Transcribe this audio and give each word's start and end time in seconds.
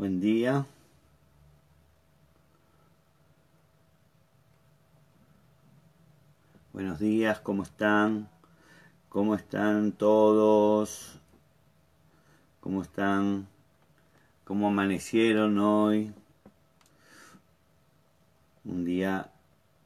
Buen 0.00 0.18
día. 0.18 0.64
Buenos 6.72 6.98
días, 6.98 7.38
¿cómo 7.40 7.64
están? 7.64 8.26
¿Cómo 9.10 9.34
están 9.34 9.92
todos? 9.92 11.18
¿Cómo 12.60 12.80
están? 12.80 13.46
¿Cómo 14.44 14.68
amanecieron 14.68 15.58
hoy? 15.58 16.14
Un 18.64 18.86
día 18.86 19.30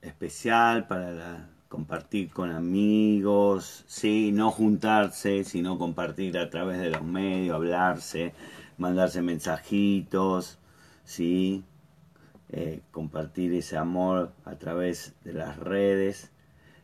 especial 0.01 0.87
para 0.87 1.51
compartir 1.69 2.31
con 2.31 2.53
amigos, 2.53 3.83
sí, 3.89 4.31
no 4.31 4.53
juntarse, 4.53 5.43
sino 5.43 5.77
compartir 5.77 6.39
a 6.39 6.51
través 6.51 6.79
de 6.79 6.91
los 6.91 7.03
medios, 7.03 7.57
hablarse, 7.57 8.33
mandarse 8.79 9.23
mensajitos, 9.23 10.59
sí, 11.05 11.65
eh, 12.51 12.81
compartir 12.91 13.53
ese 13.55 13.77
amor 13.77 14.33
a 14.45 14.57
través 14.57 15.15
de 15.25 15.33
las 15.33 15.57
redes 15.59 16.31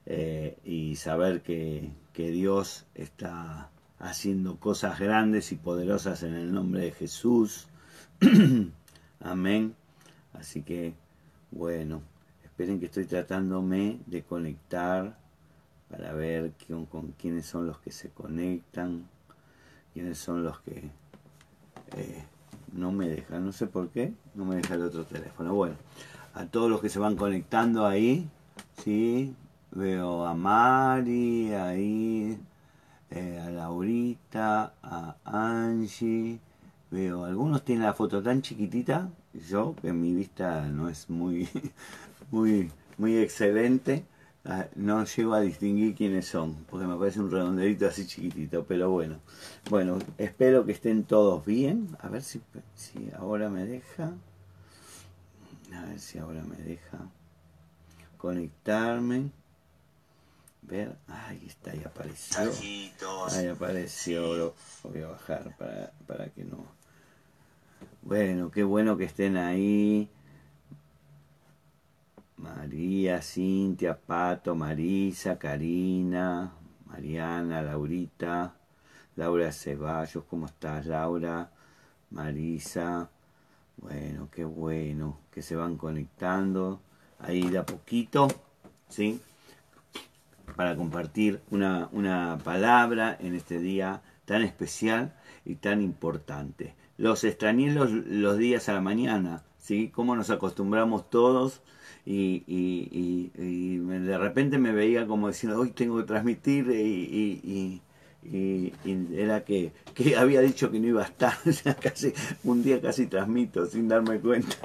eh, 0.06 0.58
y 0.64 0.96
saber 0.96 1.42
que, 1.42 1.90
que 2.12 2.30
Dios 2.30 2.86
está 2.94 3.70
haciendo 3.98 4.56
cosas 4.58 4.98
grandes 4.98 5.52
y 5.52 5.56
poderosas 5.56 6.22
en 6.22 6.34
el 6.34 6.52
nombre 6.52 6.82
de 6.82 6.92
Jesús. 6.92 7.68
Amén. 9.20 9.74
Así 10.32 10.62
que, 10.62 10.94
bueno. 11.50 12.02
Esperen 12.60 12.78
que 12.78 12.86
estoy 12.86 13.06
tratándome 13.06 14.00
de 14.04 14.22
conectar 14.22 15.16
para 15.90 16.12
ver 16.12 16.52
con, 16.90 17.12
quiénes 17.12 17.46
son 17.46 17.66
los 17.66 17.78
que 17.78 17.90
se 17.90 18.10
conectan, 18.10 19.08
quiénes 19.94 20.18
son 20.18 20.44
los 20.44 20.60
que 20.60 20.90
eh, 21.96 22.24
no 22.72 22.92
me 22.92 23.08
dejan, 23.08 23.44
no 23.44 23.52
sé 23.52 23.66
por 23.66 23.88
qué, 23.88 24.12
no 24.34 24.44
me 24.44 24.56
deja 24.56 24.74
el 24.74 24.82
otro 24.82 25.04
teléfono. 25.04 25.54
Bueno, 25.54 25.76
a 26.34 26.46
todos 26.46 26.70
los 26.70 26.80
que 26.80 26.88
se 26.88 26.98
van 26.98 27.16
conectando 27.16 27.86
ahí, 27.86 28.28
¿sí? 28.82 29.34
Veo 29.72 30.26
a 30.26 30.34
Mari, 30.34 31.52
ahí, 31.54 32.38
eh, 33.10 33.40
a 33.44 33.50
Laurita, 33.50 34.74
a 34.82 35.16
Angie, 35.24 36.38
veo, 36.90 37.24
algunos 37.24 37.64
tienen 37.64 37.84
la 37.84 37.94
foto 37.94 38.22
tan 38.22 38.42
chiquitita, 38.42 39.10
yo, 39.48 39.74
que 39.80 39.92
mi 39.92 40.14
vista 40.14 40.62
no 40.68 40.88
es 40.88 41.08
muy, 41.08 41.48
muy, 42.30 42.70
muy 42.98 43.16
excelente. 43.18 44.04
Ah, 44.44 44.66
no 44.74 45.04
llego 45.04 45.34
a 45.34 45.40
distinguir 45.40 45.94
quiénes 45.94 46.26
son, 46.26 46.64
porque 46.70 46.86
me 46.86 46.96
parece 46.96 47.20
un 47.20 47.30
redondelito 47.30 47.86
así 47.86 48.06
chiquitito, 48.06 48.64
pero 48.64 48.90
bueno. 48.90 49.20
Bueno, 49.68 49.98
espero 50.16 50.64
que 50.64 50.72
estén 50.72 51.04
todos 51.04 51.44
bien. 51.44 51.96
A 52.00 52.08
ver 52.08 52.22
si, 52.22 52.40
si 52.74 53.10
ahora 53.18 53.50
me 53.50 53.66
deja. 53.66 54.14
A 55.74 55.84
ver 55.84 56.00
si 56.00 56.18
ahora 56.18 56.42
me 56.42 56.56
deja 56.56 56.98
conectarme. 58.16 59.30
Ver, 60.62 60.96
ahí 61.08 61.44
está, 61.46 61.72
ahí 61.72 61.82
apareció. 61.84 62.50
Ahí 63.30 63.46
apareció, 63.46 64.36
lo 64.36 64.54
voy 64.84 65.02
a 65.02 65.08
bajar 65.08 65.56
para, 65.58 65.92
para 66.06 66.26
que 66.28 66.44
no. 66.44 66.64
Bueno, 68.02 68.50
qué 68.50 68.62
bueno 68.62 68.96
que 68.96 69.04
estén 69.04 69.36
ahí. 69.36 70.08
María, 72.40 73.20
Cintia, 73.20 73.98
Pato, 73.98 74.54
Marisa, 74.54 75.38
Karina, 75.38 76.52
Mariana, 76.86 77.60
Laurita, 77.60 78.54
Laura 79.16 79.52
Ceballos, 79.52 80.24
¿cómo 80.24 80.46
estás 80.46 80.86
Laura? 80.86 81.50
Marisa, 82.10 83.10
bueno, 83.76 84.28
qué 84.32 84.44
bueno 84.44 85.18
que 85.30 85.42
se 85.42 85.54
van 85.54 85.76
conectando 85.76 86.80
ahí 87.18 87.42
de 87.50 87.58
a 87.58 87.66
poquito, 87.66 88.28
¿sí? 88.88 89.20
Para 90.56 90.76
compartir 90.76 91.42
una, 91.50 91.88
una 91.92 92.38
palabra 92.42 93.16
en 93.20 93.34
este 93.34 93.58
día 93.58 94.00
tan 94.24 94.42
especial 94.42 95.14
y 95.44 95.56
tan 95.56 95.82
importante. 95.82 96.74
Los 96.96 97.24
extrañé 97.24 97.70
los, 97.70 97.90
los 97.90 98.38
días 98.38 98.68
a 98.68 98.72
la 98.72 98.80
mañana, 98.80 99.42
¿sí? 99.70 99.88
Cómo 99.94 100.16
nos 100.16 100.30
acostumbramos 100.30 101.08
todos 101.10 101.60
y, 102.04 102.42
y, 102.48 103.78
de 103.78 104.18
repente 104.18 104.58
me 104.58 104.72
veía 104.72 105.06
como 105.06 105.28
diciendo, 105.28 105.60
hoy 105.60 105.70
tengo 105.70 105.98
que 105.98 106.02
transmitir 106.02 106.68
y, 106.72 107.80
era 109.14 109.44
que, 109.44 109.72
que, 109.94 110.16
había 110.16 110.40
dicho 110.40 110.72
que 110.72 110.80
no 110.80 110.88
iba 110.88 111.02
a 111.02 111.04
estar, 111.04 111.34
casi, 111.80 112.12
un 112.42 112.64
día 112.64 112.80
casi 112.80 113.06
transmito 113.06 113.64
sin 113.66 113.86
darme 113.86 114.18
cuenta, 114.18 114.56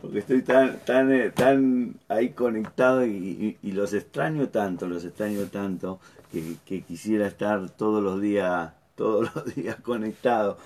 porque 0.00 0.20
estoy 0.20 0.40
tan, 0.40 0.78
tan, 0.86 1.12
eh, 1.12 1.30
tan 1.32 1.96
ahí 2.08 2.30
conectado 2.30 3.04
y, 3.04 3.58
los 3.62 3.92
extraño 3.92 4.48
tanto, 4.48 4.88
los 4.88 5.04
extraño 5.04 5.44
tanto, 5.48 6.00
que, 6.32 6.56
que 6.64 6.80
quisiera 6.80 7.26
estar 7.26 7.68
todos 7.68 8.02
los 8.02 8.22
días, 8.22 8.72
todos 8.94 9.34
los 9.34 9.54
días 9.54 9.76
conectado 9.82 10.56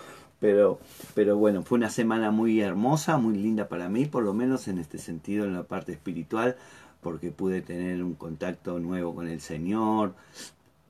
pero, 0.40 0.80
pero 1.14 1.36
bueno, 1.36 1.62
fue 1.62 1.78
una 1.78 1.90
semana 1.90 2.30
muy 2.30 2.60
hermosa, 2.60 3.18
muy 3.18 3.36
linda 3.36 3.68
para 3.68 3.88
mí, 3.88 4.06
por 4.06 4.24
lo 4.24 4.34
menos 4.34 4.66
en 4.68 4.78
este 4.78 4.98
sentido, 4.98 5.44
en 5.44 5.54
la 5.54 5.64
parte 5.64 5.92
espiritual, 5.92 6.56
porque 7.02 7.30
pude 7.30 7.60
tener 7.60 8.02
un 8.02 8.14
contacto 8.14 8.78
nuevo 8.80 9.14
con 9.14 9.28
el 9.28 9.40
Señor, 9.40 10.14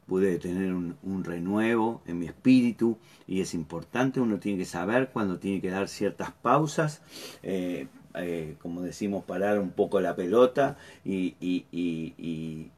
pude 0.07 0.39
tener 0.39 0.73
un, 0.73 1.25
renuevo 1.25 2.01
en 2.07 2.19
mi 2.19 2.27
espíritu 2.27 2.97
y 3.27 3.41
es 3.41 3.55
importante, 3.55 4.21
uno 4.21 4.39
tiene 4.39 4.59
que 4.59 4.65
saber 4.65 5.11
cuando 5.13 5.39
tiene 5.39 5.61
que 5.61 5.71
dar 5.71 5.89
ciertas 5.89 6.33
pausas 6.33 7.03
eh, 7.43 7.87
eh, 8.15 8.57
como 8.61 8.83
decimos, 8.83 9.25
parar 9.25 9.59
un 9.59 9.71
poco 9.71 10.01
la 10.01 10.17
pelota 10.17 10.77
y, 11.05 11.35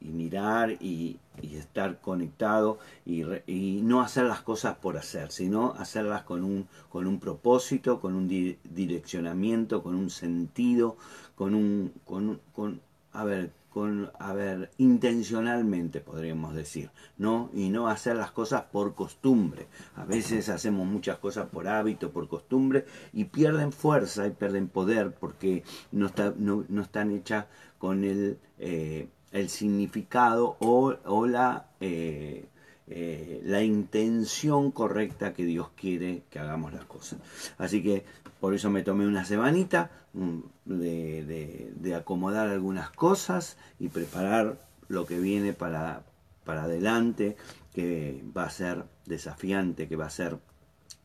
mirar 0.01 0.71
y, 0.79 1.17
estar 1.41 1.99
conectado 1.99 2.77
y, 3.05 3.81
no 3.83 4.01
hacer 4.01 4.25
las 4.25 4.41
cosas 4.41 4.75
por 4.75 4.97
hacer, 4.97 5.31
sino 5.31 5.73
hacerlas 5.77 6.23
con 6.23 6.43
un, 6.43 6.67
con 6.89 7.07
un 7.07 7.19
propósito, 7.19 7.99
con 7.99 8.13
un 8.15 8.27
direccionamiento, 8.27 9.81
con 9.81 9.95
un 9.95 10.09
sentido, 10.09 10.97
con 11.35 11.55
un, 11.55 11.93
con, 12.05 12.39
con 12.53 12.81
a 13.11 13.23
ver, 13.23 13.51
con, 13.73 14.11
a 14.19 14.33
ver, 14.33 14.69
intencionalmente 14.77 15.99
podríamos 15.99 16.53
decir, 16.53 16.91
¿no? 17.17 17.49
Y 17.53 17.69
no 17.69 17.87
hacer 17.87 18.15
las 18.15 18.31
cosas 18.31 18.61
por 18.71 18.93
costumbre. 18.93 19.67
A 19.95 20.05
veces 20.05 20.47
hacemos 20.49 20.85
muchas 20.85 21.17
cosas 21.17 21.49
por 21.49 21.67
hábito, 21.67 22.11
por 22.11 22.27
costumbre, 22.27 22.85
y 23.13 23.25
pierden 23.25 23.71
fuerza 23.71 24.27
y 24.27 24.31
pierden 24.31 24.67
poder 24.67 25.15
porque 25.15 25.63
no, 25.91 26.11
no, 26.37 26.65
no 26.69 26.81
están 26.83 27.09
hechas 27.11 27.47
con 27.79 28.03
el, 28.03 28.37
eh, 28.59 29.07
el 29.31 29.49
significado 29.49 30.55
o, 30.59 30.93
o 31.05 31.25
la... 31.25 31.65
Eh, 31.79 32.47
eh, 32.87 33.41
la 33.45 33.63
intención 33.63 34.71
correcta 34.71 35.33
que 35.33 35.45
Dios 35.45 35.69
quiere 35.75 36.23
que 36.29 36.39
hagamos 36.39 36.73
las 36.73 36.85
cosas. 36.85 37.19
Así 37.57 37.81
que 37.81 38.03
por 38.39 38.53
eso 38.53 38.69
me 38.69 38.83
tomé 38.83 39.07
una 39.07 39.23
semanita 39.23 39.89
mm, 40.13 40.39
de, 40.65 41.95
acomodar 41.95 42.49
algunas 42.49 42.89
cosas 42.89 43.57
y 43.79 43.87
preparar 43.87 44.57
lo 44.89 45.05
que 45.05 45.19
viene 45.19 45.53
para, 45.53 46.03
para 46.43 46.63
adelante, 46.63 47.37
que 47.73 48.21
va 48.35 48.43
a 48.43 48.49
ser 48.49 48.83
desafiante, 49.05 49.87
que 49.87 49.95
va 49.95 50.07
a 50.07 50.09
ser 50.09 50.37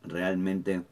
realmente 0.03 0.83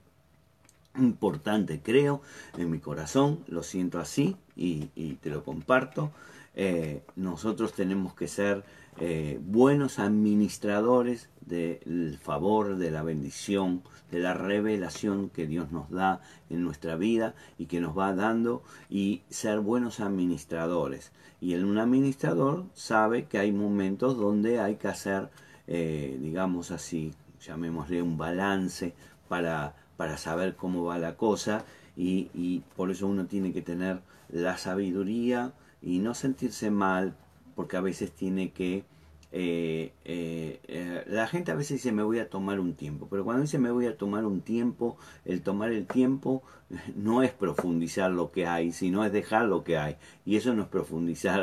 importante, 0.98 1.82
creo, 1.82 2.22
en 2.58 2.72
mi 2.72 2.80
corazón, 2.80 3.44
lo 3.48 3.64
siento 3.64 4.00
así 4.00 4.36
y, 4.56 4.86
te 5.22 5.30
lo 5.30 5.44
comparto. 5.44 6.12
Eh, 6.56 7.04
nosotros 7.16 7.74
tenemos 7.74 8.16
que 8.16 8.28
ser 8.28 8.64
eh, 9.00 9.40
buenos 9.44 10.00
administradores 10.00 11.30
del 11.42 12.18
favor, 12.20 12.78
de 12.78 12.90
la 12.90 13.04
bendición, 13.04 13.84
de 14.10 14.20
la 14.20 14.34
revelación 14.34 15.30
que 15.30 15.46
Dios 15.46 15.72
nos 15.72 15.92
da 15.92 16.20
en 16.50 16.64
nuestra 16.64 16.96
vida 16.96 17.36
y 17.60 17.68
que 17.68 17.80
nos 17.80 17.96
va 17.96 18.16
dando 18.16 18.64
y 18.90 19.22
ser 19.30 19.60
buenos 19.60 20.00
administradores. 20.00 21.12
Y 21.40 21.54
un 21.54 21.78
administrador 21.78 22.66
sabe 22.74 23.26
que 23.26 23.38
hay 23.38 23.52
momentos 23.52 24.18
donde 24.18 24.60
hay 24.60 24.78
que 24.78 24.88
hacer, 24.88 25.30
eh, 25.68 26.18
digamos 26.20 26.72
así, 26.72 27.14
llamémosle 27.40 28.02
un 28.02 28.18
balance 28.18 28.96
para, 29.28 29.76
para 29.96 30.18
saber 30.18 30.56
cómo 30.56 30.86
va 30.86 30.98
la 30.98 31.16
cosa 31.16 31.66
y 31.96 32.64
por 32.76 32.92
eso 32.92 33.08
uno 33.08 33.26
tiene 33.26 33.54
que 33.54 33.62
tener 33.62 34.02
la 34.30 34.58
sabiduría 34.58 35.54
y 35.82 36.00
no 36.00 36.14
sentirse 36.14 36.70
mal 36.72 37.16
porque 37.58 37.76
a 37.76 37.82
veces 37.82 38.12
tiene 38.12 38.52
que... 38.52 38.86
Eh, 39.32 39.92
eh, 40.06 40.62
eh, 40.68 41.04
la 41.08 41.28
gente 41.28 41.52
a 41.52 41.56
veces 41.56 41.78
dice 41.78 41.92
me 41.92 42.04
voy 42.04 42.20
a 42.20 42.30
tomar 42.30 42.62
un 42.62 42.76
tiempo, 42.76 43.08
pero 43.10 43.26
cuando 43.26 43.42
dice 43.42 43.58
me 43.58 43.72
voy 43.72 43.88
a 43.88 43.98
tomar 43.98 44.26
un 44.26 44.40
tiempo, 44.42 44.98
el 45.26 45.42
tomar 45.42 45.74
el 45.74 45.86
tiempo 45.88 46.44
no 46.96 47.24
es 47.24 47.32
profundizar 47.32 48.12
lo 48.12 48.32
que 48.32 48.46
hay, 48.46 48.72
sino 48.72 49.04
es 49.04 49.12
dejar 49.12 49.48
lo 49.48 49.64
que 49.64 49.78
hay. 49.78 49.98
Y 50.24 50.36
eso 50.36 50.54
no 50.54 50.62
es 50.62 50.68
profundizar, 50.70 51.42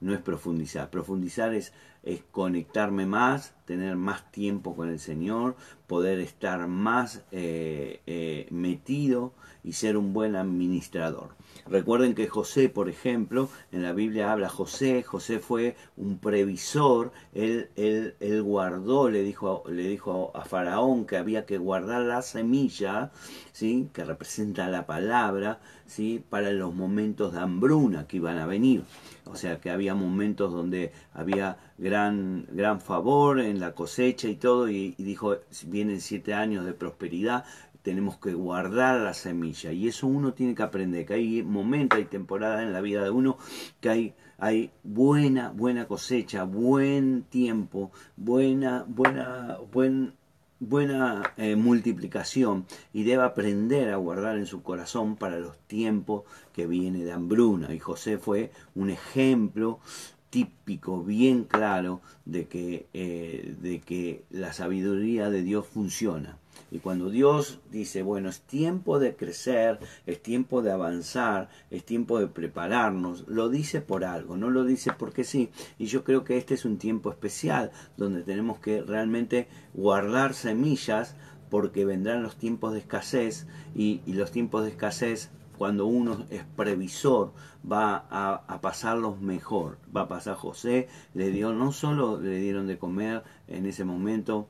no 0.00 0.12
es 0.12 0.20
profundizar. 0.20 0.90
Profundizar 0.90 1.54
es, 1.54 1.72
es 2.02 2.22
conectarme 2.30 3.06
más, 3.06 3.54
tener 3.68 3.96
más 3.96 4.32
tiempo 4.32 4.74
con 4.74 4.88
el 4.88 4.98
Señor, 4.98 5.54
poder 5.86 6.20
estar 6.20 6.66
más 6.68 7.22
eh, 7.32 8.00
eh, 8.06 8.46
metido 8.50 9.34
y 9.62 9.74
ser 9.74 9.98
un 9.98 10.14
buen 10.14 10.36
administrador. 10.36 11.36
Recuerden 11.66 12.14
que 12.14 12.28
José, 12.28 12.70
por 12.70 12.88
ejemplo, 12.88 13.50
en 13.70 13.82
la 13.82 13.92
Biblia 13.92 14.32
habla 14.32 14.48
José, 14.48 15.02
José 15.02 15.38
fue 15.38 15.76
un 15.98 16.18
previsor, 16.18 17.12
él, 17.34 17.68
él, 17.76 18.14
él 18.20 18.42
guardó, 18.42 19.10
le 19.10 19.22
dijo, 19.22 19.64
le 19.68 19.86
dijo 19.86 20.32
a 20.34 20.46
Faraón 20.46 21.04
que 21.04 21.18
había 21.18 21.44
que 21.44 21.58
guardar 21.58 22.00
la 22.02 22.22
semilla, 22.22 23.10
¿sí? 23.52 23.90
que 23.92 24.02
representa 24.02 24.70
la 24.70 24.86
palabra, 24.86 25.60
¿sí? 25.84 26.24
para 26.26 26.52
los 26.52 26.74
momentos 26.74 27.34
de 27.34 27.40
hambruna 27.40 28.06
que 28.06 28.16
iban 28.16 28.38
a 28.38 28.46
venir. 28.46 28.84
O 29.26 29.36
sea 29.36 29.60
que 29.60 29.70
había 29.70 29.94
momentos 29.94 30.52
donde 30.52 30.92
había 31.12 31.58
gran, 31.76 32.46
gran 32.50 32.80
favor 32.80 33.40
en 33.40 33.57
la 33.60 33.74
cosecha 33.74 34.28
y 34.28 34.36
todo, 34.36 34.68
y, 34.68 34.94
y 34.96 35.02
dijo, 35.04 35.36
vienen 35.66 36.00
siete 36.00 36.34
años 36.34 36.64
de 36.64 36.72
prosperidad, 36.72 37.44
tenemos 37.88 38.18
que 38.18 38.34
guardar 38.34 39.00
la 39.00 39.14
semilla 39.14 39.72
y 39.72 39.88
eso 39.88 40.06
uno 40.06 40.34
tiene 40.34 40.54
que 40.54 40.62
aprender, 40.62 41.06
que 41.06 41.14
hay 41.14 41.42
momentos, 41.42 41.98
hay 41.98 42.04
temporadas 42.04 42.62
en 42.62 42.72
la 42.72 42.82
vida 42.82 43.02
de 43.02 43.08
uno 43.08 43.38
que 43.80 43.88
hay, 43.88 44.14
hay 44.36 44.70
buena, 44.82 45.50
buena 45.50 45.86
cosecha, 45.86 46.44
buen 46.44 47.22
tiempo, 47.22 47.90
buena, 48.16 48.84
buena, 48.86 49.58
buen, 49.72 50.12
buena 50.60 51.32
eh, 51.38 51.56
multiplicación 51.56 52.66
y 52.92 53.04
debe 53.04 53.22
aprender 53.22 53.90
a 53.90 53.96
guardar 53.96 54.36
en 54.36 54.46
su 54.46 54.62
corazón 54.62 55.16
para 55.16 55.38
los 55.38 55.56
tiempos 55.66 56.24
que 56.52 56.66
viene 56.66 57.04
de 57.04 57.12
hambruna. 57.12 57.72
Y 57.72 57.78
José 57.78 58.18
fue 58.18 58.50
un 58.74 58.90
ejemplo 58.90 59.80
típico, 60.30 61.02
bien 61.02 61.44
claro, 61.44 62.00
de 62.24 62.46
que, 62.46 62.86
eh, 62.92 63.54
de 63.60 63.80
que 63.80 64.24
la 64.30 64.52
sabiduría 64.52 65.30
de 65.30 65.42
Dios 65.42 65.66
funciona. 65.66 66.38
Y 66.70 66.80
cuando 66.80 67.08
Dios 67.08 67.60
dice, 67.70 68.02
bueno, 68.02 68.28
es 68.28 68.40
tiempo 68.40 68.98
de 68.98 69.16
crecer, 69.16 69.78
es 70.06 70.22
tiempo 70.22 70.60
de 70.60 70.70
avanzar, 70.70 71.48
es 71.70 71.84
tiempo 71.84 72.18
de 72.18 72.26
prepararnos, 72.26 73.26
lo 73.26 73.48
dice 73.48 73.80
por 73.80 74.04
algo, 74.04 74.36
no 74.36 74.50
lo 74.50 74.64
dice 74.64 74.92
porque 74.98 75.24
sí. 75.24 75.50
Y 75.78 75.86
yo 75.86 76.04
creo 76.04 76.24
que 76.24 76.36
este 76.36 76.54
es 76.54 76.64
un 76.64 76.76
tiempo 76.76 77.10
especial 77.10 77.70
donde 77.96 78.22
tenemos 78.22 78.58
que 78.58 78.82
realmente 78.82 79.48
guardar 79.72 80.34
semillas 80.34 81.16
porque 81.48 81.84
vendrán 81.84 82.22
los 82.22 82.36
tiempos 82.36 82.72
de 82.72 82.80
escasez 82.80 83.46
y, 83.74 84.02
los 84.06 84.30
tiempos 84.30 84.64
de 84.64 84.70
escasez 84.70 85.30
cuando 85.58 85.86
uno 85.86 86.24
es 86.30 86.44
previsor 86.56 87.32
va 87.70 88.06
a, 88.10 88.44
a, 88.46 88.60
pasarlos 88.60 89.20
mejor. 89.20 89.78
Va 89.94 90.02
a 90.02 90.08
pasar 90.08 90.36
José, 90.36 90.88
le 91.14 91.30
dio, 91.30 91.52
no 91.52 91.72
solo 91.72 92.18
le 92.20 92.38
dieron 92.38 92.66
de 92.66 92.78
comer 92.78 93.24
en 93.48 93.66
ese 93.66 93.84
momento 93.84 94.48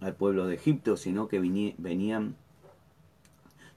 al 0.00 0.14
pueblo 0.14 0.46
de 0.46 0.54
Egipto, 0.54 0.96
sino 0.96 1.28
que 1.28 1.40
venían 1.40 2.36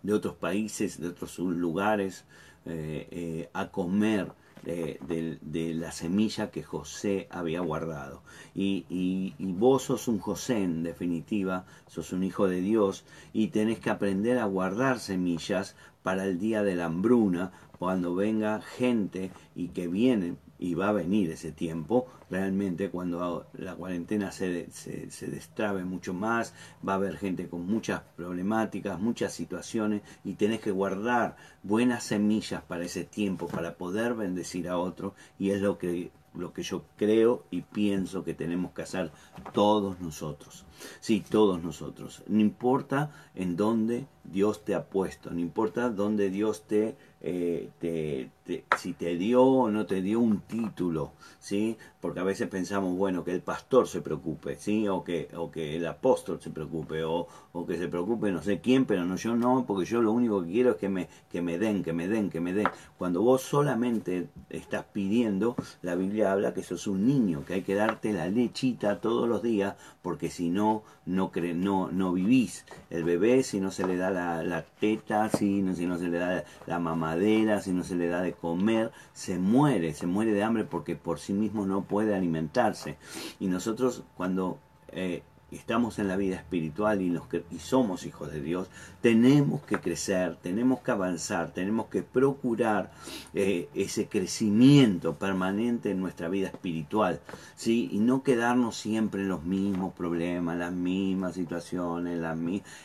de 0.04 0.14
otros 0.14 0.36
países, 0.36 1.00
de 1.00 1.10
otros 1.10 1.40
lugares, 1.40 2.26
eh, 2.66 3.08
eh, 3.12 3.50
a 3.54 3.70
comer 3.70 4.32
de, 4.68 5.74
la 5.76 5.92
semilla 5.92 6.52
que 6.52 6.62
José 6.64 7.28
había 7.32 7.62
guardado. 7.62 8.22
Y, 8.54 8.86
y, 8.90 9.34
vos 9.40 9.84
sos 9.84 10.08
un 10.08 10.20
José, 10.20 10.64
en 10.64 10.84
definitiva, 10.84 11.66
sos 11.88 12.12
un 12.12 12.24
hijo 12.24 12.48
de 12.48 12.60
Dios 12.60 13.06
y 13.34 13.48
tenés 13.48 13.80
que 13.80 13.90
aprender 13.90 14.40
a 14.40 14.46
guardar 14.46 15.00
semillas 15.00 15.76
para 16.04 16.26
el 16.26 16.40
día 16.40 16.64
de 16.64 16.76
la 16.76 16.86
hambruna, 16.86 17.52
cuando 17.80 18.16
venga 18.16 18.62
gente 18.62 19.32
y 19.56 19.70
que 19.70 19.88
viene 19.88 20.36
y 20.60 20.74
va 20.74 20.90
a 20.90 20.94
venir 20.94 21.32
ese 21.32 21.52
tiempo, 21.52 22.08
realmente 22.30 22.90
cuando 22.90 23.48
la 23.54 23.76
cuarentena 23.76 24.32
se, 24.32 24.70
se, 24.72 25.12
se, 25.12 25.28
destrabe 25.28 25.86
mucho 25.86 26.14
más, 26.14 26.54
va 26.88 26.94
a 26.94 26.96
haber 26.96 27.18
gente 27.18 27.48
con 27.48 27.66
muchas 27.66 28.02
problemáticas, 28.16 29.00
muchas 29.00 29.34
situaciones 29.34 30.02
y 30.24 30.34
tenés 30.34 30.60
que 30.60 30.72
guardar 30.72 31.36
buenas 31.64 32.04
semillas 32.04 32.64
para 32.64 32.86
ese 32.86 33.04
tiempo, 33.04 33.48
para 33.48 33.76
poder 33.76 34.16
bendecir 34.16 34.68
a 34.68 34.78
otro 34.78 35.14
y 35.38 35.52
es 35.52 35.62
lo 35.62 35.78
que 35.78 36.12
lo 36.38 36.54
que 36.54 36.64
yo 36.64 36.84
creo 36.98 37.44
y 37.52 37.62
pienso 37.62 38.24
que 38.24 38.34
tenemos 38.34 38.72
que 38.72 38.84
hacer 38.84 39.12
todos 39.54 40.00
nosotros. 40.00 40.66
Sí, 41.00 41.24
todos 41.28 41.62
nosotros. 41.64 42.24
No 42.28 42.40
importa 42.40 43.12
en 43.36 43.56
dónde 43.56 44.06
Dios 44.28 44.64
te 44.64 44.76
ha 44.76 44.84
puesto, 44.86 45.32
no 45.32 45.40
importa 45.40 45.90
dónde 45.90 46.30
Dios 46.30 46.64
te 46.68 46.96
eh, 47.20 47.70
te, 47.80 48.30
si 48.78 48.94
te 48.94 49.18
dio 49.18 49.44
o 49.44 49.72
no 49.72 49.86
te 49.86 50.02
dio 50.02 50.20
un 50.20 50.42
título, 50.42 51.14
¿sí? 51.40 51.78
Porque 52.00 52.20
a 52.20 52.24
veces 52.24 52.48
pensamos, 52.48 52.96
bueno, 52.96 53.24
que 53.24 53.32
el 53.32 53.42
pastor 53.42 53.88
se 53.88 54.02
preocupe, 54.02 54.56
¿sí? 54.56 54.88
O 54.88 55.04
que, 55.04 55.28
o 55.36 55.52
que 55.52 55.76
el 55.76 55.88
apóstol 55.88 56.40
se 56.40 56.52
preocupe, 56.52 57.04
o, 57.04 57.28
o 57.52 57.66
que 57.66 57.78
se 57.78 57.88
preocupe 57.88 58.32
no 58.32 58.42
sé 58.42 58.62
quién, 58.62 58.86
pero 58.86 59.04
no 59.04 59.16
yo 59.16 59.36
no, 59.36 59.66
porque 59.68 59.86
yo 59.86 60.02
lo 60.02 60.12
único 60.12 60.44
que 60.44 60.52
quiero 60.52 60.72
es 60.72 60.78
que 60.78 60.90
me, 60.90 61.10
que 61.32 61.42
me 61.42 61.58
den, 61.58 61.84
que 61.84 61.92
me 61.92 62.08
den, 62.08 62.30
que 62.30 62.40
me 62.40 62.54
den. 62.54 62.68
Cuando 62.98 63.22
vos 63.22 63.42
solamente 63.42 64.30
estás 64.50 64.86
pidiendo, 64.86 65.56
la 65.82 65.96
Biblia 65.96 66.32
habla 66.32 66.54
que 66.54 66.64
sos 66.64 66.88
un 66.88 67.06
niño, 67.06 67.44
que 67.46 67.56
hay 67.56 67.62
que 67.64 67.76
darte 67.76 68.14
la 68.14 68.30
lechita 68.30 69.02
todos 69.02 69.28
los 69.28 69.42
días, 69.42 69.76
porque 70.02 70.30
si 70.30 70.50
no, 70.50 70.84
no, 71.06 71.32
cre 71.32 71.54
no, 71.54 71.92
no 71.92 72.14
vivís. 72.14 72.66
El 72.90 73.04
bebé, 73.04 73.44
si 73.44 73.60
no 73.60 73.72
se 73.72 73.86
le 73.86 73.98
da 73.98 74.12
la, 74.12 74.17
la 74.44 74.64
teta, 74.64 75.30
si 75.30 75.62
no, 75.62 75.76
si 75.76 75.86
no 75.86 75.98
se 75.98 76.08
le 76.08 76.18
da 76.18 76.44
la 76.66 76.80
mamá, 76.80 77.08
madera, 77.08 77.62
si 77.62 77.72
no 77.72 77.84
se 77.84 77.96
le 77.96 78.08
da 78.08 78.22
de 78.22 78.34
comer, 78.34 78.92
se 79.14 79.40
muere, 79.40 79.94
se 79.94 80.08
muere 80.08 80.34
de 80.34 80.44
hambre 80.44 80.64
porque 80.64 80.96
por 80.96 81.20
sí 81.20 81.34
mismo 81.34 81.66
no 81.66 81.84
puede 81.84 82.16
alimentarse. 82.16 82.98
Y 83.40 83.48
nosotros 83.48 84.04
cuando 84.16 84.60
eh, 84.90 85.24
estamos 85.52 86.00
en 86.00 86.08
la 86.08 86.18
vida 86.18 86.36
espiritual 86.36 87.02
y, 87.02 87.10
los 87.10 87.24
y 87.52 87.60
somos 87.60 88.06
hijos 88.06 88.32
de 88.32 88.42
Dios, 88.42 88.68
tenemos 89.02 89.62
que 89.62 89.80
crecer, 89.80 90.36
tenemos 90.42 90.82
que 90.82 90.92
avanzar, 90.92 91.52
tenemos 91.52 91.88
que 91.88 92.04
procurar 92.04 92.92
eh, 93.34 93.70
ese 93.74 94.08
crecimiento 94.08 95.16
permanente 95.16 95.92
en 95.92 96.00
nuestra 96.00 96.28
vida 96.28 96.48
espiritual, 96.48 97.22
¿sí? 97.56 97.90
y 97.92 98.00
no 98.00 98.24
quedarnos 98.24 98.76
siempre 98.76 99.22
en 99.22 99.30
los 99.30 99.44
mismos 99.44 99.94
problemas, 99.94 100.58
las 100.58 100.74
mismas 100.74 101.36
situaciones, 101.36 102.20
las 102.20 102.38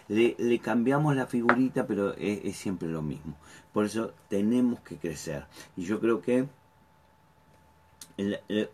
le, 0.08 0.36
le 0.38 0.58
cambiamos 0.60 1.16
la 1.16 1.26
figurita, 1.26 1.86
pero 1.86 2.14
es 2.14 2.56
siempre 2.56 2.88
lo 2.88 3.02
mismo. 3.02 3.34
Por 3.72 3.86
eso 3.86 4.12
tenemos 4.28 4.80
que 4.80 4.96
crecer. 4.96 5.46
Y 5.76 5.84
yo 5.84 6.00
creo 6.00 6.20
que 6.20 6.46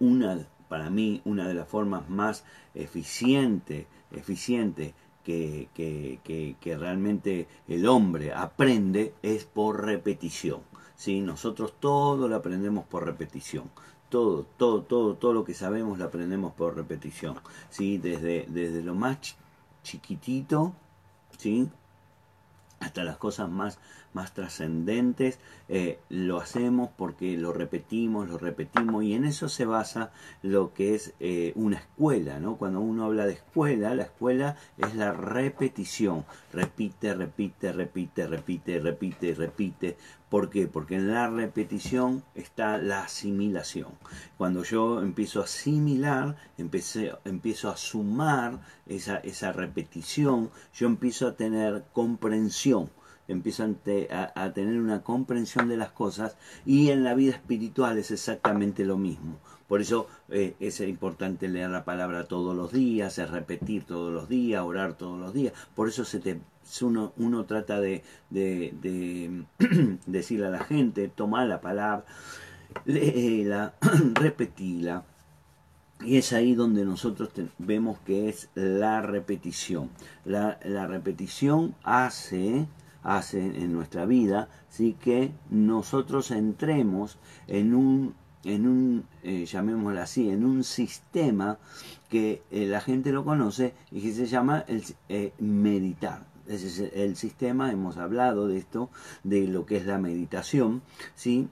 una, 0.00 0.46
para 0.68 0.90
mí, 0.90 1.22
una 1.24 1.48
de 1.48 1.54
las 1.54 1.68
formas 1.68 2.08
más 2.08 2.44
eficientes 2.74 3.86
eficiente 4.10 4.94
que, 5.24 5.68
que, 5.74 6.56
que, 6.58 6.76
realmente 6.78 7.46
el 7.68 7.86
hombre 7.86 8.32
aprende 8.32 9.12
es 9.22 9.44
por 9.44 9.84
repetición. 9.84 10.62
¿sí? 10.96 11.20
Nosotros 11.20 11.74
todo 11.78 12.28
lo 12.28 12.36
aprendemos 12.36 12.86
por 12.86 13.04
repetición. 13.04 13.70
Todo, 14.08 14.46
todo, 14.56 14.82
todo, 14.82 15.16
todo 15.16 15.34
lo 15.34 15.44
que 15.44 15.52
sabemos 15.52 15.98
lo 15.98 16.06
aprendemos 16.06 16.54
por 16.54 16.76
repetición. 16.76 17.38
¿sí? 17.68 17.98
Desde, 17.98 18.46
desde 18.48 18.82
lo 18.82 18.94
más 18.94 19.36
chiquitito, 19.82 20.72
¿sí? 21.36 21.68
hasta 22.80 23.04
las 23.04 23.18
cosas 23.18 23.50
más, 23.50 23.78
más 24.12 24.32
trascendentes, 24.32 25.38
eh, 25.68 25.98
lo 26.08 26.38
hacemos 26.38 26.90
porque 26.96 27.36
lo 27.36 27.52
repetimos, 27.52 28.28
lo 28.28 28.38
repetimos 28.38 29.04
y 29.04 29.14
en 29.14 29.24
eso 29.24 29.48
se 29.48 29.64
basa 29.64 30.12
lo 30.42 30.72
que 30.72 30.94
es 30.94 31.14
eh, 31.20 31.52
una 31.56 31.76
escuela, 31.78 32.40
¿no? 32.40 32.56
Cuando 32.56 32.80
uno 32.80 33.04
habla 33.04 33.26
de 33.26 33.34
escuela, 33.34 33.94
la 33.94 34.04
escuela 34.04 34.56
es 34.76 34.94
la 34.94 35.12
repetición, 35.12 36.24
repite, 36.52 37.14
repite, 37.14 37.72
repite, 37.72 38.26
repite, 38.26 38.80
repite, 38.80 39.34
repite. 39.34 39.96
¿Por 40.28 40.50
qué? 40.50 40.66
Porque 40.66 40.96
en 40.96 41.10
la 41.12 41.28
repetición 41.30 42.22
está 42.34 42.76
la 42.76 43.04
asimilación. 43.04 43.88
Cuando 44.36 44.62
yo 44.62 45.00
empiezo 45.00 45.40
a 45.40 45.44
asimilar, 45.44 46.36
empecé, 46.58 47.12
empiezo 47.24 47.70
a 47.70 47.76
sumar 47.76 48.60
esa, 48.86 49.16
esa 49.18 49.52
repetición, 49.52 50.50
yo 50.74 50.86
empiezo 50.86 51.28
a 51.28 51.36
tener 51.36 51.84
comprensión 51.92 52.90
empiezan 53.28 53.78
a, 54.10 54.52
tener 54.52 54.80
una 54.80 55.02
comprensión 55.02 55.68
de 55.68 55.76
las 55.76 55.90
cosas 55.90 56.36
y 56.66 56.90
en 56.90 57.04
la 57.04 57.14
vida 57.14 57.32
espiritual 57.32 57.98
es 57.98 58.10
exactamente 58.10 58.84
lo 58.84 58.96
mismo. 58.96 59.38
Por 59.68 59.82
eso 59.82 60.08
eh, 60.30 60.54
es 60.60 60.80
importante 60.80 61.46
leer 61.46 61.68
la 61.68 61.84
palabra 61.84 62.24
todos 62.24 62.56
los 62.56 62.72
días, 62.72 63.18
es 63.18 63.30
repetir 63.30 63.84
todos 63.84 64.12
los 64.12 64.28
días, 64.28 64.62
orar 64.62 64.94
todos 64.94 65.20
los 65.20 65.34
días. 65.34 65.52
Por 65.74 65.88
eso 65.88 66.06
se 66.06 66.20
te, 66.20 66.40
uno, 66.80 67.12
uno 67.18 67.44
trata 67.44 67.78
de, 67.78 68.02
de, 68.30 69.44
decirle 70.06 70.46
a 70.46 70.50
la 70.50 70.64
gente, 70.64 71.08
toma 71.08 71.44
la 71.44 71.60
palabra, 71.60 72.06
léela, 72.86 73.74
repetila. 74.14 75.04
Y 76.00 76.16
es 76.16 76.32
ahí 76.32 76.54
donde 76.54 76.84
nosotros 76.84 77.30
vemos 77.58 77.98
que 78.06 78.28
es 78.28 78.48
la 78.54 79.02
repetición. 79.02 79.90
La, 80.24 80.58
la 80.64 80.86
repetición 80.86 81.74
hace 81.82 82.68
hace 83.02 83.40
en 83.40 83.72
nuestra 83.72 84.06
vida, 84.06 84.48
sí 84.68 84.96
que 85.00 85.32
nosotros 85.50 86.30
entremos 86.30 87.18
en 87.46 87.74
un 87.74 88.14
en 88.44 88.68
un, 88.68 89.04
eh, 89.24 89.44
llamémoslo 89.46 90.00
así, 90.00 90.30
en 90.30 90.44
un 90.44 90.62
sistema 90.62 91.58
que 92.08 92.40
eh, 92.50 92.66
la 92.66 92.80
gente 92.80 93.10
lo 93.12 93.24
conoce 93.24 93.74
y 93.90 94.00
que 94.00 94.12
se 94.12 94.26
llama 94.26 94.64
el, 94.68 94.84
eh, 95.08 95.32
meditar. 95.40 96.24
Ese 96.46 96.68
es 96.68 96.92
el 96.94 97.16
sistema, 97.16 97.70
hemos 97.72 97.98
hablado 97.98 98.46
de 98.46 98.58
esto, 98.58 98.90
de 99.24 99.48
lo 99.48 99.66
que 99.66 99.76
es 99.76 99.86
la 99.86 99.98
meditación, 99.98 100.82
¿sí? 101.14 101.48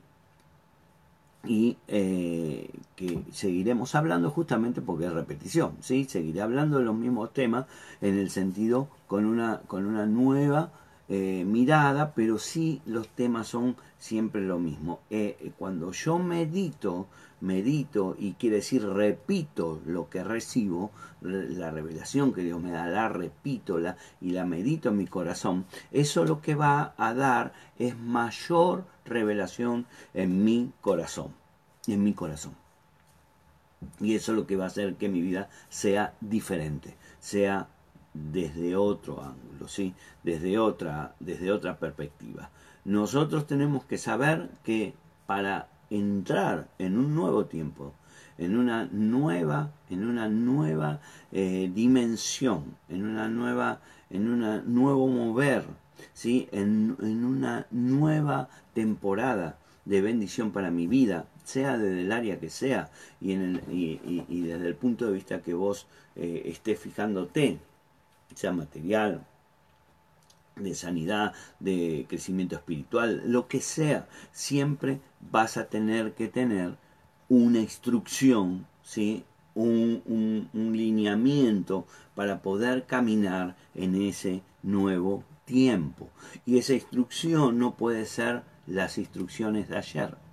y 1.48 1.76
eh, 1.88 2.70
que 2.96 3.22
seguiremos 3.32 3.94
hablando 3.94 4.30
justamente 4.30 4.80
porque 4.80 5.06
es 5.06 5.12
repetición, 5.12 5.76
¿sí? 5.80 6.04
Seguiré 6.04 6.42
hablando 6.42 6.78
de 6.78 6.84
los 6.84 6.96
mismos 6.96 7.32
temas 7.32 7.66
en 8.00 8.18
el 8.18 8.30
sentido 8.30 8.88
con 9.06 9.24
una, 9.24 9.60
con 9.66 9.86
una 9.86 10.06
nueva 10.06 10.72
eh, 11.08 11.44
mirada, 11.46 12.14
pero 12.14 12.38
sí 12.38 12.82
los 12.84 13.08
temas 13.08 13.48
son 13.48 13.76
siempre 13.98 14.42
lo 14.42 14.58
mismo. 14.58 15.00
Eh, 15.10 15.52
cuando 15.58 15.92
yo 15.92 16.18
medito, 16.18 17.06
medito 17.40 18.16
y 18.18 18.32
quiere 18.32 18.56
decir 18.56 18.84
repito 18.84 19.80
lo 19.86 20.08
que 20.08 20.24
recibo, 20.24 20.90
la 21.20 21.70
revelación 21.70 22.32
que 22.32 22.42
Dios 22.42 22.60
me 22.60 22.72
da, 22.72 22.88
la 22.88 23.08
repito 23.08 23.78
la, 23.78 23.96
y 24.20 24.30
la 24.30 24.44
medito 24.44 24.88
en 24.88 24.96
mi 24.96 25.06
corazón, 25.06 25.66
eso 25.92 26.24
lo 26.24 26.40
que 26.40 26.54
va 26.54 26.94
a 26.96 27.14
dar 27.14 27.52
es 27.78 27.96
mayor 27.96 28.84
revelación 29.04 29.86
en 30.12 30.44
mi 30.44 30.72
corazón, 30.80 31.34
en 31.86 32.02
mi 32.02 32.14
corazón. 32.14 32.54
Y 34.00 34.14
eso 34.14 34.32
es 34.32 34.38
lo 34.38 34.46
que 34.46 34.56
va 34.56 34.64
a 34.64 34.68
hacer 34.68 34.96
que 34.96 35.08
mi 35.08 35.20
vida 35.20 35.48
sea 35.68 36.14
diferente, 36.20 36.96
sea 37.20 37.68
desde 38.32 38.76
otro 38.76 39.22
ángulo, 39.22 39.68
¿sí? 39.68 39.94
desde, 40.22 40.58
otra, 40.58 41.14
desde 41.20 41.50
otra 41.52 41.78
perspectiva. 41.78 42.50
Nosotros 42.84 43.46
tenemos 43.46 43.84
que 43.84 43.98
saber 43.98 44.48
que 44.64 44.94
para 45.26 45.68
entrar 45.90 46.68
en 46.78 46.98
un 46.98 47.14
nuevo 47.14 47.46
tiempo, 47.46 47.92
en 48.38 48.56
una 48.56 48.88
nueva, 48.92 49.72
en 49.90 50.06
una 50.06 50.28
nueva 50.28 51.00
eh, 51.32 51.70
dimensión, 51.74 52.76
en 52.88 53.04
una 53.04 53.28
nueva, 53.28 53.80
en 54.10 54.28
un 54.28 54.74
nuevo 54.74 55.08
mover, 55.08 55.64
¿sí? 56.12 56.48
En, 56.52 56.96
en, 57.00 57.24
una 57.24 57.66
nueva 57.70 58.48
temporada 58.74 59.58
de 59.84 60.02
bendición 60.02 60.50
para 60.50 60.70
mi 60.70 60.86
vida, 60.86 61.26
sea 61.44 61.78
desde 61.78 62.02
el 62.02 62.12
área 62.12 62.38
que 62.38 62.50
sea 62.50 62.90
y, 63.20 63.36
desde 63.36 64.66
el 64.66 64.74
punto 64.74 65.06
de 65.06 65.12
vista 65.12 65.42
que 65.42 65.54
vos 65.54 65.86
eh, 66.16 66.42
estés 66.46 66.78
fijándote, 66.78 67.58
sea 68.34 68.52
material, 68.52 69.26
de 70.56 70.74
sanidad, 70.74 71.34
de 71.60 72.06
crecimiento 72.08 72.56
espiritual, 72.56 73.22
lo 73.26 73.46
que 73.46 73.60
sea, 73.60 74.08
siempre 74.32 75.00
vas 75.30 75.56
a 75.56 75.66
tener 75.66 76.14
que 76.14 76.28
tener 76.28 76.76
una 77.28 77.60
instrucción, 77.60 78.66
¿sí? 78.82 79.24
un, 79.54 80.02
un, 80.06 80.48
un 80.52 80.76
lineamiento 80.76 81.86
para 82.14 82.40
poder 82.40 82.86
caminar 82.86 83.56
en 83.74 84.00
ese 84.00 84.42
nuevo 84.62 85.24
tiempo. 85.44 86.08
Y 86.44 86.58
esa 86.58 86.74
instrucción 86.74 87.58
no 87.58 87.74
puede 87.74 88.06
ser 88.06 88.42
las 88.66 88.98
instrucciones 88.98 89.68
de 89.68 89.76
ayer. 89.76 90.25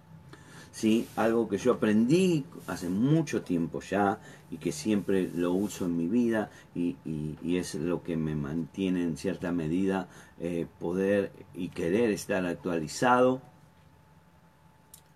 ¿Sí? 0.74 1.08
Algo 1.16 1.48
que 1.48 1.58
yo 1.58 1.74
aprendí 1.74 2.46
hace 2.68 2.90
mucho 2.90 3.44
tiempo 3.44 3.80
ya 3.80 4.20
y 4.52 4.58
que 4.58 4.72
siempre 4.72 5.30
lo 5.34 5.54
uso 5.54 5.86
en 5.86 5.96
mi 5.96 6.08
vida 6.08 6.50
y, 6.76 6.98
es 7.46 7.76
lo 7.76 8.04
que 8.04 8.18
me 8.18 8.36
mantiene 8.36 9.04
en 9.04 9.16
cierta 9.16 9.52
medida 9.52 10.10
eh, 10.40 10.66
poder 10.80 11.32
y 11.54 11.70
querer 11.70 12.10
estar 12.10 12.46
actualizado. 12.46 13.42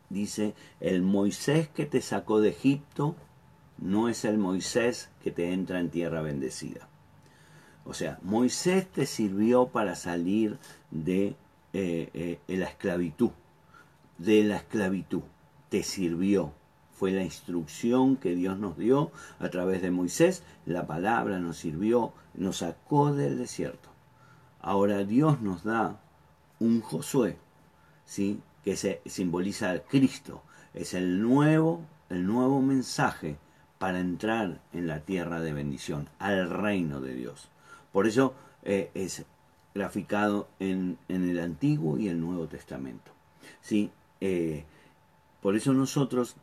Dice, 0.10 0.54
el 0.80 1.02
Moisés 1.02 1.68
que 1.68 1.86
te 1.86 2.02
sacó 2.02 2.40
de 2.40 2.50
Egipto 2.50 3.16
no 3.80 4.08
es 4.08 4.24
el 4.24 4.38
Moisés 4.38 5.10
que 5.24 5.32
te 5.32 5.52
entra 5.52 5.80
en 5.80 5.90
tierra 5.90 6.22
bendecida. 6.22 6.88
O 7.84 7.94
sea, 7.94 8.20
Moisés 8.22 8.88
te 8.88 9.06
sirvió 9.06 9.68
para 9.68 9.96
salir 9.96 10.58
de 10.92 11.36
eh, 11.74 12.10
eh, 12.14 12.40
la 12.48 12.66
esclavitud, 12.66 13.32
de 14.18 14.44
la 14.44 14.58
esclavitud 14.58 15.24
te 15.70 15.84
sirvió. 15.84 16.52
Fue 16.92 17.12
la 17.12 17.24
instrucción 17.24 18.16
que 18.16 18.34
Dios 18.36 18.58
nos 18.58 18.78
dio 18.78 19.12
a 19.40 19.50
través 19.50 19.82
de 19.82 19.92
Moisés. 19.92 20.44
La 20.66 20.88
palabra 20.88 21.40
nos 21.40 21.58
sirvió, 21.58 22.14
nos 22.34 22.58
sacó 22.58 23.14
del 23.14 23.38
desierto. 23.38 23.90
Ahora 24.60 25.04
Dios 25.04 25.42
nos 25.42 25.64
da 25.64 26.00
un 26.60 26.82
Josué, 26.82 27.38
¿sí? 28.06 28.42
que 28.64 28.76
se 28.76 29.02
simboliza 29.06 29.72
a 29.72 29.80
Cristo. 29.80 30.42
Es 30.74 30.94
el 30.94 31.22
nuevo, 31.22 31.82
el 32.10 32.26
nuevo 32.26 32.62
mensaje 32.62 33.38
para 33.78 34.00
entrar 34.00 34.60
en 34.74 34.88
la 34.88 35.02
tierra 35.02 35.40
de 35.40 35.54
bendición, 35.54 36.10
al 36.18 36.50
reino 36.50 37.00
de 37.00 37.14
Dios. 37.14 37.50
Por 37.92 38.08
eso 38.08 38.34
eh, 38.64 38.90
es 38.96 39.24
graficado 39.74 40.50
en, 40.60 40.98
en, 41.08 41.30
el 41.30 41.40
Antiguo 41.40 41.98
y 41.98 42.08
el 42.08 42.20
Nuevo 42.20 42.48
Testamento. 42.48 43.12
¿sí? 43.62 43.92
Eh, 44.20 44.66
por 45.48 45.56
eso 45.56 45.72
nosotros 45.72 46.36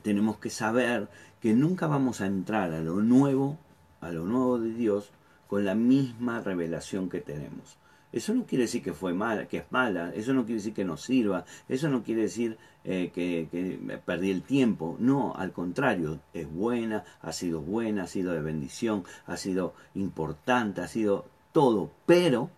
tenemos 0.00 0.38
que 0.38 0.48
saber 0.48 1.10
que 1.38 1.52
nunca 1.52 1.86
vamos 1.86 2.22
a 2.22 2.26
entrar 2.26 2.72
a 2.72 2.80
lo 2.80 3.02
nuevo, 3.02 3.58
a 4.00 4.10
lo 4.10 4.24
nuevo 4.24 4.58
de 4.58 4.72
Dios, 4.72 5.10
con 5.48 5.66
la 5.66 5.74
misma 5.74 6.40
revelación 6.40 7.10
que 7.10 7.20
tenemos. 7.20 7.76
Eso 8.10 8.32
no 8.32 8.46
quiere 8.46 8.64
decir 8.64 8.82
que 8.82 8.94
fue 8.94 9.12
mala, 9.12 9.48
que 9.48 9.58
es 9.58 9.64
mala, 9.70 10.14
eso 10.14 10.32
no 10.32 10.46
quiere 10.46 10.60
decir 10.60 10.72
que 10.72 10.86
nos 10.86 11.02
sirva, 11.02 11.44
eso 11.68 11.90
no 11.90 12.02
quiere 12.02 12.22
decir 12.22 12.56
eh, 12.84 13.10
que, 13.14 13.48
que, 13.50 13.98
perdí 13.98 14.30
el 14.30 14.44
tiempo, 14.44 14.96
no, 14.98 15.34
al 15.36 15.52
contrario, 15.52 16.20
es 16.32 16.50
buena, 16.50 17.04
ha 17.20 17.34
sido 17.34 17.60
buena, 17.60 18.04
ha 18.04 18.06
sido 18.06 18.32
de 18.32 18.40
bendición, 18.40 19.04
ha 19.26 19.36
sido 19.36 19.74
importante, 19.94 20.80
ha 20.80 20.88
sido 20.88 21.26
todo, 21.52 21.90
pero 22.06 22.48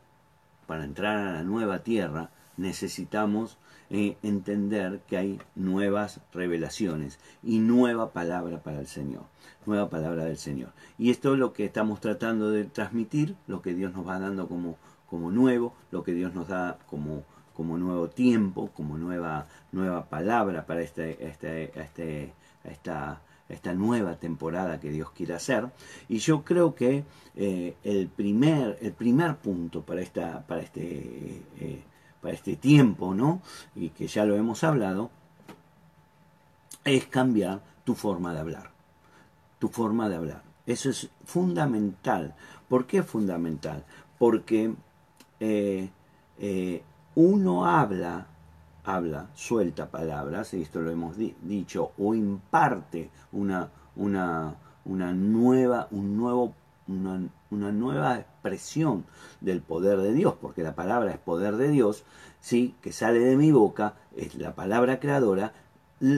para 0.69 0.85
entrar 0.85 1.17
a 1.17 1.33
la 1.33 1.43
nueva 1.43 1.81
tierra 1.81 2.31
necesitamos 2.57 3.59
eh, 3.97 4.17
entender 4.25 5.03
que 5.07 5.17
hay 5.17 5.41
nuevas 5.55 6.21
revelaciones 6.33 7.21
y 7.45 7.61
nueva 7.61 8.11
palabra 8.11 8.61
para 8.61 8.81
el 8.81 8.89
Señor, 8.89 9.23
nueva 9.67 9.89
palabra 9.89 10.25
del 10.25 10.37
Señor. 10.37 10.73
Y 10.99 11.11
esto 11.11 11.35
es 11.35 11.39
lo 11.39 11.53
que 11.53 11.67
estamos 11.67 12.01
tratando 12.01 12.51
de 12.51 12.65
transmitir, 12.65 13.37
lo 13.47 13.63
que 13.63 13.73
Dios 13.73 13.93
nos 13.93 14.05
va 14.05 14.19
dando 14.19 14.49
como, 14.49 14.79
como 15.09 15.31
nuevo, 15.31 15.75
lo 15.93 16.03
que 16.03 16.13
Dios 16.13 16.35
nos 16.35 16.49
da 16.49 16.77
como, 16.91 17.23
como 17.55 17.79
nuevo 17.79 18.09
tiempo, 18.09 18.73
como 18.75 18.99
nueva, 18.99 19.47
nueva 19.71 20.07
palabra 20.07 20.67
para 20.67 20.83
este, 20.83 21.25
este, 21.25 21.71
este, 21.81 22.33
esta, 22.65 23.23
esta 23.49 23.75
nueva 23.75 24.17
temporada 24.17 24.81
que 24.81 24.91
Dios 24.91 25.13
quiere 25.13 25.35
hacer. 25.35 25.69
Y 26.09 26.19
yo 26.19 26.43
creo 26.43 26.75
que 26.75 27.05
eh, 27.37 27.77
el, 27.85 28.09
primer, 28.09 28.77
el 28.81 28.93
primer 28.93 29.37
punto 29.37 29.83
para, 29.83 30.01
esta, 30.01 30.45
para 30.49 30.63
este 30.63 31.43
eh, 31.61 31.85
para 32.25 32.37
este 32.37 32.57
tiempo, 32.57 33.15
¿no? 33.15 33.43
Y 33.77 33.91
que 33.91 34.07
ya 34.07 34.25
lo 34.25 34.35
hemos 34.35 34.65
hablado, 34.65 35.11
es 36.83 37.05
cambiar 37.05 37.61
tu 37.85 37.95
forma 37.95 38.33
de 38.33 38.41
hablar. 38.41 38.71
Tu 39.59 39.69
forma 39.69 40.09
de 40.09 40.17
hablar. 40.17 40.43
Eso 40.65 40.89
es 40.89 41.11
fundamental. 41.27 42.35
¿Por 42.67 42.87
qué 42.87 43.01
es 43.01 43.07
fundamental? 43.07 43.85
Porque 44.19 44.73
eh, 45.39 45.91
eh, 46.39 46.83
uno 47.15 47.67
habla, 47.67 48.27
habla, 48.85 49.29
suelta 49.35 49.91
palabras, 49.91 50.55
y 50.55 50.63
esto 50.63 50.81
lo 50.81 50.91
hemos 50.91 51.19
dicho, 51.19 51.93
o 51.99 52.15
imparte 52.15 53.11
una, 53.33 53.69
una, 53.97 54.55
una 54.87 55.13
nueva, 55.13 55.89
un 55.91 56.17
nuevo 56.17 56.55
una, 56.89 57.73
nueva 57.73 58.19
expresión 58.19 59.05
del 59.41 59.61
poder 59.63 59.99
de 60.01 60.13
Dios, 60.13 60.35
porque 60.41 60.63
la 60.63 60.75
palabra 60.75 61.13
es 61.13 61.19
poder 61.19 61.57
de 61.57 61.69
Dios, 61.69 62.05
¿sí? 62.41 62.75
que 62.83 62.93
sale 62.93 63.21
de 63.21 63.37
mi 63.37 63.53
boca, 63.53 63.95
es 64.17 64.35
la 64.35 64.55
palabra 64.55 65.01
creadora, 65.01 65.53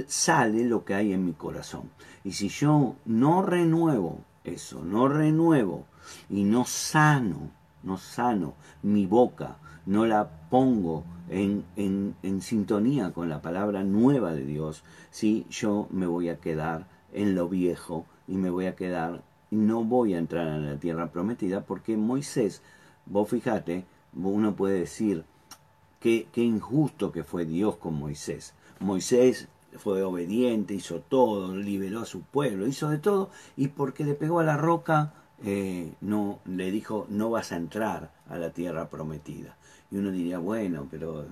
sale 0.07 0.65
lo 0.65 0.85
que 0.85 0.95
hay 0.95 1.13
en 1.13 1.25
mi 1.25 1.33
corazón. 1.33 1.91
Y 2.25 2.33
si 2.33 2.49
yo 2.49 2.97
no 3.05 3.43
renuevo 3.43 4.19
eso, 4.45 4.83
no 4.83 5.09
renuevo 5.09 5.85
y 6.29 6.45
no 6.45 6.65
sano, 6.65 7.51
no 7.83 7.97
sano 7.99 8.55
mi 8.83 9.07
boca, 9.07 9.59
no 9.87 10.07
la 10.07 10.29
pongo 10.51 11.05
en, 11.29 11.65
en, 11.77 12.17
en 12.23 12.43
sintonía 12.43 13.13
con 13.13 13.29
la 13.29 13.41
palabra 13.43 13.85
nueva 13.85 14.33
de 14.33 14.45
Dios, 14.45 14.83
¿sí? 15.11 15.47
yo 15.51 15.87
me 15.91 16.07
voy 16.07 16.29
a 16.29 16.41
quedar 16.41 16.87
en 17.13 17.35
lo 17.35 17.49
viejo 17.49 18.05
y 18.27 18.37
me 18.37 18.51
voy 18.51 18.67
a 18.67 18.77
quedar 18.77 19.23
no 19.51 19.85
voy 19.85 20.15
a 20.15 20.19
entrar 20.19 20.47
en 20.49 20.67
la 20.67 20.79
tierra 20.79 21.11
prometida 21.11 21.63
porque 21.63 21.97
Moisés, 21.97 22.63
vos 23.07 23.29
fíjate, 23.29 23.85
uno 24.15 24.55
puede 24.55 24.81
decir 24.81 25.25
que 26.01 26.29
injusto 26.37 27.11
que 27.11 27.25
fue 27.25 27.45
Dios 27.45 27.77
con 27.77 27.95
Moisés. 27.95 28.55
Moisés 28.79 29.49
fue 29.79 30.03
obediente, 30.03 30.75
hizo 30.75 31.01
todo, 31.01 31.55
liberó 31.57 32.01
a 32.01 32.07
su 32.07 32.23
pueblo, 32.23 32.67
hizo 32.67 32.89
de 32.89 32.99
todo, 32.99 33.31
y 33.57 33.69
porque 33.69 34.05
le 34.05 34.15
pegó 34.15 34.41
a 34.41 34.45
la 34.45 34.57
roca, 34.57 35.15
eh, 35.45 35.93
no 36.01 36.41
le 36.45 36.71
dijo, 36.71 37.07
no 37.11 37.31
vas 37.31 37.53
a 37.53 37.57
entrar 37.57 38.13
a 38.29 38.39
la 38.39 38.51
tierra 38.51 38.89
prometida. 38.89 39.57
Y 39.91 39.97
uno 39.97 40.11
diría, 40.11 40.39
bueno, 40.39 40.87
pero 40.91 41.27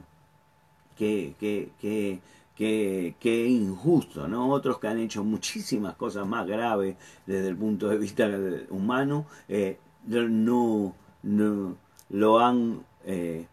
qué, 0.97 1.35
qué, 1.39 1.71
qué, 1.81 2.21
qué, 2.57 3.17
qué, 3.19 3.47
injusto, 3.47 4.29
¿no? 4.29 4.51
Otros 4.51 4.79
que 4.79 4.89
han 4.89 4.99
hecho 4.99 5.25
muchísimas 5.25 5.95
cosas 5.97 6.27
más 6.27 6.47
graves 6.47 6.97
desde 7.27 7.49
el 7.49 7.57
punto 7.57 7.89
de 7.89 7.99
vista 7.99 8.29
humano, 8.71 9.27
eh, 9.49 9.79
no, 10.07 10.95
no, 11.23 11.77
lo 12.11 12.39
han, 12.41 12.85
eh, 13.05 13.47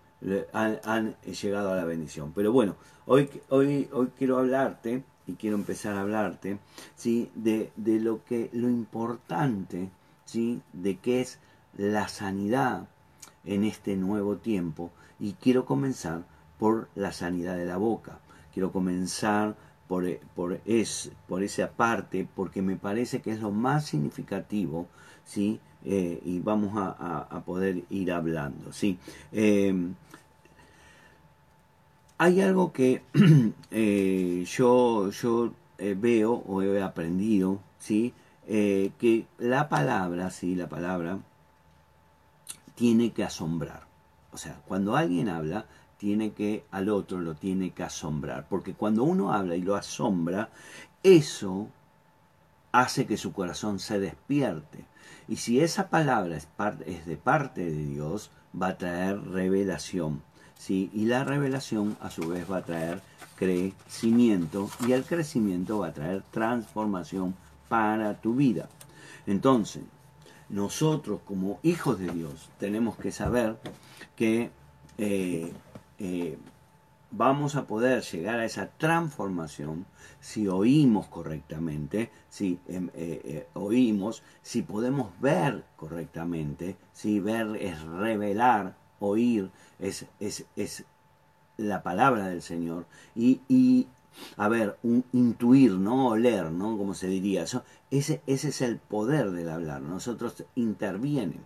han, 0.53 1.15
llegado 1.21 1.71
a 1.71 1.75
la 1.75 1.85
bendición. 1.85 2.31
Pero 2.33 2.51
bueno, 2.51 2.75
hoy, 3.05 3.29
hoy, 3.49 3.89
hoy 3.91 4.09
quiero 4.17 4.37
hablarte 4.37 5.03
y 5.27 5.33
quiero 5.33 5.55
empezar 5.55 5.95
a 5.95 6.01
hablarte 6.01 6.59
¿sí? 6.95 7.29
de, 7.35 7.71
de 7.75 7.99
lo 7.99 8.23
que 8.25 8.49
lo 8.53 8.69
importante 8.69 9.89
¿sí? 10.25 10.61
de 10.73 10.97
qué 10.97 11.21
es 11.21 11.39
la 11.77 12.07
sanidad 12.07 12.87
en 13.45 13.63
este 13.63 13.95
nuevo 13.95 14.37
tiempo 14.37 14.91
y 15.19 15.33
quiero 15.33 15.65
comenzar 15.65 16.23
por 16.59 16.89
la 16.95 17.11
sanidad 17.11 17.55
de 17.55 17.65
la 17.65 17.77
boca. 17.77 18.19
Quiero 18.53 18.71
comenzar 18.71 19.55
por, 19.87 20.05
por, 20.35 20.61
es, 20.65 21.11
por 21.27 21.43
esa 21.43 21.71
parte 21.71 22.27
porque 22.35 22.61
me 22.61 22.77
parece 22.77 23.21
que 23.21 23.31
es 23.31 23.41
lo 23.41 23.51
más 23.51 23.85
significativo, 23.85 24.87
¿sí? 25.25 25.59
Eh, 25.83 26.21
y 26.23 26.39
vamos 26.39 26.73
a, 26.75 27.41
poder 27.45 27.83
ir 27.89 28.11
hablando, 28.11 28.71
¿sí? 28.71 28.99
Em, 29.31 29.95
hay 32.17 32.39
algo 32.41 32.71
que 32.71 33.01
eh, 33.71 34.45
yo, 34.47 35.09
yo 35.09 35.53
eh, 35.79 35.95
veo 35.99 36.33
o 36.33 36.61
he 36.61 36.81
aprendido, 36.81 37.59
¿sí? 37.79 38.13
que 38.47 39.27
la 39.37 39.69
palabra, 39.69 40.29
sí, 40.29 40.55
la 40.55 40.67
palabra 40.67 41.19
tiene 42.75 43.11
que 43.11 43.23
asombrar. 43.23 43.83
O 44.33 44.37
sea, 44.37 44.61
cuando 44.67 44.97
alguien 44.97 45.29
habla, 45.29 45.65
tiene 46.01 46.31
que 46.31 46.65
al 46.71 46.89
otro 46.89 47.21
lo 47.21 47.35
tiene 47.35 47.69
que 47.69 47.83
asombrar, 47.83 48.47
porque 48.49 48.73
cuando 48.73 49.03
uno 49.03 49.33
habla 49.33 49.55
y 49.55 49.61
lo 49.61 49.75
asombra, 49.75 50.49
eso 51.03 51.67
hace 52.71 53.05
que 53.05 53.17
su 53.17 53.33
corazón 53.33 53.77
se 53.77 53.99
despierte. 53.99 54.83
Y 55.27 55.35
si 55.35 55.59
esa 55.59 55.89
palabra 55.89 56.37
es, 56.37 56.47
de 57.05 57.17
parte 57.17 57.63
de 57.63 57.85
Dios, 57.85 58.31
va 58.59 58.69
a 58.69 58.77
traer 58.79 59.21
revelación. 59.25 60.23
¿sí? 60.57 60.89
Y 60.91 61.05
la 61.05 61.23
revelación 61.23 61.95
a 62.01 62.09
su 62.09 62.27
vez 62.29 62.49
va 62.51 62.57
a 62.57 62.65
traer 62.65 62.99
crecimiento 63.35 64.71
y 64.87 64.93
el 64.93 65.03
crecimiento 65.03 65.77
va 65.77 65.89
a 65.89 65.93
traer 65.93 66.23
transformación 66.31 67.35
para 67.69 68.19
tu 68.19 68.33
vida. 68.33 68.69
Entonces, 69.27 69.83
nosotros 70.49 71.19
como 71.25 71.59
hijos 71.61 71.99
de 71.99 72.07
Dios 72.07 72.49
tenemos 72.57 72.97
que 72.97 73.11
saber 73.11 73.59
que 74.15 74.49
eh, 74.97 75.53
eh, 76.03 76.37
vamos 77.11 77.55
a 77.55 77.67
poder 77.67 78.01
llegar 78.01 78.39
a 78.39 78.45
esa 78.45 78.71
transformación 78.77 79.85
si 80.19 80.47
oímos 80.47 81.07
correctamente, 81.07 82.09
si 82.27 82.59
em, 82.67 82.89
eh, 82.95 83.47
oímos, 83.53 84.23
si 84.41 84.63
podemos 84.63 85.11
ver 85.19 85.63
correctamente, 85.75 86.75
si 86.91 87.19
ver 87.19 87.55
es 87.57 87.79
revelar, 87.83 88.75
oír 88.99 89.51
es, 89.77 90.07
es, 90.19 90.45
es 90.55 90.85
la 91.57 91.83
palabra 91.83 92.29
del 92.29 92.41
Señor 92.41 92.87
y, 93.15 93.41
y 93.47 93.87
a 94.37 94.47
ver, 94.49 94.77
intuir, 95.13 95.73
¿no? 95.73 96.07
Oler, 96.09 96.51
¿no? 96.51 96.77
Como 96.77 96.93
se 96.93 97.07
diría. 97.07 97.43
Eso, 97.43 97.63
ese, 97.91 98.21
ese 98.27 98.49
es 98.49 98.61
el 98.61 98.77
poder 98.77 99.31
del 99.31 99.49
hablar. 99.49 99.81
Nosotros 99.81 100.43
interviene, 100.55 101.39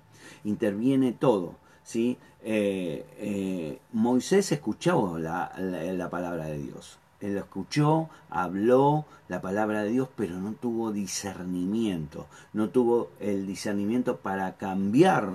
interviene 0.44 1.12
todo. 1.12 1.58
¿Sí? 1.86 2.18
Eh, 2.44 3.06
eh, 3.18 3.80
Moisés 3.94 4.52
escuchó 4.52 5.18
la, 5.18 5.54
la, 5.58 6.10
palabra 6.10 6.46
de 6.46 6.58
Dios. 6.58 6.98
Él 7.22 7.38
escuchó, 7.38 8.10
habló 8.30 9.06
la 9.30 9.42
palabra 9.42 9.84
de 9.84 9.92
Dios, 9.92 10.10
pero 10.18 10.38
no 10.38 10.52
tuvo 10.54 10.92
discernimiento. 10.92 12.28
No 12.52 12.70
tuvo 12.70 13.10
el 13.22 13.48
discernimiento 13.48 14.18
para 14.18 14.58
cambiar 14.58 15.30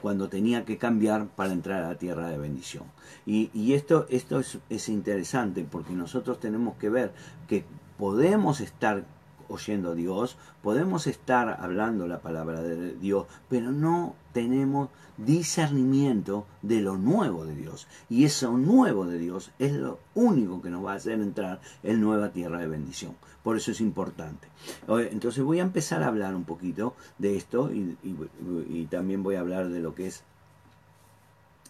cuando 0.00 0.28
tenía 0.28 0.64
que 0.64 0.78
cambiar 0.78 1.26
para 1.28 1.52
entrar 1.52 1.82
a 1.82 1.88
la 1.88 1.98
tierra 1.98 2.28
de 2.28 2.38
bendición. 2.38 2.84
Y, 3.26 3.50
y 3.52 3.72
esto, 3.72 4.06
esto 4.10 4.38
es, 4.38 4.58
es 4.70 4.88
interesante 4.88 5.66
porque 5.68 5.94
nosotros 5.94 6.38
tenemos 6.38 6.76
que 6.76 6.90
ver 6.90 7.12
que 7.48 7.64
podemos 7.98 8.60
estar 8.60 9.04
oyendo 9.54 9.92
a 9.92 9.94
Dios, 9.94 10.36
podemos 10.62 11.06
estar 11.06 11.58
hablando 11.60 12.06
la 12.06 12.20
palabra 12.20 12.62
de 12.62 12.94
Dios, 12.94 13.26
pero 13.48 13.72
no 13.72 14.14
tenemos 14.32 14.90
discernimiento 15.16 16.46
de 16.62 16.80
lo 16.80 16.96
nuevo 16.96 17.44
de 17.44 17.54
Dios. 17.54 17.86
Y 18.08 18.24
eso 18.24 18.56
nuevo 18.56 19.06
de 19.06 19.18
Dios 19.18 19.50
es 19.58 19.72
lo 19.72 19.98
único 20.14 20.60
que 20.60 20.70
nos 20.70 20.84
va 20.84 20.92
a 20.92 20.96
hacer 20.96 21.20
entrar 21.20 21.60
en 21.82 22.00
nueva 22.00 22.30
tierra 22.30 22.58
de 22.58 22.68
bendición. 22.68 23.14
Por 23.42 23.56
eso 23.56 23.70
es 23.70 23.80
importante. 23.80 24.48
Entonces 24.88 25.44
voy 25.44 25.60
a 25.60 25.62
empezar 25.62 26.02
a 26.02 26.08
hablar 26.08 26.34
un 26.34 26.44
poquito 26.44 26.94
de 27.18 27.36
esto 27.36 27.70
y, 27.72 28.88
también 28.90 29.22
voy 29.22 29.36
a 29.36 29.40
hablar 29.40 29.68
de 29.68 29.80
lo 29.80 29.94
que 29.94 30.06
es 30.06 30.22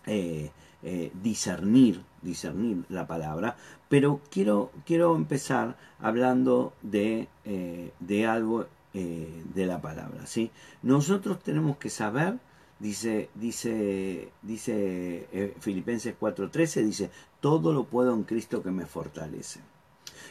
eh, 0.07 0.51
eh, 0.83 1.11
discernir, 1.23 2.03
discernir 2.23 2.85
la 2.88 3.07
palabra, 3.07 3.57
pero 3.88 4.20
quiero, 4.31 4.70
quiero 4.85 5.16
empezar 5.16 5.77
hablando 5.99 6.75
de, 6.83 7.29
eh, 7.44 7.92
de 8.00 8.26
algo 8.26 8.66
de 8.94 9.66
la 9.66 9.83
palabra. 9.83 10.24
¿sí? 10.24 10.52
Nosotros 10.83 11.42
tenemos 11.42 11.78
que 11.78 11.90
saber 11.90 12.38
Dice, 12.78 13.30
dice, 13.35 14.30
dice 14.42 15.28
eh, 15.33 15.54
Filipenses 15.61 16.14
4:13, 16.20 16.85
dice, 16.85 17.11
todo 17.40 17.72
lo 17.72 17.85
puedo 17.85 18.12
en 18.12 18.24
Cristo 18.24 18.62
que 18.62 18.70
me 18.70 18.85
fortalece. 18.85 19.61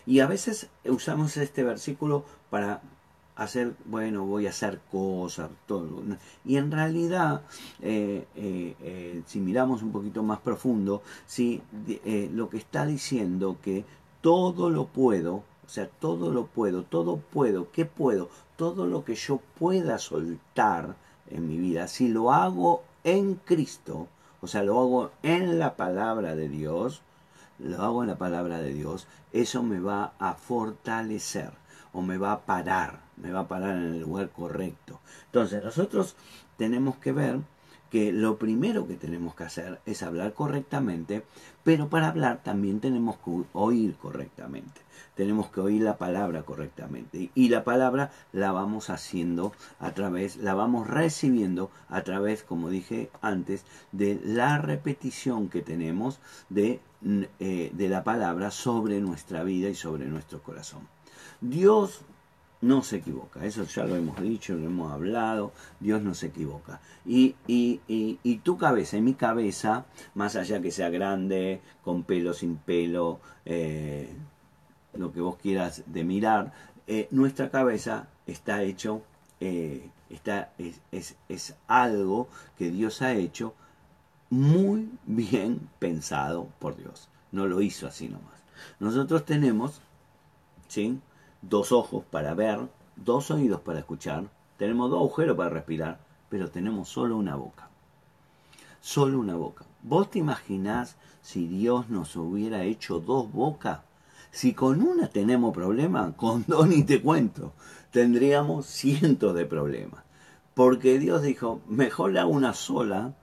Y 0.05 0.19
a 0.19 0.27
veces 0.27 0.69
usamos 0.85 1.37
este 1.37 1.63
versículo 1.63 2.25
para 2.49 2.81
hacer, 3.35 3.73
bueno, 3.85 4.25
voy 4.25 4.45
a 4.45 4.49
hacer 4.49 4.81
cosas, 4.91 5.49
todo. 5.65 6.03
Y 6.43 6.57
en 6.57 6.69
realidad, 6.69 7.43
eh, 7.81 8.27
eh, 8.35 9.23
si 9.25 9.39
miramos 9.39 9.81
un 9.81 9.91
poquito 9.91 10.21
más 10.21 10.39
profundo, 10.39 11.01
sí, 11.25 11.61
lo 12.31 12.49
que 12.49 12.57
está 12.57 12.85
diciendo 12.85 13.57
que 13.63 13.85
todo 14.21 14.69
lo 14.69 14.85
puedo, 14.85 15.43
o 15.65 15.69
sea, 15.69 15.87
todo 15.87 16.31
lo 16.31 16.47
puedo, 16.47 16.83
todo 16.83 17.17
puedo, 17.17 17.71
¿qué 17.71 17.85
puedo? 17.85 18.29
Todo 18.55 18.85
lo 18.85 19.03
que 19.03 19.15
yo 19.15 19.39
pueda 19.57 19.97
soltar, 19.97 20.95
en 21.29 21.47
mi 21.47 21.57
vida, 21.57 21.87
si 21.87 22.07
lo 22.09 22.31
hago 22.31 22.83
en 23.03 23.35
Cristo, 23.35 24.07
o 24.41 24.47
sea, 24.47 24.63
lo 24.63 24.79
hago 24.79 25.11
en 25.23 25.57
la 25.59 25.75
palabra 25.75 26.35
de 26.35 26.49
Dios, 26.49 27.01
lo 27.59 27.81
hago 27.81 28.03
en 28.03 28.09
la 28.09 28.17
palabra 28.17 28.59
de 28.59 28.73
Dios, 28.73 29.07
eso 29.31 29.63
me 29.63 29.79
va 29.79 30.13
a 30.19 30.33
fortalecer 30.33 31.51
o 31.93 32.01
me 32.01 32.17
va 32.17 32.33
a 32.33 32.41
parar, 32.41 33.01
me 33.17 33.31
va 33.31 33.41
a 33.41 33.47
parar 33.47 33.77
en 33.77 33.93
el 33.93 34.01
lugar 34.01 34.29
correcto. 34.29 34.99
Entonces, 35.25 35.63
nosotros 35.63 36.15
tenemos 36.57 36.97
que 36.97 37.11
ver 37.11 37.39
que 37.93 38.11
lo 38.11 38.39
primero 38.39 38.87
que 38.87 38.95
tenemos 38.95 39.35
que 39.35 39.43
hacer 39.43 39.79
es 39.85 40.01
hablar 40.01 40.33
correctamente, 40.33 41.23
pero 41.63 41.89
para 41.89 42.07
hablar 42.07 42.41
también 42.41 42.79
tenemos 42.79 43.17
que 43.17 43.43
oír 43.53 43.93
correctamente. 43.97 44.81
Tenemos 45.13 45.51
que 45.51 45.59
oír 45.59 45.83
la 45.83 45.99
palabra 45.99 46.41
correctamente. 46.41 47.29
Y 47.35 47.49
la 47.49 47.63
palabra 47.63 48.09
la 48.31 48.51
vamos 48.51 48.89
haciendo 48.89 49.53
a 49.79 49.91
través, 49.91 50.37
la 50.37 50.55
vamos 50.55 50.87
recibiendo 50.87 51.69
a 51.87 52.01
través, 52.01 52.41
como 52.41 52.71
dije 52.71 53.11
antes, 53.21 53.63
de 53.91 54.19
la 54.23 54.57
repetición 54.57 55.47
que 55.47 55.61
tenemos 55.61 56.19
de, 56.49 56.79
eh, 57.39 57.69
de 57.73 57.89
la 57.89 58.03
palabra 58.03 58.49
sobre 58.49 59.01
nuestra 59.01 59.43
vida 59.43 59.69
y 59.69 59.75
sobre 59.75 60.07
nuestro 60.07 60.41
corazón. 60.41 60.87
Dios 61.41 62.01
no 62.63 62.81
se 62.81 62.97
equivoca. 62.97 63.45
Eso 63.45 63.63
ya 63.65 63.83
lo 63.85 63.95
hemos 63.95 64.19
dicho, 64.21 64.55
lo 64.55 64.65
hemos 64.67 64.91
hablado. 64.91 65.51
Dios 65.79 66.01
no 66.01 66.13
se 66.13 66.27
equivoca. 66.27 66.79
Y, 67.05 67.35
y, 67.45 67.81
y, 67.87 68.37
tu 68.37 68.57
cabeza 68.57 68.97
y 68.97 69.01
mi 69.01 69.13
cabeza, 69.13 69.85
más 70.15 70.35
allá 70.37 70.61
que 70.61 70.71
sea 70.71 70.89
grande, 70.89 71.61
con 71.83 72.03
pelo, 72.03 72.33
sin 72.33 72.55
pelo, 72.55 73.19
eh, 73.45 74.09
lo 74.93 75.11
que 75.11 75.19
vos 75.19 75.37
quieras 75.37 75.83
de 75.85 76.03
mirar, 76.05 76.53
eh, 76.87 77.07
nuestra 77.11 77.49
cabeza 77.51 78.07
está 78.27 78.63
hecho, 78.63 79.01
eh, 79.41 79.89
está, 80.09 80.53
es, 80.57 80.79
es, 80.91 81.15
es 81.27 81.55
algo 81.67 82.29
que 82.57 82.71
Dios 82.71 83.01
ha 83.01 83.13
hecho 83.13 83.53
muy 84.29 84.89
bien 85.05 85.69
pensado 85.79 86.47
por 86.59 86.77
Dios. 86.77 87.09
No 87.33 87.45
lo 87.45 87.61
hizo 87.61 87.87
así 87.87 88.07
nomás. 88.07 88.41
Nosotros 88.79 89.25
tenemos, 89.25 89.81
¿sí? 90.69 91.01
Dos 91.43 91.71
ojos 91.71 92.03
para 92.09 92.33
ver, 92.33 92.59
dos 92.95 93.29
oídos 93.31 93.61
para 93.61 93.79
escuchar, 93.79 94.25
tenemos 94.57 94.89
dos 94.89 94.99
agujeros 94.99 95.37
para 95.37 95.49
respirar, 95.49 95.99
pero 96.29 96.49
tenemos 96.49 96.89
solo 96.89 97.17
una 97.17 97.35
boca. 97.35 97.69
Solo 98.81 99.19
una 99.19 99.35
boca. 99.35 99.65
¿Vos 99.81 100.09
te 100.09 100.19
imaginás 100.19 100.95
si 101.21 101.47
Dios 101.47 101.89
nos 101.89 102.15
hubiera 102.15 102.63
hecho 102.63 102.99
dos 102.99 103.31
bocas? 103.31 103.79
Si 104.31 104.53
con 104.53 104.81
una 104.81 105.07
tenemos 105.09 105.53
problemas, 105.53 106.15
con 106.15 106.43
dos 106.47 106.67
ni 106.67 106.83
te 106.83 107.01
cuento. 107.01 107.53
Tendríamos 107.91 108.65
cientos 108.65 109.35
de 109.35 109.45
problemas. 109.45 110.03
Porque 110.53 110.99
Dios 110.99 111.21
dijo, 111.21 111.61
mejor 111.67 112.11
le 112.11 112.19
hago 112.19 112.31
una 112.31 112.53
sola, 112.53 113.15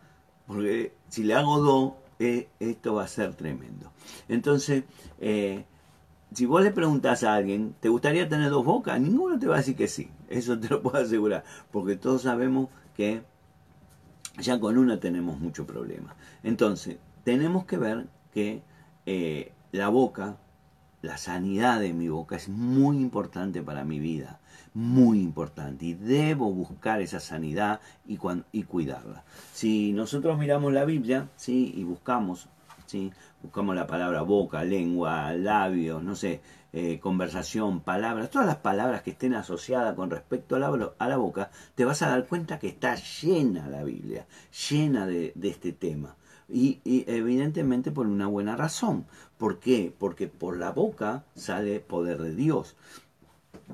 porque 0.46 0.94
si 1.08 1.22
le 1.22 1.34
hago 1.34 1.60
dos, 1.60 1.92
eh, 2.18 2.48
esto 2.60 2.94
va 2.94 3.04
a 3.04 3.08
ser 3.08 3.34
tremendo. 3.34 3.90
Entonces, 4.28 4.84
eh, 5.20 5.64
si 6.32 6.46
vos 6.46 6.62
le 6.62 6.70
preguntas 6.70 7.24
a 7.24 7.34
alguien, 7.34 7.74
¿te 7.80 7.88
gustaría 7.88 8.28
tener 8.28 8.50
dos 8.50 8.64
bocas? 8.64 9.00
Ninguno 9.00 9.38
te 9.38 9.46
va 9.46 9.56
a 9.56 9.58
decir 9.58 9.76
que 9.76 9.88
sí, 9.88 10.10
eso 10.28 10.58
te 10.58 10.68
lo 10.68 10.82
puedo 10.82 10.98
asegurar, 10.98 11.44
porque 11.70 11.96
todos 11.96 12.22
sabemos 12.22 12.68
que 12.96 13.22
ya 14.38 14.58
con 14.60 14.78
una 14.78 15.00
tenemos 15.00 15.38
mucho 15.40 15.66
problema. 15.66 16.14
Entonces, 16.42 16.98
tenemos 17.24 17.64
que 17.64 17.76
ver 17.76 18.06
que 18.32 18.62
eh, 19.06 19.52
la 19.72 19.88
boca, 19.88 20.36
la 21.02 21.18
sanidad 21.18 21.80
de 21.80 21.92
mi 21.92 22.08
boca 22.08 22.36
es 22.36 22.48
muy 22.48 22.98
importante 22.98 23.62
para 23.62 23.84
mi 23.84 23.98
vida, 23.98 24.38
muy 24.72 25.20
importante, 25.20 25.84
y 25.86 25.94
debo 25.94 26.52
buscar 26.52 27.00
esa 27.00 27.20
sanidad 27.20 27.80
y, 28.06 28.18
y 28.52 28.62
cuidarla. 28.62 29.24
Si 29.52 29.92
nosotros 29.92 30.38
miramos 30.38 30.72
la 30.72 30.84
Biblia, 30.84 31.28
¿sí? 31.36 31.72
y 31.76 31.82
buscamos 31.84 32.48
buscamos 33.42 33.74
la 33.74 33.86
palabra 33.86 34.22
boca, 34.22 34.64
lengua, 34.64 35.32
labios, 35.32 36.02
no 36.02 36.14
sé, 36.14 36.40
eh, 36.72 37.00
conversación, 37.00 37.80
palabras, 37.80 38.30
todas 38.30 38.46
las 38.46 38.58
palabras 38.58 39.02
que 39.02 39.10
estén 39.10 39.34
asociadas 39.34 39.94
con 39.94 40.10
respecto 40.10 40.56
a 40.56 40.58
la, 40.58 40.92
a 40.98 41.08
la, 41.08 41.16
boca, 41.16 41.50
te 41.74 41.84
vas 41.84 42.02
a 42.02 42.08
dar 42.08 42.26
cuenta 42.26 42.58
que 42.58 42.68
está 42.68 42.94
llena 42.94 43.68
la 43.68 43.82
Biblia, 43.82 44.26
llena 44.70 45.06
de, 45.06 45.32
este 45.42 45.72
tema. 45.72 46.16
Y, 46.48 46.80
y, 46.84 47.04
evidentemente 47.10 47.92
por 47.92 48.06
una 48.06 48.26
buena 48.26 48.56
razón. 48.56 49.06
¿Por 49.38 49.58
qué? 49.58 49.92
Porque 49.96 50.28
por 50.28 50.56
la 50.56 50.70
boca 50.72 51.24
sale 51.34 51.80
poder 51.80 52.18
de 52.18 52.34
Dios. 52.34 52.76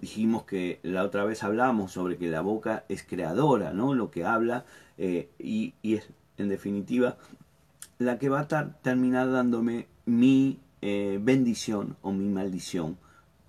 Dijimos 0.00 0.44
que 0.44 0.80
la 0.82 1.04
otra 1.04 1.24
vez 1.24 1.42
hablamos 1.42 1.92
sobre 1.92 2.18
que 2.18 2.28
la 2.28 2.42
boca 2.42 2.84
es 2.88 3.02
creadora, 3.02 3.72
¿no? 3.72 3.94
Lo 3.94 4.10
que 4.10 4.24
habla 4.24 4.64
eh, 4.98 5.30
y, 5.38 5.74
y 5.82 5.94
es, 5.94 6.08
en 6.38 6.48
definitiva, 6.48 7.16
la 7.98 8.18
que 8.18 8.28
va 8.28 8.40
a 8.40 8.72
terminar 8.82 9.30
dándome 9.30 9.86
mi 10.04 10.58
eh, 10.82 11.18
bendición 11.22 11.96
o 12.02 12.12
mi 12.12 12.28
maldición, 12.28 12.98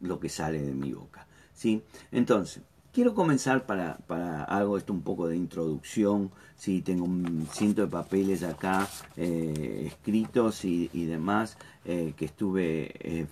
lo 0.01 0.19
que 0.19 0.29
sale 0.29 0.61
de 0.61 0.73
mi 0.73 0.93
boca. 0.93 1.27
¿sí? 1.53 1.83
Entonces, 2.11 2.63
quiero 2.93 3.13
comenzar 3.13 3.65
para, 3.65 3.97
para 4.07 4.43
hago 4.43 4.77
esto 4.77 4.93
un 4.93 5.01
poco 5.01 5.27
de 5.27 5.35
introducción, 5.35 6.31
¿sí? 6.55 6.81
tengo 6.81 7.05
un 7.05 7.47
ciento 7.51 7.81
de 7.81 7.87
papeles 7.87 8.43
acá 8.43 8.87
eh, 9.17 9.83
escritos 9.87 10.63
y, 10.65 11.05
demás 11.05 11.57
eh, 11.85 12.13
que 12.15 12.25
estuve 12.25 13.27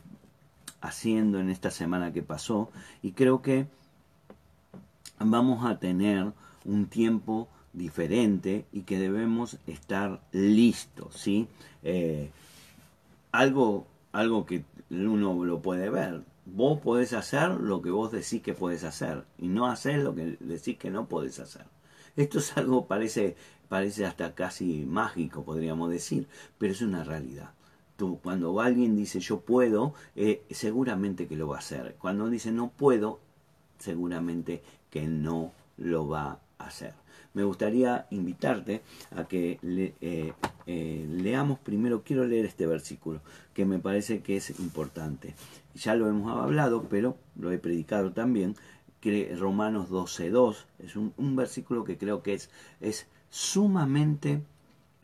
haciendo 0.82 1.39
en 1.39 1.49
esta 1.49 1.71
semana 1.71 2.13
que 2.13 2.21
pasó 2.21 2.69
y 3.01 3.12
creo 3.13 3.41
que 3.41 3.67
vamos 5.19 5.65
a 5.65 5.80
tener 5.80 6.32
un 6.63 6.86
tiempo 6.88 7.47
diferente 7.76 8.66
y 8.72 8.82
que 8.82 8.98
debemos 8.98 9.58
estar 9.68 10.22
listos, 10.32 11.16
¿sí? 11.16 11.48
Eh, 11.84 12.32
algo, 13.32 13.86
algo 14.12 14.46
que 14.46 14.64
uno 14.90 15.44
lo 15.44 15.62
puede 15.62 15.90
ver. 15.90 16.22
Vos 16.46 16.80
podés 16.80 17.14
hacer 17.14 17.50
lo 17.52 17.82
que 17.82 17.90
vos 17.90 18.12
decís 18.12 18.42
que 18.42 18.54
podés 18.54 18.84
hacer 18.84 19.26
y 19.38 19.48
no 19.48 19.68
hacer 19.68 20.00
lo 20.00 20.16
que 20.16 20.38
decís 20.40 20.78
que 20.78 20.90
no 20.90 21.08
podés 21.08 21.40
hacer. 21.40 21.66
Esto 22.16 22.40
es 22.40 22.56
algo 22.58 22.86
parece 22.86 23.36
parece 23.68 24.06
hasta 24.06 24.36
casi 24.36 24.86
mágico, 24.86 25.44
podríamos 25.44 25.90
decir, 25.90 26.28
pero 26.58 26.72
es 26.72 26.82
una 26.82 27.04
realidad. 27.04 27.52
Tú, 27.98 28.20
cuando 28.22 28.62
alguien 28.62 28.96
dice 28.96 29.20
yo 29.20 29.40
puedo, 29.40 29.96
eh, 30.16 30.44
seguramente 30.52 31.28
que 31.28 31.36
lo 31.36 31.48
va 31.48 31.58
a 31.58 31.60
hacer. 31.60 31.96
Cuando 31.98 32.30
dice 32.30 32.52
no 32.52 32.70
puedo, 32.70 33.20
seguramente 33.80 34.62
que 34.92 35.08
no 35.08 35.52
lo 35.78 36.08
va 36.08 36.40
a 36.60 36.66
hacer 36.68 37.05
me 37.36 37.43
gustaría 37.43 38.08
invitarte 38.10 38.82
a 39.15 39.26
que 39.26 39.60
eh, 39.62 40.34
eh, 40.65 41.06
leamos 41.08 41.60
primero, 41.60 42.02
quiero 42.04 42.26
leer 42.26 42.45
este 42.45 42.65
versículo, 42.65 43.21
que 43.54 43.65
me 43.65 43.78
parece 43.78 44.21
que 44.21 44.38
es 44.38 44.60
importante. 44.60 45.36
Ya 45.76 45.93
lo 45.95 46.10
hemos 46.10 46.36
hablado, 46.36 46.88
pero 46.89 47.17
lo 47.36 47.52
he 47.52 47.60
predicado 47.60 48.12
también, 48.12 48.56
que 49.02 49.36
Romanos 49.38 49.89
12.2 49.91 50.65
es 50.80 50.95
un, 50.95 51.13
un, 51.17 51.36
versículo 51.36 51.84
que 51.84 51.98
creo 51.98 52.24
que 52.24 52.34
es, 52.34 52.50
es 52.82 53.06
sumamente 53.30 54.41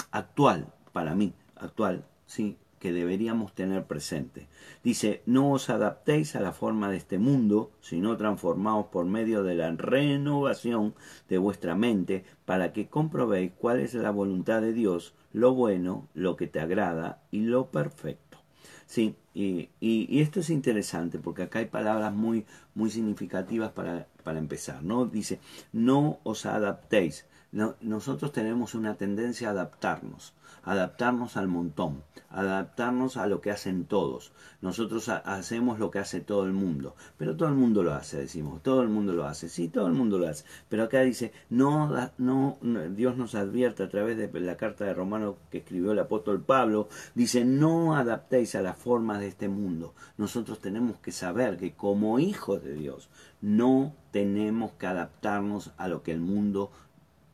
actual 0.10 0.74
para 0.94 1.14
mí, 1.14 1.34
actual, 1.56 2.04
sí, 2.26 2.58
que 2.82 2.92
deberíamos 2.92 3.54
tener 3.54 3.86
presente. 3.86 4.48
Dice, 4.84 5.22
no 5.28 5.52
os 5.52 5.70
adaptéis 5.70 6.36
a 6.36 6.42
la 6.42 6.52
forma 6.52 6.90
de 6.90 6.98
este 6.98 7.20
mundo, 7.20 7.72
sino 7.80 8.18
transformaos 8.18 8.88
por 8.88 9.06
medio 9.06 9.44
de 9.44 9.54
la 9.56 9.72
renovación 9.72 10.96
de 11.30 11.38
vuestra 11.38 11.76
mente, 11.76 12.26
para 12.44 12.74
que 12.74 12.90
comprobéis 12.90 13.52
cuál 13.56 13.80
es 13.80 13.94
la 13.94 14.10
voluntad 14.10 14.62
de 14.62 14.74
Dios, 14.74 15.14
lo 15.32 15.54
bueno, 15.54 16.10
lo 16.16 16.36
que 16.36 16.48
te 16.48 16.60
agrada 16.60 17.22
y 17.30 17.42
lo 17.42 17.68
perfecto. 17.68 18.40
Sí, 18.88 19.16
y, 19.34 19.70
y, 19.80 20.20
esto 20.20 20.42
es 20.42 20.50
interesante 20.50 21.20
porque 21.20 21.44
acá 21.44 21.60
hay 21.60 21.68
palabras 21.68 22.14
muy, 22.14 22.46
muy 22.74 22.90
significativas 22.90 23.72
para, 23.72 24.08
para 24.24 24.40
empezar, 24.40 24.84
¿no? 24.84 25.06
Dice, 25.06 25.40
no 25.72 26.20
os 26.24 26.46
adaptéis. 26.46 27.26
Nosotros 27.52 28.32
tenemos 28.32 28.76
una 28.76 28.96
tendencia 28.96 29.50
a 29.50 29.52
adaptarnos 29.52 30.34
adaptarnos 30.64 31.38
al 31.38 31.48
montón, 31.48 32.04
adaptarnos 32.30 33.18
a 33.18 33.28
lo 33.28 33.42
que 33.42 33.52
hacen 33.52 33.86
todos. 33.86 34.32
Nosotros 34.62 35.10
hacemos 35.10 35.80
lo 35.80 35.90
que 35.90 36.00
hace 36.00 36.22
todo 36.22 36.46
el 36.46 36.54
mundo, 36.54 36.96
pero 37.18 37.36
todo 37.36 37.50
el 37.50 37.56
mundo 37.56 37.84
lo 37.84 37.94
hace, 37.94 38.20
decimos, 38.20 38.62
todo 38.62 38.82
el 38.82 38.90
mundo 38.90 39.14
lo 39.14 39.26
hace, 39.26 39.50
sí, 39.50 39.70
todo 39.70 39.88
el 39.88 39.94
mundo 39.94 40.20
lo 40.20 40.28
hace. 40.28 40.46
Pero 40.70 40.84
acá 40.84 41.02
dice, 41.02 41.32
no, 41.50 42.12
no, 42.18 42.58
Dios 42.92 43.18
nos 43.18 43.34
advierte 43.36 43.84
a 43.84 43.90
través 43.90 44.18
de 44.18 44.40
la 44.40 44.58
carta 44.58 44.86
de 44.86 44.94
Romanos 44.94 45.36
que 45.50 45.60
escribió 45.60 45.94
el 45.94 46.00
apóstol 46.00 46.42
Pablo, 46.42 46.90
dice, 47.16 47.44
no 47.44 47.96
adaptéis 47.96 48.56
a 48.56 48.62
las 48.62 48.78
formas 48.78 49.20
de 49.20 49.28
este 49.28 49.50
mundo. 49.50 49.96
Nosotros 50.18 50.60
tenemos 50.60 50.98
que 51.00 51.12
saber 51.12 51.58
que 51.58 51.74
como 51.74 52.20
hijos 52.20 52.64
de 52.64 52.74
Dios, 52.74 53.10
no 53.42 53.96
tenemos 54.12 54.74
que 54.74 54.86
adaptarnos 54.86 55.72
a 55.78 55.88
lo 55.88 56.04
que 56.04 56.12
el 56.12 56.20
mundo 56.20 56.72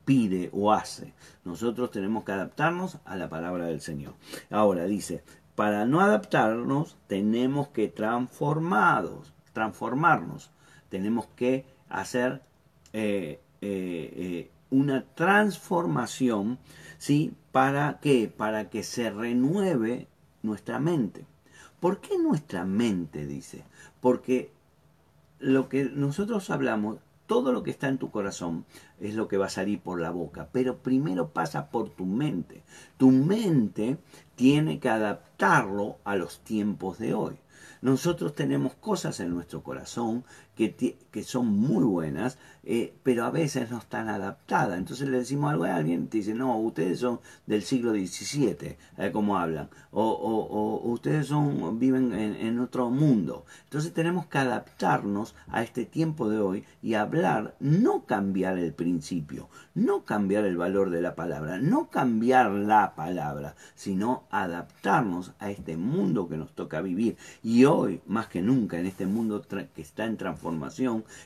pide 0.07 0.49
o 0.53 0.71
hace. 0.71 1.13
Nosotros 1.43 1.91
tenemos 1.91 2.23
que 2.23 2.31
adaptarnos 2.31 2.99
a 3.03 3.17
la 3.17 3.27
palabra 3.27 3.65
del 3.65 3.81
Señor. 3.81 4.13
Ahora 4.49 4.85
dice, 4.85 5.21
para 5.53 5.85
no 5.85 5.99
adaptarnos 5.99 6.95
tenemos 7.07 7.67
que 7.67 7.89
transformados, 7.89 9.33
transformarnos. 9.51 10.49
Tenemos 10.87 11.27
que 11.35 11.65
hacer 11.89 12.41
eh, 12.93 13.41
eh, 13.59 14.13
eh, 14.15 14.51
una 14.69 15.03
transformación, 15.13 16.57
¿sí? 16.97 17.33
¿Para 17.51 17.99
qué? 17.99 18.29
Para 18.29 18.69
que 18.69 18.83
se 18.83 19.09
renueve 19.09 20.07
nuestra 20.41 20.79
mente. 20.79 21.25
¿Por 21.81 21.99
qué 21.99 22.17
nuestra 22.17 22.63
mente? 22.63 23.25
Dice. 23.25 23.65
Porque 23.99 24.53
lo 25.39 25.67
que 25.67 25.83
nosotros 25.83 26.49
hablamos 26.49 26.99
todo 27.27 27.51
lo 27.51 27.61
que 27.61 27.71
está 27.71 27.87
en 27.89 27.97
tu 27.97 28.09
corazón 28.09 28.65
es 28.99 29.13
lo 29.13 29.27
que 29.27 29.37
va 29.37 29.45
a 29.47 29.49
salir 29.49 29.79
por 29.79 30.01
la 30.01 30.09
boca, 30.09 30.49
pero 30.51 30.77
primero 30.77 31.29
pasa 31.29 31.69
por 31.69 31.89
tu 31.89 32.05
mente. 32.05 32.63
Tu 32.97 33.11
mente 33.11 33.97
tiene 34.35 34.79
que 34.79 34.89
adaptarlo 34.89 35.97
a 36.03 36.15
los 36.15 36.39
tiempos 36.39 36.97
de 36.97 37.13
hoy. 37.13 37.37
Nosotros 37.81 38.33
tenemos 38.33 38.73
cosas 38.73 39.19
en 39.19 39.29
nuestro 39.29 39.61
corazón 39.61 40.23
que, 40.57 41.23
son 41.23 41.47
muy 41.47 41.83
buenas, 41.83 42.37
eh, 42.63 42.93
pero 43.03 43.25
a 43.25 43.31
veces 43.31 43.71
no 43.71 43.77
están 43.77 44.09
adaptadas. 44.09 44.77
Entonces 44.77 45.07
le 45.07 45.19
decimos 45.19 45.51
algo 45.51 45.65
a 45.65 45.75
alguien, 45.75 46.07
te 46.07 46.17
dice, 46.17 46.33
no, 46.33 46.57
ustedes 46.59 46.99
son 46.99 47.19
del 47.45 47.63
siglo 47.63 47.91
XVII, 47.91 48.77
eh, 48.97 49.11
como 49.11 49.37
hablan, 49.37 49.69
o, 49.91 50.03
o, 50.03 50.91
ustedes 50.91 51.27
son, 51.27 51.79
viven 51.79 52.13
en, 52.13 52.35
en, 52.35 52.59
otro 52.59 52.89
mundo. 52.89 53.45
Entonces 53.63 53.93
tenemos 53.93 54.27
que 54.27 54.37
adaptarnos 54.39 55.35
a 55.47 55.63
este 55.63 55.85
tiempo 55.85 56.29
de 56.29 56.39
hoy 56.39 56.65
y 56.81 56.95
hablar, 56.95 57.55
no 57.59 58.05
cambiar 58.05 58.57
el 58.57 58.73
principio, 58.73 59.49
no 59.75 60.05
cambiar 60.05 60.45
el 60.45 60.57
valor 60.57 60.89
de 60.89 61.01
la 61.01 61.15
palabra, 61.15 61.59
no 61.59 61.89
cambiar 61.89 62.51
la 62.51 62.95
palabra, 62.95 63.55
sino 63.75 64.23
adaptarnos 64.31 65.33
a 65.39 65.51
este 65.51 65.77
mundo 65.77 66.27
que 66.27 66.37
nos 66.37 66.53
toca 66.53 66.81
vivir. 66.81 67.17
Y 67.43 67.65
hoy, 67.65 68.01
más 68.07 68.27
que 68.27 68.41
nunca, 68.41 68.79
en 68.79 68.85
este 68.85 69.05
mundo 69.05 69.41
que 69.73 69.81
está 69.81 70.05
en 70.05 70.17
transformación, 70.17 70.46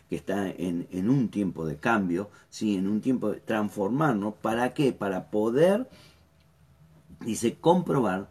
que 0.10 0.15
está 0.15 0.49
en, 0.49 1.10
un 1.10 1.29
tiempo 1.29 1.65
de 1.65 1.77
cambio, 1.77 2.29
¿sí? 2.49 2.77
en 2.77 2.88
un 2.88 3.01
tiempo 3.01 3.31
de 3.31 3.39
transformarnos. 3.39 4.36
¿Para 4.36 4.73
qué? 4.73 4.93
Para 4.93 5.29
poder, 5.29 5.89
dice, 7.19 7.55
comprobar 7.55 8.29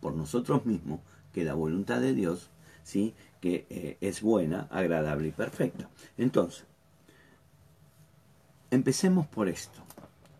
por 0.00 0.14
nosotros 0.14 0.64
mismos 0.66 1.00
que 1.32 1.44
la 1.44 1.54
voluntad 1.54 2.00
de 2.00 2.14
Dios, 2.14 2.50
¿sí? 2.82 3.14
que 3.40 3.66
eh, 3.70 3.98
es 4.00 4.22
buena, 4.22 4.68
agradable 4.70 5.28
y 5.28 5.32
perfecta. 5.32 5.88
Entonces, 6.16 6.64
empecemos 8.70 9.26
por 9.26 9.48
esto. 9.48 9.80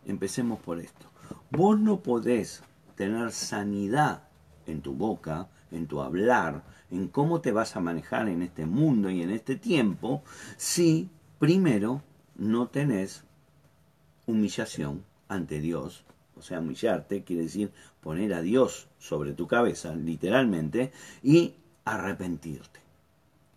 Empecemos 0.06 0.60
por 0.60 0.80
esto. 0.80 1.06
Vos 1.50 1.78
no 1.78 2.00
podés 2.00 2.62
tener 2.96 3.32
sanidad 3.32 4.22
en 4.66 4.80
tu 4.80 4.94
boca, 4.94 5.48
en 5.70 5.86
tu 5.86 6.00
hablar, 6.00 6.62
en 6.90 7.08
cómo 7.08 7.40
te 7.40 7.52
vas 7.52 7.76
a 7.76 7.80
manejar 7.80 8.28
en 8.28 8.42
este 8.42 8.66
mundo 8.66 9.10
y 9.10 9.22
en 9.22 9.30
este 9.30 9.56
tiempo, 9.56 10.22
si 10.56 11.10
primero 11.38 12.02
no 12.36 12.68
tenés 12.68 13.24
humillación 14.26 15.04
ante 15.28 15.60
Dios, 15.60 16.04
o 16.36 16.42
sea, 16.42 16.60
humillarte 16.60 17.24
quiere 17.24 17.42
decir 17.42 17.72
poner 18.00 18.32
a 18.32 18.42
Dios 18.42 18.88
sobre 18.98 19.32
tu 19.32 19.46
cabeza, 19.46 19.94
literalmente, 19.94 20.92
y 21.22 21.54
arrepentirte. 21.84 22.80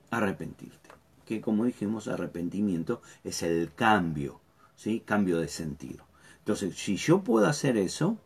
Arrepentirte. 0.10 0.90
Que 1.26 1.42
como 1.42 1.66
dijimos, 1.66 2.08
arrepentimiento 2.08 3.02
es 3.24 3.44
el 3.44 3.72
cambio, 3.74 4.42
¿sí? 4.76 5.02
Cambio 5.06 5.40
de 5.40 5.48
sentido. 5.48 6.06
Entonces, 6.40 6.76
si 6.76 6.98
yo 6.98 7.24
puedo 7.24 7.46
hacer 7.46 7.78
eso, 7.78 8.18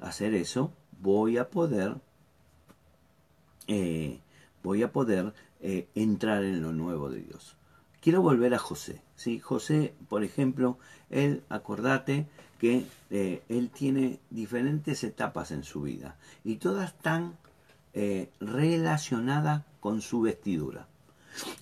hacer 0.00 0.34
eso, 0.34 0.72
voy 1.00 1.36
a 1.36 1.50
poder, 1.50 1.96
eh, 3.66 4.20
voy 4.62 4.82
a 4.82 4.92
poder 4.92 5.32
eh, 5.60 5.88
entrar 5.94 6.44
en 6.44 6.62
lo 6.62 6.72
nuevo 6.72 7.10
de 7.10 7.22
Dios. 7.22 7.56
Quiero 8.00 8.22
volver 8.22 8.54
a 8.54 8.58
José. 8.58 9.02
¿sí? 9.16 9.40
José, 9.40 9.94
por 10.08 10.22
ejemplo, 10.22 10.78
él, 11.10 11.42
acordate 11.48 12.26
que 12.58 12.84
eh, 13.10 13.42
él 13.48 13.70
tiene 13.70 14.20
diferentes 14.30 15.04
etapas 15.04 15.50
en 15.50 15.64
su 15.64 15.82
vida 15.82 16.16
y 16.44 16.56
todas 16.56 16.94
están 16.94 17.36
relacionadas 18.38 19.64
con 19.80 20.02
su 20.02 20.20
vestidura. 20.20 20.86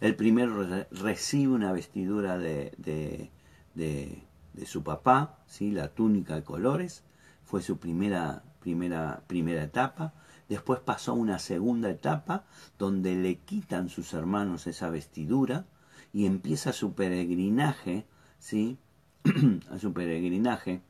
El 0.00 0.16
primero 0.16 0.66
recibe 0.90 1.52
una 1.52 1.72
vestidura 1.72 2.38
de, 2.38 2.72
de, 2.76 3.30
de, 3.74 4.66
su 4.66 4.82
papá, 4.82 5.38
¿sí? 5.46 5.70
la 5.70 5.88
túnica 5.88 6.34
de 6.34 6.42
colores, 6.42 7.02
fue 7.44 7.62
su 7.62 7.78
primera, 7.78 8.42
primera, 8.60 9.22
primera 9.26 9.62
etapa. 9.62 10.14
Después 10.48 10.80
pasó 10.80 11.14
una 11.14 11.38
segunda 11.38 11.90
etapa 11.90 12.44
donde 12.78 13.16
le 13.16 13.38
quitan 13.38 13.88
sus 13.88 14.14
hermanos 14.14 14.66
esa 14.66 14.90
vestidura 14.90 15.66
y 16.12 16.26
empieza 16.26 16.72
su 16.72 16.94
peregrinaje, 16.94 18.06
¿sí? 18.38 18.78
a 19.70 19.78
su 19.78 19.92
peregrinaje 19.92 20.82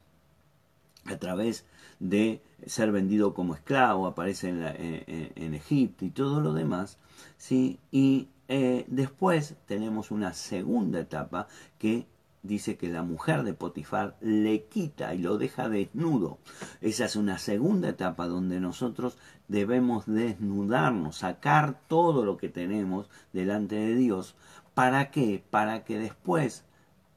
a 1.07 1.17
través 1.17 1.65
de 2.01 2.43
ser 2.67 2.93
vendido 2.93 3.33
como 3.35 3.55
esclavo, 3.55 4.07
aparece 4.07 4.49
en, 4.49 5.55
Egipto 5.55 6.05
y 6.05 6.11
todo 6.11 6.41
lo 6.41 6.53
demás, 6.53 6.99
¿sí? 7.39 7.79
y 7.91 8.29
eh, 8.49 8.85
después 8.89 9.55
tenemos 9.67 10.11
una 10.11 10.33
segunda 10.35 11.01
etapa 11.01 11.49
que 11.79 12.07
dice 12.47 12.77
que 12.77 12.89
la 12.89 13.03
mujer 13.03 13.43
de 13.43 13.55
Potifar 13.55 14.17
le 14.21 14.65
quita 14.65 15.15
y 15.15 15.19
lo 15.19 15.39
deja 15.39 15.69
desnudo. 15.69 16.39
Esa 16.81 17.05
es 17.05 17.17
una 17.17 17.39
segunda 17.39 17.89
etapa 17.89 18.27
donde 18.27 18.61
nosotros 18.61 19.19
debemos 19.49 20.07
desnudarnos, 20.07 21.19
sacar 21.19 21.81
todo 21.89 22.25
lo 22.25 22.37
que 22.37 22.49
tenemos 22.49 23.11
delante 23.33 23.77
de 23.77 23.95
Dios. 23.95 24.35
¿Para 24.75 25.11
qué? 25.11 25.43
Para 25.51 25.85
que 25.85 25.99
después 25.99 26.65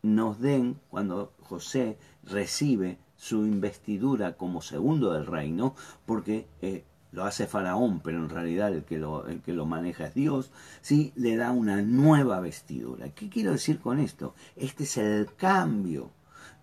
nos 0.01 0.39
den, 0.39 0.79
cuando 0.89 1.33
José 1.41 1.97
recibe 2.23 2.97
su 3.15 3.45
investidura 3.45 4.37
como 4.37 4.61
segundo 4.61 5.11
del 5.11 5.25
reino, 5.25 5.75
porque 6.05 6.47
eh, 6.61 6.85
lo 7.11 7.25
hace 7.25 7.47
Faraón, 7.47 8.01
pero 8.01 8.19
en 8.19 8.29
realidad 8.29 8.73
el 8.73 8.83
que 8.83 8.97
lo, 8.97 9.27
el 9.27 9.41
que 9.41 9.53
lo 9.53 9.65
maneja 9.65 10.05
es 10.05 10.13
Dios, 10.13 10.51
¿sí? 10.81 11.11
le 11.15 11.35
da 11.35 11.51
una 11.51 11.81
nueva 11.81 12.39
vestidura. 12.39 13.09
¿Qué 13.09 13.29
quiero 13.29 13.51
decir 13.51 13.79
con 13.79 13.99
esto? 13.99 14.35
Este 14.55 14.83
es 14.83 14.97
el 14.97 15.33
cambio, 15.35 16.11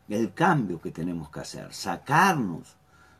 el 0.08 0.32
cambio 0.32 0.80
que 0.80 0.92
tenemos 0.92 1.30
que 1.30 1.40
hacer, 1.40 1.72
sacarnos. 1.72 2.76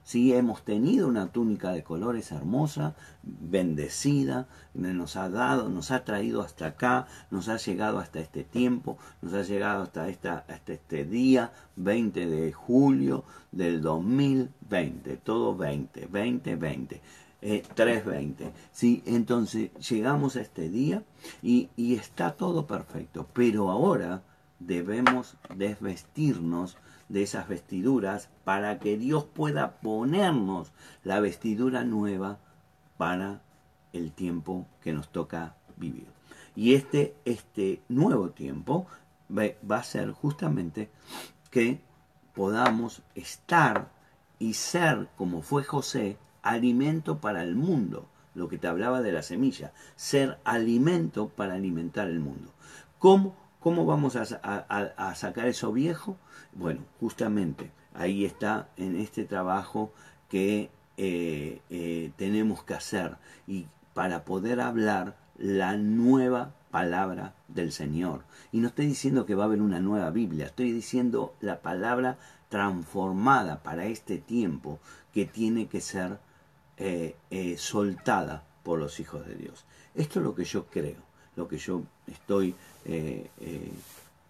Si 0.07 0.33
hemos 0.33 0.63
tenido 0.63 1.09
una 1.09 1.33
túnica 1.33 1.73
de 1.73 1.83
colores 1.83 2.31
hermosa, 2.31 2.95
bendecida, 3.25 4.47
nos 4.73 5.17
ha 5.17 5.29
dado, 5.29 5.69
nos 5.69 5.91
ha 5.91 6.05
traído 6.05 6.43
hasta 6.43 6.67
acá, 6.67 7.09
nos 7.33 7.49
ha 7.49 7.57
llegado 7.57 7.99
hasta 7.99 8.21
este 8.21 8.45
tiempo, 8.45 8.99
nos 9.21 9.35
ha 9.35 9.43
llegado 9.43 9.83
hasta, 9.83 10.09
esta, 10.09 10.45
hasta 10.47 10.75
este 10.75 11.05
día 11.05 11.53
20 11.75 12.25
de 12.25 12.53
julio 12.53 13.25
del 13.51 13.83
2020, 13.83 15.17
todo 15.17 15.57
20, 15.57 16.07
20, 16.07 16.55
20. 16.55 17.01
3.20. 17.43 18.53
¿sí? 18.71 19.03
Entonces 19.07 19.71
llegamos 19.89 20.37
a 20.37 20.41
este 20.41 20.69
día 20.69 21.03
y, 21.43 21.69
y, 21.77 21.95
está 21.97 22.33
todo 22.33 22.69
perfecto, 22.69 23.27
pero 23.33 23.71
ahora 23.71 24.23
debemos 24.61 25.37
desvestirnos 25.55 26.77
de 27.09 27.23
esas 27.23 27.49
vestiduras 27.49 28.29
para 28.45 28.79
que 28.79 28.97
Dios 28.99 29.25
pueda 29.25 29.81
ponernos 29.81 30.73
la 31.05 31.21
vestidura 31.21 31.85
nueva 31.85 32.39
para 32.97 33.43
el 33.93 34.13
tiempo 34.13 34.67
que 34.83 34.93
nos 34.93 35.11
toca 35.11 35.57
vivir. 35.77 36.07
Y 36.55 36.75
este, 36.75 37.15
este 37.25 37.83
nuevo 37.89 38.31
tiempo 38.31 38.87
va 39.31 39.77
a 39.77 39.83
ser 39.83 40.13
justamente 40.13 40.91
que 41.51 41.81
podamos 42.35 43.03
estar 43.15 43.91
y 44.39 44.55
ser 44.55 45.09
como 45.17 45.43
fue 45.43 45.65
José, 45.65 46.19
alimento 46.43 47.19
para 47.21 47.43
el 47.43 47.57
mundo, 47.57 48.09
lo 48.35 48.49
que 48.49 48.59
te 48.59 48.69
hablaba 48.69 49.01
de 49.03 49.13
la 49.13 49.23
semilla, 49.23 49.73
ser 49.97 50.39
alimento 50.45 51.29
para 51.29 51.55
alimentar 51.55 52.09
el 52.09 52.21
mundo. 52.21 52.53
¿Cómo, 52.99 53.35
cómo 53.67 53.85
vamos 53.85 54.15
a, 54.15 55.15
sacar 55.17 55.49
eso 55.49 55.73
viejo? 55.73 56.17
Bueno, 56.53 56.83
justamente 57.01 57.73
ahí 57.95 58.25
está 58.25 58.69
en 58.77 58.95
este 58.95 59.25
trabajo 59.25 59.93
que 60.29 60.71
eh, 60.97 61.61
eh, 61.69 62.13
tenemos 62.15 62.63
que 62.63 62.75
hacer 62.75 63.17
y 63.49 63.67
para 63.93 64.25
poder 64.25 64.61
hablar 64.61 65.17
la 65.37 65.77
nueva 65.77 66.55
palabra 66.71 67.35
del 67.49 67.73
Señor. 67.73 68.23
Y 68.53 68.61
no 68.61 68.69
estoy 68.69 68.87
diciendo 68.87 69.27
que 69.27 69.35
va 69.35 69.43
a 69.43 69.47
haber 69.47 69.61
una 69.61 69.81
nueva 69.81 70.11
Biblia, 70.11 70.47
estoy 70.47 70.71
diciendo 70.71 71.35
la 71.41 71.61
palabra 71.61 72.19
transformada 72.49 73.65
para 73.65 73.87
este 73.87 74.19
tiempo 74.19 74.79
que 75.13 75.25
tiene 75.25 75.67
que 75.67 75.81
ser 75.81 76.21
eh, 76.77 77.17
soltada 77.59 78.45
por 78.63 78.79
los 78.79 79.01
hijos 79.01 79.27
de 79.27 79.35
Dios. 79.35 79.65
Esto 79.97 80.21
es 80.21 80.25
lo 80.25 80.37
que 80.37 80.45
yo 80.45 80.67
creo, 80.67 81.06
lo 81.37 81.49
que 81.49 81.59
yo 81.59 81.83
estoy 82.07 82.55
eh, 82.85 83.31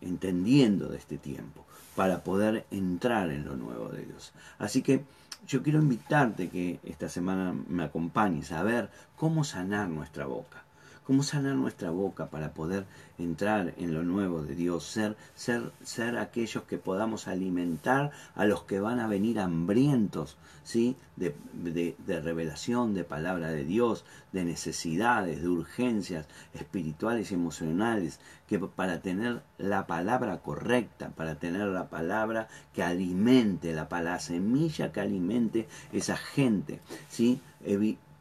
entendiendo 0.01 0.88
de 0.88 0.99
este 0.99 1.19
tiempo, 1.19 1.64
para 1.95 2.23
poder 2.23 2.66
entrar 2.71 3.31
en 3.31 3.47
lo 3.47 3.57
nuevo 3.57 3.88
de 3.88 4.05
Dios. 4.05 4.33
Así 4.59 4.83
que 4.83 5.05
yo 5.47 5.62
quiero 5.62 5.81
invitarte 5.81 6.49
que 6.49 6.79
esta 6.85 7.09
semana 7.09 7.55
me 7.69 7.85
acompañes 7.85 8.53
a 8.53 8.62
ver 8.62 8.90
cómo 9.16 9.45
sanar 9.45 9.88
nuestra 9.88 10.27
boca 10.27 10.65
cómo 11.07 11.23
sanar 11.23 11.55
nuestra 11.55 11.90
boca 11.90 12.27
para 12.27 12.53
poder 12.53 12.85
entrar 13.16 13.75
en 13.77 13.95
lo 13.95 14.03
nuevo 14.03 14.42
de 14.42 14.57
Dios, 14.57 14.85
ser, 14.85 15.16
ser, 15.37 15.71
ser 15.85 16.19
aquellos 16.19 16.64
que 16.64 16.79
podamos 16.79 17.29
alimentar 17.29 18.11
a 18.35 18.45
los 18.45 18.64
que 18.64 18.81
van 18.81 18.99
a 18.99 19.07
venir 19.07 19.38
hambrientos, 19.38 20.37
¿sí? 20.64 20.97
De, 21.14 21.35
de, 21.55 22.21
revelación, 22.21 22.92
de 22.92 23.05
palabra 23.05 23.51
de 23.51 23.64
Dios, 23.64 24.05
de 24.33 24.45
necesidades, 24.45 25.40
de 25.42 25.49
urgencias 25.49 26.27
espirituales 26.55 27.31
y 27.31 27.35
emocionales, 27.35 28.19
que 28.49 28.59
para 28.59 29.01
tener 29.01 29.42
la 29.59 29.87
palabra 29.87 30.38
correcta, 30.38 31.11
para 31.11 31.37
tener 31.37 31.69
la 31.69 31.88
palabra 31.88 32.49
que 32.75 32.83
alimente, 32.83 33.73
la, 33.73 33.88
palabra 33.88 34.19
semilla 34.19 34.90
que 34.90 35.01
alimente 35.01 35.69
esa 35.92 36.16
gente, 36.16 36.81
¿sí? 37.09 37.40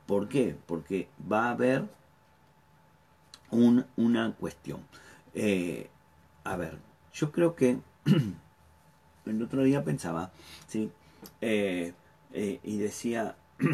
¿Por 0.05 0.27
qué? 0.27 0.55
Porque 0.67 1.07
va 1.31 1.47
a 1.47 1.51
haber 1.51 1.85
una 3.55 4.31
cuestión. 4.33 4.81
Eh, 5.33 5.89
a 6.43 6.55
ver, 6.55 6.77
yo 7.13 7.31
creo 7.31 7.55
que 7.55 7.77
el 9.25 9.43
otro 9.43 9.63
día 9.63 9.83
pensaba, 9.83 10.31
¿sí? 10.67 10.91
Eh, 11.41 11.93
eh, 12.33 12.59
y 12.63 12.77
decía, 12.77 13.35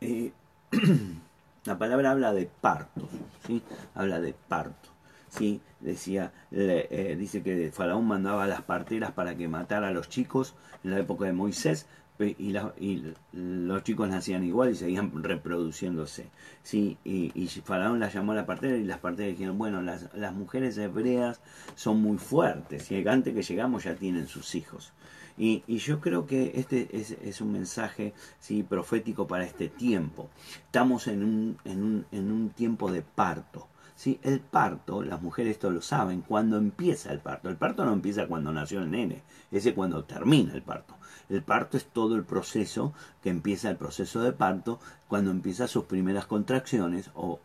la 1.64 1.78
palabra 1.78 2.12
habla 2.12 2.32
de 2.32 2.48
parto, 2.60 3.08
¿sí? 3.46 3.62
Habla 3.94 4.20
de 4.20 4.34
parto. 4.48 4.88
¿sí? 5.28 5.60
Decía, 5.80 6.32
dice 6.50 7.42
que 7.42 7.70
Faraón 7.72 8.06
mandaba 8.06 8.44
a 8.44 8.48
las 8.48 8.62
parteras 8.62 9.12
para 9.12 9.34
que 9.36 9.48
matara 9.48 9.88
a 9.88 9.92
los 9.92 10.08
chicos 10.08 10.54
en 10.84 10.90
la 10.90 10.98
época 10.98 11.24
de 11.24 11.32
Moisés, 11.32 11.86
y, 12.28 13.14
los 13.32 13.82
chicos 13.82 14.08
nacían 14.08 14.44
igual 14.44 14.70
y 14.70 14.74
seguían 14.74 15.22
reproduciéndose. 15.22 16.26
¿sí? 16.62 16.98
Y, 17.04 17.48
Faraón 17.64 18.00
las 18.00 18.14
llamó 18.14 18.32
a 18.32 18.36
la 18.36 18.46
partera 18.46 18.76
y 18.76 18.84
las 18.84 18.98
parteras 18.98 19.32
dijeron, 19.32 19.58
bueno, 19.58 19.82
las, 19.82 20.34
mujeres 20.34 20.76
hebreas 20.78 21.40
son 21.74 22.00
muy 22.00 22.18
fuertes 22.18 22.90
y 22.90 23.06
antes 23.06 23.34
que 23.34 23.42
llegamos 23.42 23.84
ya 23.84 23.94
tienen 23.94 24.26
sus 24.26 24.54
hijos. 24.54 24.92
Y, 25.38 25.62
yo 25.78 26.00
creo 26.00 26.26
que 26.26 26.52
este 26.54 26.88
es, 26.92 27.40
un 27.40 27.52
mensaje 27.52 28.12
¿sí? 28.38 28.62
profético 28.62 29.26
para 29.26 29.44
este 29.44 29.68
tiempo. 29.68 30.28
Estamos 30.66 31.06
en 31.06 31.24
un, 31.24 31.58
en 31.64 31.82
un, 31.82 32.06
en 32.12 32.30
un 32.30 32.50
tiempo 32.50 32.92
de 32.92 33.02
parto. 33.02 33.68
¿sí? 33.96 34.18
El 34.22 34.40
parto, 34.40 35.02
las 35.02 35.22
mujeres 35.22 35.52
esto 35.52 35.70
lo 35.70 35.82
saben, 35.82 36.22
cuando 36.22 36.58
empieza 36.58 37.12
el 37.12 37.20
parto. 37.20 37.48
El 37.48 37.56
parto 37.56 37.84
no 37.84 37.92
empieza 37.92 38.26
cuando 38.26 38.52
nació 38.52 38.80
el 38.80 38.90
nene, 38.90 39.22
ese 39.50 39.74
cuando 39.74 40.04
termina 40.04 40.54
el 40.54 40.62
parto. 40.62 40.94
El 41.30 41.42
parto 41.42 41.76
es 41.76 41.86
todo 41.86 42.16
el 42.16 42.24
proceso 42.24 42.92
que 43.22 43.30
empieza 43.30 43.70
el 43.70 43.76
proceso 43.76 44.20
de 44.20 44.32
parto 44.32 44.80
cuando 45.08 45.30
empieza 45.30 45.68
sus 45.68 45.84
primeras 45.84 46.26
contracciones 46.26 47.10
o, 47.14 47.38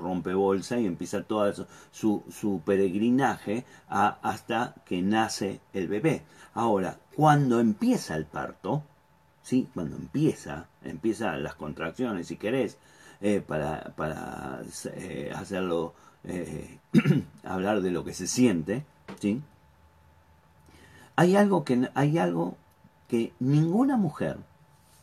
rompe 0.00 0.34
bolsa 0.34 0.78
y 0.78 0.86
empieza 0.86 1.22
todo 1.22 1.52
su, 1.92 2.24
su 2.30 2.62
peregrinaje 2.64 3.64
hasta 3.88 4.74
que 4.84 5.02
nace 5.02 5.60
el 5.72 5.88
bebé. 5.88 6.22
Ahora, 6.54 6.98
cuando 7.14 7.60
empieza 7.60 8.16
el 8.16 8.24
parto, 8.24 8.82
¿sí? 9.42 9.68
cuando 9.74 9.96
empieza, 9.96 10.66
empiezan 10.82 11.42
las 11.42 11.54
contracciones 11.54 12.26
si 12.26 12.36
querés, 12.36 12.78
eh, 13.20 13.42
para, 13.44 13.92
para 13.96 14.62
eh, 14.94 15.32
hacerlo, 15.34 15.94
eh, 16.24 16.78
hablar 17.44 17.80
de 17.80 17.90
lo 17.90 18.04
que 18.04 18.14
se 18.14 18.26
siente, 18.26 18.84
¿sí? 19.18 19.42
Hay 21.18 21.34
algo, 21.34 21.64
que, 21.64 21.90
hay 21.94 22.16
algo 22.16 22.56
que 23.08 23.32
ninguna 23.40 23.96
mujer, 23.96 24.36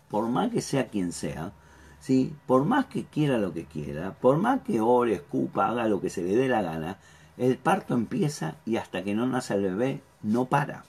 por 0.09 0.29
más 0.29 0.49
que 0.49 0.61
sea 0.61 0.87
quien 0.87 1.11
sea, 1.11 1.51
¿sí? 1.99 2.33
por 2.45 2.63
más 2.63 2.85
que 2.85 3.03
quiera 3.03 3.37
lo 3.37 3.51
que 3.51 3.65
quiera, 3.65 4.13
por 4.13 4.37
más 4.37 4.61
que 4.61 4.79
ore, 4.79 5.15
escupa, 5.15 5.67
haga 5.67 5.89
lo 5.89 5.99
que 5.99 6.09
se 6.09 6.23
le 6.23 6.33
dé 6.37 6.47
la 6.47 6.61
gana, 6.61 6.99
el 7.35 7.57
parto 7.57 7.95
empieza 7.95 8.55
y 8.65 8.77
hasta 8.77 9.03
que 9.03 9.13
no 9.13 9.27
nace 9.27 9.55
el 9.55 9.63
bebé 9.63 10.01
no 10.23 10.45
para. 10.45 10.85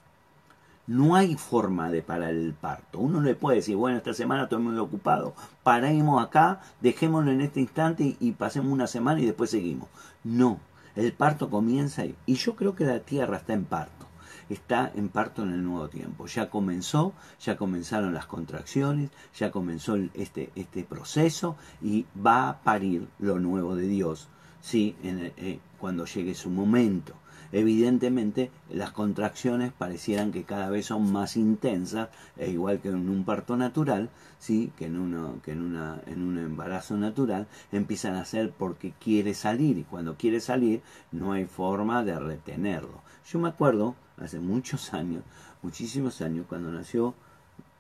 No 0.87 1.17
hay 1.17 1.35
forma 1.35 1.91
de 1.91 2.03
parar 2.03 2.31
el 2.31 2.55
parto. 2.55 3.01
Uno 3.01 3.21
le 3.21 3.35
puede 3.35 3.57
decir, 3.57 3.75
bueno, 3.75 3.97
esta 3.97 4.15
semana 4.15 4.45
estoy 4.45 4.62
muy 4.62 4.79
ocupado, 4.79 5.35
paremos 5.65 6.25
acá, 6.25 6.61
dejémoslo 6.81 7.33
en 7.33 7.41
este 7.41 7.59
instante 7.59 8.17
y, 8.21 8.31
pasemos 8.31 8.71
una 8.71 8.87
semana 8.87 9.21
y 9.21 9.27
después 9.27 9.51
seguimos. 9.51 9.89
No, 10.23 10.61
el 10.95 11.12
parto 11.12 11.51
comienza 11.51 12.05
y 12.05 12.35
yo 12.37 12.55
creo 12.55 12.77
que 12.77 12.85
la 12.85 13.01
tierra 13.01 13.39
está 13.39 13.55
en 13.55 13.65
parto. 13.65 14.07
Está 14.49 14.93
en 14.95 15.09
parto 15.09 15.43
en 15.43 15.53
el 15.53 15.65
nuevo 15.65 15.89
tiempo. 15.89 16.27
Ya 16.27 16.51
comenzó, 16.51 17.13
ya 17.41 17.57
comenzaron 17.57 18.15
las 18.15 18.27
contracciones, 18.27 19.11
ya 19.37 19.51
comenzó 19.51 19.97
este, 20.15 20.51
este 20.55 20.85
proceso 20.85 21.57
y 21.83 22.07
va 22.25 22.49
a 22.49 22.63
parir 22.63 23.09
lo 23.19 23.39
nuevo 23.39 23.75
de 23.75 23.89
Dios, 23.89 24.29
¿sí? 24.61 24.95
Eh, 25.03 25.59
cuando 25.79 26.05
llegue 26.05 26.35
su 26.35 26.51
momento. 26.51 27.15
Evidentemente, 27.53 28.51
las 28.71 28.91
contracciones 28.91 29.73
parecieran 29.73 30.33
que 30.33 30.45
cada 30.45 30.69
vez 30.69 30.87
son 30.87 31.13
más 31.13 31.37
intensas, 31.37 32.09
e 32.37 32.51
igual 32.51 32.81
que 32.81 32.89
en 32.89 33.09
un 33.09 33.25
parto 33.25 33.57
natural, 33.57 34.11
¿sí? 34.39 34.73
que, 34.77 34.87
en, 34.87 34.99
uno, 34.99 35.41
que 35.43 35.53
en, 35.53 35.63
una, 35.63 36.01
en 36.07 36.23
un 36.23 36.39
embarazo 36.39 36.97
natural, 36.97 37.47
empiezan 37.71 38.15
a 38.17 38.25
ser 38.25 38.51
porque 38.51 38.93
quiere 38.99 39.35
salir, 39.35 39.79
y 39.79 39.85
cuando 39.85 40.17
quiere 40.17 40.41
salir 40.41 40.83
no 41.13 41.33
hay 41.33 41.45
forma 41.47 42.03
de 42.03 42.19
retenerlo. 42.19 43.01
Yo 43.31 43.39
me 43.39 43.49
acuerdo, 43.49 43.95
hace 44.18 44.38
muchos 44.38 44.94
años, 44.94 45.22
muchísimos 45.62 46.20
años, 46.22 46.46
cuando 46.48 46.70
nació 46.70 47.14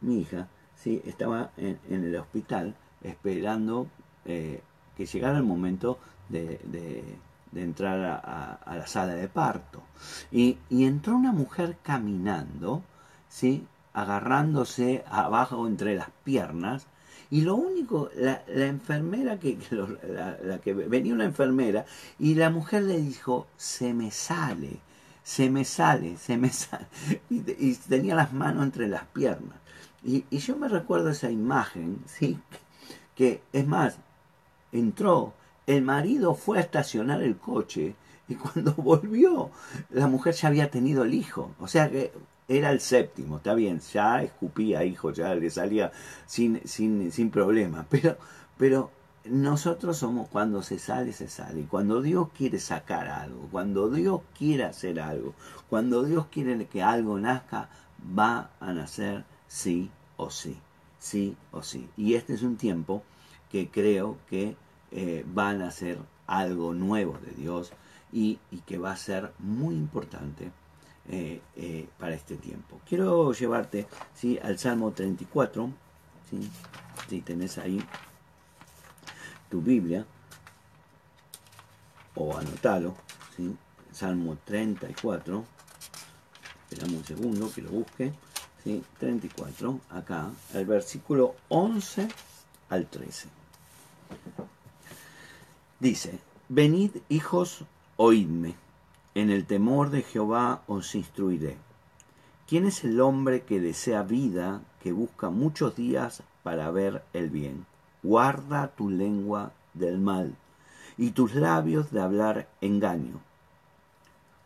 mi 0.00 0.20
hija, 0.20 0.48
¿sí? 0.76 1.02
estaba 1.04 1.50
en, 1.56 1.78
el 1.88 2.16
hospital 2.16 2.74
esperando 3.02 3.86
eh, 4.24 4.60
que 4.96 5.06
llegara 5.06 5.38
el 5.38 5.44
momento 5.44 5.98
de 6.28 7.18
de 7.56 7.62
entrar 7.62 8.20
a, 8.22 8.76
la 8.76 8.86
sala 8.86 9.14
de 9.14 9.28
parto. 9.28 9.82
Y, 10.30 10.58
entró 10.70 11.16
una 11.16 11.32
mujer 11.32 11.76
caminando, 11.82 12.82
¿sí? 13.28 13.66
agarrándose 13.94 15.04
abajo 15.08 15.66
entre 15.66 15.94
las 15.94 16.10
piernas, 16.22 16.86
y 17.30 17.40
lo 17.40 17.56
único, 17.56 18.10
la, 18.14 18.42
enfermera 18.46 19.38
que, 19.40 19.58
la, 20.44 20.58
que 20.58 20.74
venía 20.74 21.14
una 21.14 21.24
enfermera, 21.24 21.86
y 22.18 22.34
la 22.34 22.50
mujer 22.50 22.82
le 22.82 22.98
dijo, 22.98 23.46
se 23.56 23.94
me 23.94 24.10
sale, 24.10 24.80
se 25.26 25.50
me 25.50 25.64
sale, 25.64 26.16
se 26.18 26.36
me 26.36 26.50
sale, 26.50 26.86
y, 27.30 27.74
tenía 27.88 28.14
las 28.14 28.32
manos 28.32 28.62
entre 28.62 28.86
las 28.86 29.06
piernas. 29.06 29.58
Y, 30.04 30.24
yo 30.38 30.56
me 30.56 30.68
recuerdo 30.68 31.10
esa 31.10 31.32
imagen, 31.32 31.98
¿sí? 32.06 32.38
que 33.16 33.42
es 33.52 33.66
más, 33.66 33.98
entró 34.70 35.34
el 35.66 35.82
marido 35.82 36.36
fue 36.36 36.58
a 36.58 36.60
estacionar 36.60 37.24
el 37.24 37.38
coche 37.38 37.96
y 38.28 38.36
cuando 38.36 38.72
volvió, 38.76 39.50
la 39.90 40.06
mujer 40.06 40.32
ya 40.32 40.46
había 40.46 40.70
tenido 40.70 41.02
el 41.02 41.12
hijo. 41.12 41.50
O 41.58 41.66
sea 41.66 41.90
que 41.90 42.12
era 42.46 42.70
el 42.70 42.78
séptimo, 42.78 43.38
está 43.38 43.54
bien, 43.54 43.80
ya 43.80 44.22
escupía 44.22 44.84
hijo, 44.84 45.10
ya 45.10 45.34
le 45.34 45.50
salía 45.50 45.90
sin, 46.24 46.60
sin, 46.64 47.10
sin 47.10 47.30
problema. 47.30 47.84
Pero, 47.90 48.16
pero 48.56 48.92
nosotros 49.30 49.98
somos 49.98 50.28
cuando 50.28 50.62
se 50.62 50.78
sale, 50.78 51.12
se 51.12 51.28
sale. 51.28 51.64
Cuando 51.64 52.02
Dios 52.02 52.28
quiere 52.36 52.58
sacar 52.58 53.08
algo, 53.08 53.48
cuando 53.50 53.90
Dios 53.90 54.20
quiere 54.36 54.64
hacer 54.64 55.00
algo, 55.00 55.34
cuando 55.68 56.02
Dios 56.04 56.26
quiere 56.30 56.66
que 56.66 56.82
algo 56.82 57.18
nazca, 57.18 57.68
va 58.18 58.50
a 58.60 58.72
nacer 58.72 59.24
sí 59.48 59.90
o 60.16 60.30
sí, 60.30 60.56
sí 60.98 61.36
o 61.52 61.62
sí. 61.62 61.88
Y 61.96 62.14
este 62.14 62.34
es 62.34 62.42
un 62.42 62.56
tiempo 62.56 63.02
que 63.50 63.68
creo 63.70 64.18
que 64.28 64.56
eh, 64.92 65.24
van 65.26 65.62
a 65.62 65.70
ser 65.70 65.98
algo 66.26 66.74
nuevo 66.74 67.18
de 67.24 67.32
Dios 67.32 67.72
y, 68.12 68.38
que 68.66 68.78
va 68.78 68.92
a 68.92 68.96
ser 68.96 69.32
muy 69.38 69.74
importante 69.74 70.50
eh, 71.08 71.40
eh, 71.56 71.88
para 71.98 72.14
este 72.14 72.36
tiempo. 72.36 72.80
Quiero 72.88 73.32
llevarte 73.32 73.86
¿sí? 74.14 74.38
al 74.42 74.58
Salmo 74.58 74.92
34, 74.92 75.70
si 77.08 77.20
tenés 77.20 77.58
ahí 77.58 77.80
tu 79.50 79.60
Biblia, 79.60 80.06
o 82.14 82.36
anotalo, 82.36 82.94
¿sí? 83.36 83.54
Salmo 83.92 84.36
34, 84.44 85.44
esperamos 86.70 86.98
un 86.98 87.04
segundo 87.04 87.52
que 87.52 87.62
lo 87.62 87.70
busque, 87.70 88.12
¿sí? 88.64 88.82
34, 88.98 89.80
acá, 89.90 90.30
el 90.54 90.66
versículo 90.66 91.36
11 91.48 92.08
al 92.70 92.86
13. 92.86 93.28
Dice, 95.78 96.18
venid 96.48 96.90
hijos, 97.08 97.64
oídme, 97.96 98.54
en 99.14 99.30
el 99.30 99.46
temor 99.46 99.90
de 99.90 100.02
Jehová 100.02 100.62
os 100.66 100.94
instruiré. 100.94 101.56
¿Quién 102.46 102.66
es 102.66 102.84
el 102.84 103.00
hombre 103.00 103.42
que 103.42 103.60
desea 103.60 104.02
vida, 104.02 104.62
que 104.82 104.92
busca 104.92 105.30
muchos 105.30 105.74
días 105.74 106.22
para 106.42 106.70
ver 106.70 107.02
el 107.12 107.30
bien? 107.30 107.66
Guarda 108.06 108.68
tu 108.68 108.88
lengua 108.88 109.50
del 109.74 109.98
mal 109.98 110.36
y 110.96 111.10
tus 111.10 111.34
labios 111.34 111.90
de 111.90 112.00
hablar 112.00 112.48
engaño. 112.60 113.18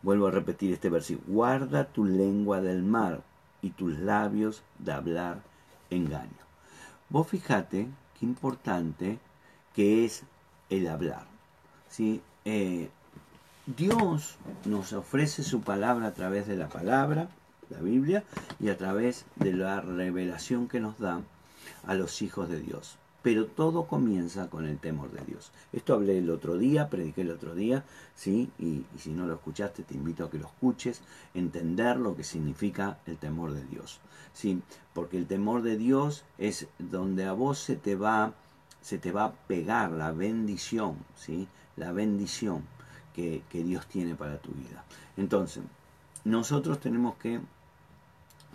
Vuelvo 0.01 0.25
a 0.25 0.31
repetir 0.31 0.73
este 0.73 0.89
versículo. 0.89 1.31
Guarda 1.31 1.85
tu 1.85 2.05
lengua 2.05 2.59
del 2.59 2.81
mal 2.81 3.21
y 3.61 3.69
tus 3.69 3.99
labios 3.99 4.63
de 4.79 4.93
hablar 4.93 5.43
engaño. 5.91 6.43
Vos 7.09 7.27
fijate 7.27 7.87
qué 8.19 8.25
importante 8.25 9.19
que 9.75 10.05
es 10.05 10.23
el 10.71 10.87
hablar. 10.87 11.27
¿sí? 11.87 12.19
Eh, 12.45 12.89
Dios 13.67 14.37
nos 14.65 14.91
ofrece 14.91 15.43
su 15.43 15.61
palabra 15.61 16.07
a 16.07 16.13
través 16.15 16.47
de 16.47 16.55
la 16.55 16.67
palabra, 16.67 17.29
la 17.69 17.79
Biblia, 17.79 18.23
y 18.59 18.69
a 18.69 18.77
través 18.79 19.25
de 19.35 19.53
la 19.53 19.81
revelación 19.81 20.67
que 20.67 20.79
nos 20.79 20.97
da 20.97 21.21
a 21.85 21.93
los 21.93 22.23
hijos 22.23 22.49
de 22.49 22.59
Dios. 22.59 22.97
Pero 23.23 23.45
todo 23.45 23.85
comienza 23.85 24.49
con 24.49 24.65
el 24.65 24.79
temor 24.79 25.11
de 25.11 25.23
Dios. 25.25 25.51
Esto 25.73 25.93
hablé 25.93 26.17
el 26.17 26.29
otro 26.31 26.57
día, 26.57 26.89
prediqué 26.89 27.21
el 27.21 27.31
otro 27.31 27.53
día, 27.53 27.85
¿sí? 28.15 28.49
Y, 28.57 28.83
si 28.97 29.11
no 29.11 29.27
lo 29.27 29.35
escuchaste, 29.35 29.83
te 29.83 29.93
invito 29.93 30.25
a 30.25 30.31
que 30.31 30.39
lo 30.39 30.47
escuches, 30.47 31.01
entender 31.33 31.97
lo 31.97 32.15
que 32.15 32.23
significa 32.23 32.97
el 33.05 33.17
temor 33.17 33.53
de 33.53 33.63
Dios. 33.65 33.99
¿sí? 34.33 34.61
Porque 34.93 35.17
el 35.17 35.27
temor 35.27 35.61
de 35.61 35.77
Dios 35.77 36.23
es 36.37 36.67
donde 36.79 37.25
a 37.25 37.33
vos 37.33 37.59
se 37.59 37.75
te 37.75 37.95
va 37.95 38.33
se 38.81 38.97
te 38.97 39.11
va 39.11 39.25
a 39.25 39.31
pegar 39.31 39.91
la 39.91 40.11
bendición, 40.11 40.97
¿sí? 41.15 41.47
La 41.75 41.91
bendición 41.91 42.63
que, 43.13 43.43
Dios 43.51 43.85
tiene 43.87 44.15
para 44.15 44.39
tu 44.39 44.51
vida. 44.51 44.83
Entonces, 45.17 45.63
nosotros 46.23 46.79
tenemos 46.79 47.15
que 47.17 47.39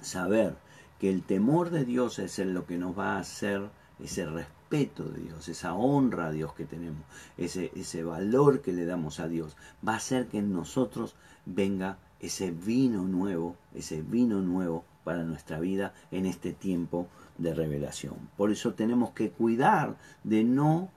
saber 0.03 0.57
que 0.99 1.11
el 1.11 1.23
temor 1.23 1.71
de 1.71 1.85
Dios 1.85 2.19
es 2.19 2.39
lo 2.39 2.67
que 2.67 2.77
nos 2.77 2.99
va 2.99 3.14
a 3.14 3.21
hacer 3.21 3.71
ese 4.01 4.27
respeto 4.27 4.56
de 4.71 5.21
Dios, 5.21 5.49
esa 5.49 5.75
honra 5.75 6.27
a 6.27 6.33
Dios 6.33 6.53
que 6.55 6.64
tenemos, 6.64 7.03
ese, 7.37 7.71
ese 7.77 8.03
valor 8.03 8.62
que 8.62 8.73
le 8.73 8.85
damos 8.85 9.21
a 9.21 9.29
Dios, 9.29 9.57
va 9.87 9.95
a 9.95 9.97
hacer 9.97 10.27
que 10.27 10.39
en 10.39 10.53
nosotros 10.53 11.14
venga 11.45 11.99
ese 12.21 12.51
vino 12.51 13.03
nuevo, 13.05 13.57
ese 13.75 14.03
vino 14.03 14.41
nuevo 14.41 14.85
para 15.05 15.23
nuestra 15.23 15.61
vida 15.61 15.95
en 16.11 16.27
este 16.27 16.53
tiempo 16.53 17.07
de 17.39 17.55
revelación. 17.55 18.17
Por 18.37 18.51
eso 18.51 18.75
tenemos 18.75 19.11
que 19.11 19.31
cuidar 19.31 19.97
de 20.25 20.43
no, 20.43 20.91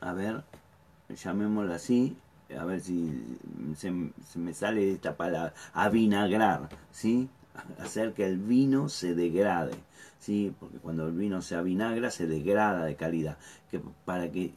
a 0.00 0.12
ver, 0.12 0.44
llamémoslo 1.08 1.74
así, 1.74 2.16
a 2.56 2.64
ver 2.64 2.80
si 2.80 3.36
se, 3.76 3.90
me 3.90 4.54
sale 4.54 4.92
esta 4.92 5.16
palabra, 5.16 5.54
avinagrar, 5.72 6.68
¿sí? 6.92 7.28
Hacer 7.78 8.12
que 8.12 8.26
el 8.26 8.38
vino 8.38 8.88
se 8.88 9.14
degrade, 9.14 9.74
¿sí? 10.18 10.54
Porque 10.58 10.78
cuando 10.78 11.06
el 11.06 11.12
vino 11.12 11.42
se 11.42 11.54
avinagra 11.54 12.10
se 12.10 12.26
degrada 12.26 12.84
de 12.84 12.96
calidad. 12.96 13.38
Que 13.70 13.80
para 14.04 14.30
que, 14.30 14.52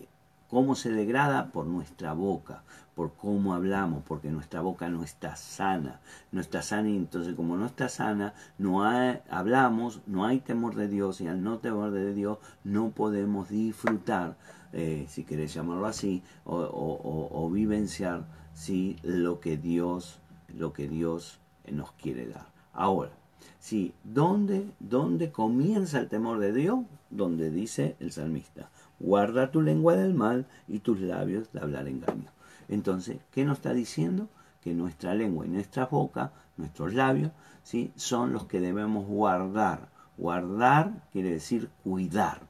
¿Cómo 0.50 0.74
se 0.74 0.92
degrada? 0.92 1.52
Por 1.52 1.68
nuestra 1.68 2.14
boca, 2.14 2.64
por 2.96 3.14
cómo 3.14 3.54
hablamos, 3.54 4.04
porque 4.04 4.32
nuestra 4.32 4.62
boca 4.62 4.90
no 4.90 5.04
está 5.04 5.36
sana, 5.36 6.00
no 6.32 6.42
está 6.42 6.64
sana 6.64 6.90
y 6.90 6.98
entonces 6.98 7.36
como 7.36 7.56
no 7.56 7.68
está 7.68 7.88
sana, 7.88 8.34
no 8.58 8.84
hablamos, 8.84 10.02
no 10.08 10.26
hay 10.26 10.40
temor 10.40 10.74
de 10.74 10.88
Dios 10.88 11.22
y 11.22 11.28
al 11.28 11.44
no 11.44 11.60
temor 11.60 11.92
de 11.92 12.16
Dios 12.16 12.40
no 12.64 12.90
podemos 12.90 13.50
disfrutar, 13.50 14.38
eh, 14.74 15.06
si 15.08 15.24
querés 15.24 15.54
llamarlo 15.54 15.86
así, 15.86 16.24
o, 16.46 17.50
vivenciar 17.54 18.26
¿sí? 18.56 18.98
lo 19.04 19.40
que 19.40 19.56
Dios, 19.56 20.20
lo 20.48 20.74
que 20.74 20.88
Dios 20.88 21.40
nos 21.72 21.92
quiere 21.92 22.26
dar. 22.26 22.48
Ahora, 22.74 23.12
sí, 23.60 23.94
¿dónde, 24.04 24.70
¿dónde 24.80 25.32
comienza 25.32 26.00
el 26.00 26.10
temor 26.10 26.40
de 26.40 26.54
Dios? 26.54 26.80
Donde 27.10 27.50
dice 27.50 27.96
el 28.00 28.12
salmista, 28.12 28.70
guarda 29.00 29.52
tu 29.52 29.62
lengua 29.62 29.96
del 29.96 30.14
mal 30.14 30.46
y 30.68 30.80
tus 30.80 31.00
labios 31.00 31.52
de 31.52 31.60
hablar 31.60 31.88
engaño. 31.88 32.32
Entonces, 32.68 33.18
¿qué 33.32 33.44
nos 33.46 33.58
está 33.58 33.74
diciendo? 33.74 34.30
Que 34.62 34.74
nuestra 34.74 35.16
lengua 35.16 35.46
y 35.46 35.50
nuestra 35.50 35.88
boca, 35.88 36.32
nuestros 36.58 36.94
labios, 36.94 37.32
¿sí? 37.64 37.92
son 37.96 38.34
los 38.34 38.46
que 38.46 38.60
debemos 38.60 39.08
guardar. 39.08 39.90
Guardar 40.18 41.08
quiere 41.12 41.32
decir 41.32 41.70
cuidar, 41.84 42.42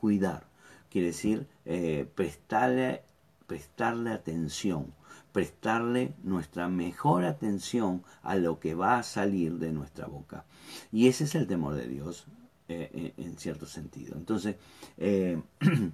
cuidar. 0.00 0.44
Quiere 0.90 1.08
decir 1.08 1.46
eh, 1.64 2.06
prestarle, 2.14 3.02
prestarle 3.46 4.10
atención, 4.10 4.92
prestarle 5.32 6.14
nuestra 6.22 6.68
mejor 6.68 7.24
atención 7.24 8.02
a 8.22 8.36
lo 8.36 8.60
que 8.60 8.74
va 8.74 8.98
a 8.98 9.02
salir 9.02 9.58
de 9.58 9.72
nuestra 9.72 10.06
boca. 10.06 10.44
Y 10.92 11.08
ese 11.08 11.24
es 11.24 11.34
el 11.34 11.46
temor 11.46 11.74
de 11.74 11.88
Dios 11.88 12.26
eh, 12.68 13.14
en, 13.16 13.36
cierto 13.38 13.66
sentido. 13.66 14.16
Entonces, 14.16 14.56
eh, 14.98 15.40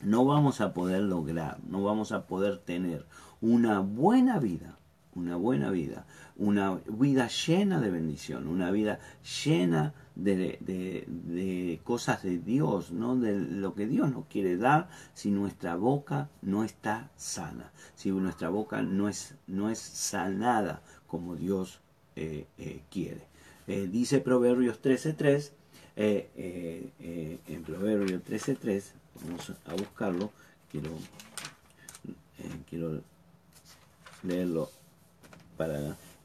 no 0.00 0.24
vamos 0.24 0.60
a 0.60 0.72
poder 0.72 1.02
lograr, 1.02 1.58
no 1.64 1.82
vamos 1.82 2.12
a 2.12 2.26
poder 2.26 2.58
tener 2.58 3.06
una 3.40 3.80
buena 3.80 4.38
vida, 4.38 4.78
una 5.14 5.36
buena 5.36 5.70
vida, 5.70 6.06
una 6.36 6.80
vida 6.86 7.28
llena 7.28 7.80
de 7.80 7.90
bendición, 7.90 8.48
una 8.48 8.70
vida 8.70 8.98
llena 9.44 9.94
de, 10.14 11.80
cosas 11.84 12.22
de 12.22 12.38
Dios, 12.38 12.92
¿no? 12.92 13.16
de 13.16 13.38
lo 13.38 13.74
que 13.74 13.86
Dios 13.86 14.10
nos 14.10 14.26
quiere 14.26 14.56
dar, 14.56 14.88
si 15.14 15.30
nuestra 15.30 15.76
boca 15.76 16.28
no 16.42 16.64
está 16.64 17.10
sana, 17.16 17.72
si 17.94 18.10
nuestra 18.10 18.48
boca 18.48 18.82
no 18.82 19.08
es, 19.08 19.34
no 19.46 19.70
es 19.70 19.78
sanada 19.78 20.82
como 21.06 21.36
Dios 21.36 21.80
eh, 22.16 22.46
eh, 22.58 22.82
quiere. 22.90 23.22
Eh, 23.66 23.88
dice 23.90 24.20
Proverbios 24.20 24.82
13.3, 24.82 25.52
en 25.96 27.62
Proverbios 27.62 28.22
13.3, 28.24 28.82
vamos 29.24 29.52
a 29.66 29.74
buscarlo, 29.74 30.32
quiero, 30.70 30.90
quiero 32.68 33.00
leerlo 34.24 34.70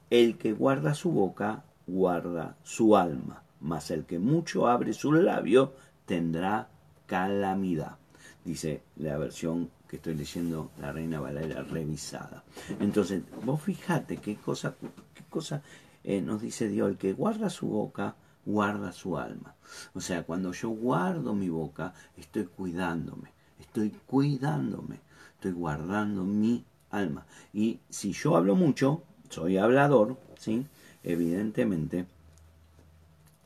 El 0.10 0.38
que 0.38 0.54
guarda 0.54 0.94
su 0.94 1.12
boca, 1.12 1.64
guarda 1.88 2.56
su 2.64 2.96
alma 2.96 3.44
mas 3.62 3.92
el 3.92 4.06
que 4.06 4.20
mucho 4.20 4.68
abre 4.68 4.94
su 4.94 5.12
labio 5.12 5.74
tendrá 6.06 6.70
calamidad. 7.06 7.98
Dice 8.44 8.84
la 8.98 9.18
versión 9.18 9.70
que 9.88 9.98
estoy 9.98 10.16
leyendo, 10.16 10.72
la 10.80 10.92
Reina 10.92 11.20
Valera 11.20 11.64
revisada. 11.64 12.44
Entonces, 12.80 13.24
vos 13.44 13.62
fijate 13.62 14.18
qué 14.18 14.36
cosa, 14.36 14.76
qué 15.14 15.24
cosa 15.30 15.62
eh, 16.04 16.22
nos 16.22 16.42
dice 16.42 16.68
Dios, 16.68 16.90
el 16.90 16.98
que 16.98 17.14
guarda 17.14 17.50
su 17.50 17.68
boca, 17.68 18.16
guarda 18.46 18.92
su 18.92 19.18
alma. 19.18 19.56
O 19.94 20.00
sea, 20.00 20.24
cuando 20.24 20.54
yo 20.54 20.70
guardo 20.70 21.34
mi 21.34 21.50
boca, 21.50 21.94
estoy 22.18 22.46
cuidándome, 22.46 23.32
estoy 23.60 23.90
cuidándome, 24.06 25.00
estoy 25.34 25.52
guardando 25.52 26.24
mi 26.24 26.64
alma. 26.92 27.26
Y 27.54 27.80
si 27.90 28.14
yo 28.14 28.38
hablo 28.38 28.56
mucho, 28.56 29.04
soy 29.30 29.58
hablador, 29.58 30.18
¿sí? 30.38 30.66
Evidentemente, 31.04 32.06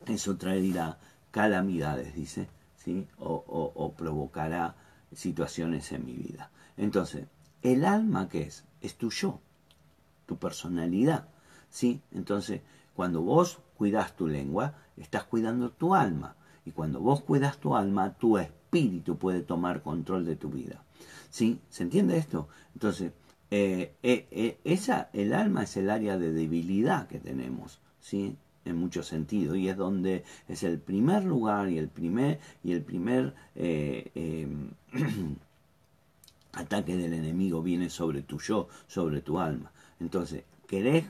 eso 0.08 0.38
traerá 0.38 0.98
calamidades, 1.32 2.14
dice, 2.16 2.48
¿sí? 2.78 3.08
O, 3.20 3.94
provocará 3.98 4.76
situaciones 5.14 5.92
en 5.92 6.06
mi 6.06 6.14
vida. 6.14 6.50
Entonces, 6.78 7.28
el 7.62 7.86
alma 7.86 8.28
que 8.28 8.44
es, 8.44 8.64
es 8.82 8.96
tu 8.96 9.10
yo, 9.12 9.40
tu 10.26 10.38
personalidad, 10.38 11.28
¿sí? 11.70 12.02
Entonces, 12.12 12.62
cuando 12.96 13.22
vos 13.22 13.60
cuidas 13.78 14.16
tu 14.16 14.28
lengua, 14.28 14.74
estás 14.98 15.24
cuidando 15.24 15.72
tu 15.72 15.96
alma. 15.96 16.36
Y 16.66 16.72
cuando 16.72 17.00
vos 17.00 17.22
cuidas 17.22 17.58
tu 17.58 17.76
alma, 17.76 18.14
tu 18.14 18.38
espíritu 18.38 19.18
puede 19.18 19.42
tomar 19.42 19.82
control 19.82 20.26
de 20.26 20.36
tu 20.36 20.50
vida. 20.50 20.84
¿Sí? 21.30 21.60
¿Se 21.70 21.84
entiende 21.84 22.18
esto? 22.18 22.48
Entonces, 22.74 23.12
eh, 23.56 23.94
eh, 24.02 24.26
eh, 24.32 24.58
esa, 24.64 25.12
el 25.14 25.32
alma 25.32 25.62
es 25.62 25.78
el 25.78 25.92
área 25.92 26.18
de 26.18 26.34
debilidad 26.34 27.08
que 27.08 27.20
tenemos. 27.20 27.80
¿sí? 28.02 28.36
en 28.66 28.78
muchos 28.78 29.08
sentidos 29.08 29.58
y 29.58 29.70
es 29.70 29.78
donde 29.78 30.24
es 30.48 30.64
el 30.64 30.80
primer 30.80 31.24
lugar 31.24 31.70
y 31.70 31.78
el 31.78 31.90
primer 31.90 32.40
y 32.64 32.72
el 32.72 32.82
primer 32.82 33.36
eh, 33.56 34.10
em, 34.16 34.72
ataque 36.54 36.98
del 36.98 37.14
enemigo 37.14 37.62
viene 37.62 37.92
sobre 37.92 38.24
tu 38.24 38.40
yo, 38.40 38.70
sobre 38.88 39.22
tu 39.22 39.38
alma. 39.38 39.72
Entonces, 40.00 40.46
¿querés, 40.66 41.06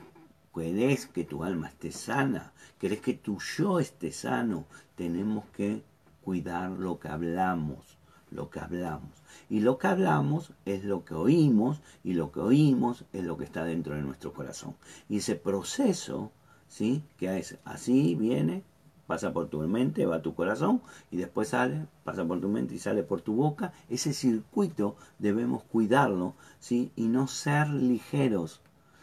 querés 0.54 1.06
que 1.06 1.24
tu 1.24 1.44
alma 1.44 1.68
esté 1.68 1.92
sana? 1.92 2.52
¿Querés 2.78 3.00
que 3.00 3.14
tu 3.14 3.38
yo 3.38 3.80
esté 3.80 4.12
sano? 4.12 4.66
Tenemos 4.96 5.46
que 5.56 5.82
cuidar 6.22 6.72
lo 6.72 6.98
que 6.98 7.08
hablamos, 7.08 7.93
lo 8.34 8.50
que 8.50 8.60
hablamos. 8.60 9.22
Y 9.48 9.60
lo 9.60 9.78
que 9.78 9.86
hablamos 9.86 10.52
es 10.66 10.84
lo 10.84 11.04
que 11.06 11.14
oímos 11.14 11.80
y 12.02 12.12
lo 12.12 12.30
que 12.30 12.40
oímos 12.40 13.06
es 13.14 13.24
lo 13.24 13.38
que 13.38 13.44
está 13.44 13.64
dentro 13.64 13.94
de 13.94 14.02
nuestro 14.02 14.34
corazón. 14.34 14.74
Y 15.08 15.18
ese 15.18 15.36
proceso 15.36 16.30
¿sí? 16.74 17.04
Que 17.16 17.38
es 17.38 17.56
así, 17.64 18.16
viene, 18.16 18.64
pasa 19.06 19.32
por 19.32 19.48
tu 19.48 19.60
mente, 19.60 20.06
va 20.06 20.16
a 20.16 20.22
tu 20.22 20.34
corazón 20.34 20.82
y 21.10 21.16
después 21.16 21.48
sale, 21.50 21.86
pasa 22.02 22.24
por 22.24 22.40
tu 22.40 22.48
mente 22.48 22.74
y 22.74 22.78
sale 22.78 23.04
por 23.04 23.20
tu 23.20 23.34
boca. 23.34 23.72
Ese 23.88 24.12
circuito 24.12 24.96
debemos 25.20 25.62
cuidarlo, 25.64 26.34
¿sí? 26.58 26.90
Y 26.96 27.06
no 27.08 27.28
ser 27.28 27.68
ligeros, 27.68 28.60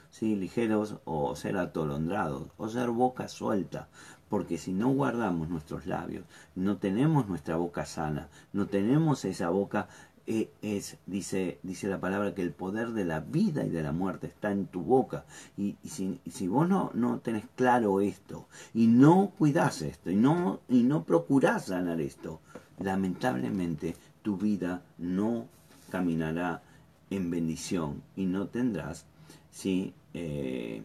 ¿sí? 0.09 0.35
Ligeros 0.35 0.97
o 1.05 1.35
ser 1.35 1.57
atolondrados 1.57 2.49
o 2.57 2.67
ser 2.67 2.89
boca 2.89 3.27
suelta. 3.29 3.87
Porque 4.31 4.57
si 4.57 4.71
no 4.71 4.87
guardamos 4.93 5.49
nuestros 5.49 5.85
labios, 5.85 6.23
no 6.55 6.77
tenemos 6.77 7.27
nuestra 7.27 7.57
boca 7.57 7.85
sana, 7.85 8.29
no 8.53 8.67
tenemos 8.67 9.25
esa 9.25 9.49
boca 9.49 9.89
e, 10.25 10.53
es, 10.61 10.97
dice, 11.05 11.59
dice 11.63 11.89
la 11.89 11.99
palabra, 11.99 12.33
que 12.33 12.41
el 12.41 12.53
poder 12.53 12.91
de 12.93 13.03
la 13.03 13.19
vida 13.19 13.65
y 13.65 13.69
de 13.69 13.83
la 13.83 13.91
muerte 13.91 14.27
está 14.27 14.53
en 14.53 14.67
tu 14.67 14.83
boca. 14.83 15.25
Y, 15.57 15.75
si, 15.83 16.47
vos 16.47 16.69
no, 16.69 16.91
no 16.93 17.19
tenés 17.19 17.43
claro 17.57 17.99
esto, 17.99 18.47
y 18.73 18.87
no 18.87 19.33
cuidás 19.37 19.81
esto, 19.81 20.09
y 20.09 20.15
no, 20.15 20.61
y 20.69 20.83
no 20.83 21.03
procurás 21.03 21.69
ganar 21.69 21.99
esto, 21.99 22.39
lamentablemente 22.79 23.97
tu 24.21 24.37
vida 24.37 24.81
no 24.97 25.47
caminará 25.89 26.63
en 27.09 27.29
bendición 27.29 28.01
y 28.15 28.27
no 28.27 28.47
tendrás 28.47 29.05
¿sí? 29.51 29.93
Eh, 30.13 30.83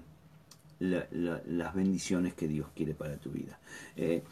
las 0.78 1.74
bendiciones 1.74 2.34
que 2.34 2.48
Dios 2.48 2.68
quiere 2.74 2.94
para 2.94 3.16
tu 3.16 3.30
vida. 3.30 3.58
Eh, 3.96 4.22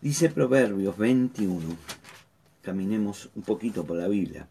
dice 0.00 0.30
Proverbios 0.30 0.96
21 0.96 1.76
caminemos 2.62 3.30
un 3.34 3.42
poquito 3.42 3.84
por 3.84 3.98
la 3.98 4.08
Biblia. 4.08 4.48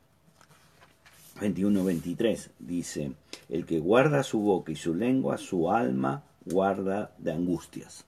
21-23 1.39 2.49
dice, 2.59 3.13
el 3.49 3.65
que 3.65 3.80
guarda 3.80 4.22
su 4.22 4.39
boca 4.39 4.72
y 4.72 4.76
su 4.76 4.93
lengua, 4.93 5.38
su 5.38 5.72
alma 5.72 6.24
guarda 6.45 7.15
de 7.17 7.32
angustias. 7.32 8.05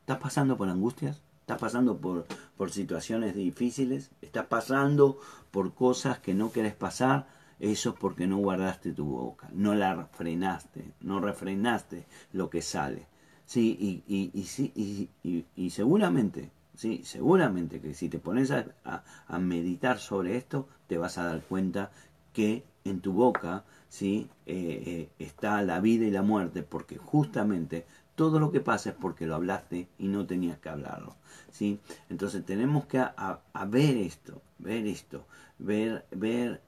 ¿Estás 0.00 0.18
pasando 0.18 0.56
por 0.56 0.68
angustias? 0.68 1.22
¿Estás 1.40 1.58
pasando 1.58 1.98
por, 1.98 2.26
por 2.56 2.72
situaciones 2.72 3.34
difíciles? 3.36 4.10
¿Estás 4.20 4.46
pasando 4.46 5.20
por 5.50 5.74
cosas 5.74 6.18
que 6.18 6.34
no 6.34 6.50
querés 6.50 6.74
pasar? 6.74 7.28
Eso 7.60 7.90
es 7.90 7.96
porque 7.96 8.26
no 8.26 8.38
guardaste 8.38 8.92
tu 8.92 9.04
boca, 9.04 9.48
no 9.52 9.74
la 9.74 10.06
frenaste, 10.06 10.92
no 11.02 11.20
refrenaste 11.20 12.06
lo 12.32 12.50
que 12.50 12.62
sale. 12.62 13.06
Sí, 13.44 13.76
y, 13.78 14.02
y, 14.06 15.08
y, 15.22 15.46
y, 15.54 15.70
seguramente 15.70 16.50
Sí, 16.74 17.02
seguramente 17.04 17.80
que 17.80 17.92
si 17.92 18.08
te 18.08 18.18
pones 18.18 18.50
a, 18.50 19.38
meditar 19.38 19.98
sobre 19.98 20.36
esto, 20.36 20.66
te 20.86 20.96
vas 20.96 21.18
a 21.18 21.24
dar 21.24 21.42
cuenta 21.42 21.90
que 22.32 22.64
en 22.84 23.00
tu 23.00 23.12
boca 23.12 23.64
¿sí? 23.90 24.30
Eh, 24.46 24.82
eh, 24.86 25.08
está 25.18 25.60
la 25.62 25.80
vida 25.80 26.06
y 26.06 26.10
la 26.10 26.22
muerte, 26.22 26.62
porque 26.62 26.96
justamente 26.96 27.84
todo 28.14 28.38
lo 28.40 28.50
que 28.50 28.60
pasa 28.60 28.90
es 28.90 28.96
porque 28.96 29.26
lo 29.26 29.34
hablaste 29.34 29.88
y 29.98 30.08
no 30.08 30.26
tenías 30.26 30.58
que 30.58 30.70
hablarlo. 30.70 31.16
¿sí? 31.50 31.80
Entonces 32.08 32.44
tenemos 32.46 32.86
que 32.86 32.98
a, 32.98 33.40
ver 33.68 33.96
esto, 33.96 34.40
ver 34.58 34.86
esto, 34.86 35.26
ver, 35.58 36.06
ver 36.10 36.62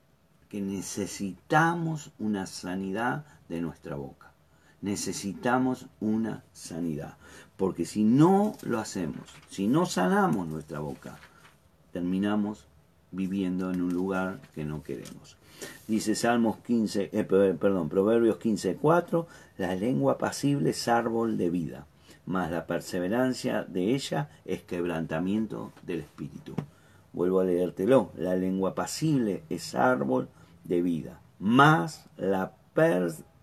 que 0.53 0.61
necesitamos 0.61 2.11
una 2.19 2.45
sanidad 2.45 3.25
de 3.49 3.59
nuestra 3.59 3.95
boca. 3.95 4.33
Necesitamos 4.81 5.87
una 5.99 6.43
sanidad. 6.53 7.17
Porque 7.57 7.87
si 7.87 8.03
no 8.03 8.55
lo 8.61 8.77
hacemos, 8.77 9.27
si 9.49 9.65
no 9.65 9.87
sanamos 9.87 10.47
nuestra 10.47 10.77
boca, 10.77 11.17
terminamos 11.91 12.67
viviendo 13.09 13.71
en 13.71 13.81
un 13.81 13.95
lugar 13.95 14.41
que 14.53 14.63
no 14.63 14.83
queremos. 14.83 15.37
Dice 15.87 16.13
Salmos 16.13 16.57
15, 16.57 17.09
eh, 17.11 17.23
perdón, 17.23 17.89
Proverbios 17.89 18.37
15, 18.37 18.75
4, 18.75 19.25
la 19.57 19.73
lengua 19.73 20.19
pasible 20.19 20.69
es 20.69 20.87
árbol 20.87 21.35
de 21.35 21.49
vida, 21.49 21.87
mas 22.27 22.51
la 22.51 22.67
perseverancia 22.67 23.63
de 23.63 23.95
ella 23.95 24.29
es 24.45 24.61
quebrantamiento 24.61 25.73
del 25.81 26.01
espíritu. 26.01 26.53
Vuelvo 27.11 27.39
a 27.39 27.43
leértelo, 27.43 28.11
la 28.15 28.35
lengua 28.35 28.75
pasible 28.75 29.41
es 29.49 29.73
árbol 29.73 30.27
de 30.27 30.42
vida, 30.65 31.21
más 31.39 32.09
la 32.17 32.53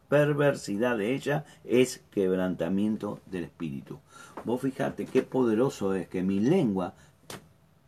perversidad 0.09 0.99
de 0.99 1.15
ella 1.15 1.45
es 1.65 2.03
quebrantamiento 2.11 3.21
del 3.27 3.45
espíritu. 3.45 4.01
Vos 4.45 4.61
fijate 4.61 5.07
qué 5.07 5.23
poderoso 5.23 5.95
es 5.95 6.09
que 6.09 6.23
mi 6.23 6.41
lengua 6.41 6.95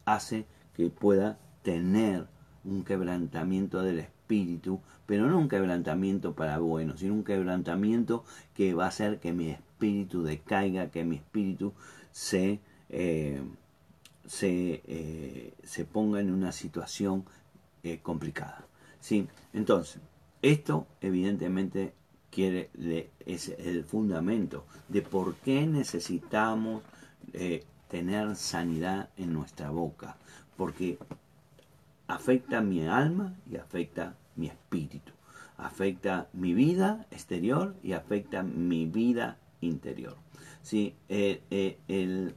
hace 0.04 0.46
que 0.76 0.88
pueda 0.88 1.38
tener 1.62 2.26
un 2.64 2.84
quebrantamiento 2.84 3.82
del 3.82 3.98
espíritu, 3.98 4.80
pero 5.06 5.26
no 5.26 5.38
un 5.38 5.48
quebrantamiento 5.48 6.34
para 6.34 6.58
bueno, 6.58 6.96
sino 6.96 7.14
un 7.14 7.24
quebrantamiento 7.24 8.24
que 8.54 8.74
va 8.74 8.84
a 8.84 8.88
hacer 8.88 9.18
que 9.18 9.32
mi 9.32 9.50
espíritu 9.50 10.22
decaiga, 10.22 10.90
que 10.90 11.04
mi 11.04 11.16
espíritu 11.16 11.72
se, 12.12 12.60
eh, 12.88 13.42
se, 14.26 14.82
eh, 14.86 15.54
se, 15.64 15.84
ponga 15.84 16.20
en 16.20 16.32
una 16.32 16.52
situación 16.52 17.24
eh, 17.82 17.98
complicada. 18.02 18.64
¿Sí? 19.02 19.28
Entonces, 19.52 20.00
esto 20.40 20.86
evidentemente 21.02 21.92
quiere, 22.30 22.70
es 23.26 23.50
el 23.50 23.84
fundamento 23.84 24.64
de 24.88 25.02
por 25.02 25.34
qué 25.34 25.66
necesitamos 25.66 26.82
tener 27.88 28.34
sanidad 28.36 29.10
en 29.18 29.34
nuestra 29.34 29.68
boca, 29.68 30.16
porque 30.56 30.98
afecta 32.06 32.62
mi 32.62 32.86
alma 32.86 33.34
y 33.50 33.56
afecta 33.56 34.16
mi 34.34 34.46
espíritu, 34.46 35.12
afecta 35.58 36.28
mi 36.32 36.54
vida 36.54 37.06
exterior 37.10 37.74
y 37.82 37.92
afecta 37.92 38.42
mi 38.42 38.86
vida 38.86 39.36
interior. 39.60 40.16
¿sí? 40.62 40.94
Eh, 41.08 41.42
eh, 41.50 41.78
el, 41.88 42.34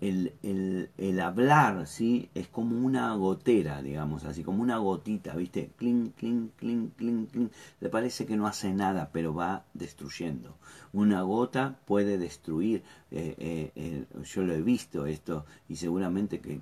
el, 0.00 0.90
el, 0.96 1.20
hablar, 1.20 1.86
¿sí? 1.86 2.30
Es 2.34 2.48
como 2.48 2.78
una 2.78 3.14
gotera, 3.14 3.82
digamos 3.82 4.24
así, 4.24 4.44
como 4.44 4.62
una 4.62 4.78
gotita, 4.78 5.34
¿viste? 5.34 5.70
Clink, 5.76 6.14
clink, 6.16 6.54
clink, 6.56 6.94
clink, 6.96 7.30
clink. 7.30 7.52
Le 7.80 7.88
parece 7.88 8.26
que 8.26 8.36
no 8.36 8.46
hace 8.46 8.72
nada, 8.72 9.10
pero 9.12 9.34
va 9.34 9.64
destruyendo. 9.74 10.56
Una 10.92 11.22
gota 11.22 11.78
puede 11.84 12.18
destruir. 12.18 12.82
Eh, 13.10 14.06
yo 14.24 14.42
lo 14.42 14.54
he 14.54 14.62
visto 14.62 15.06
esto 15.06 15.46
y 15.68 15.76
seguramente 15.76 16.40
que 16.40 16.60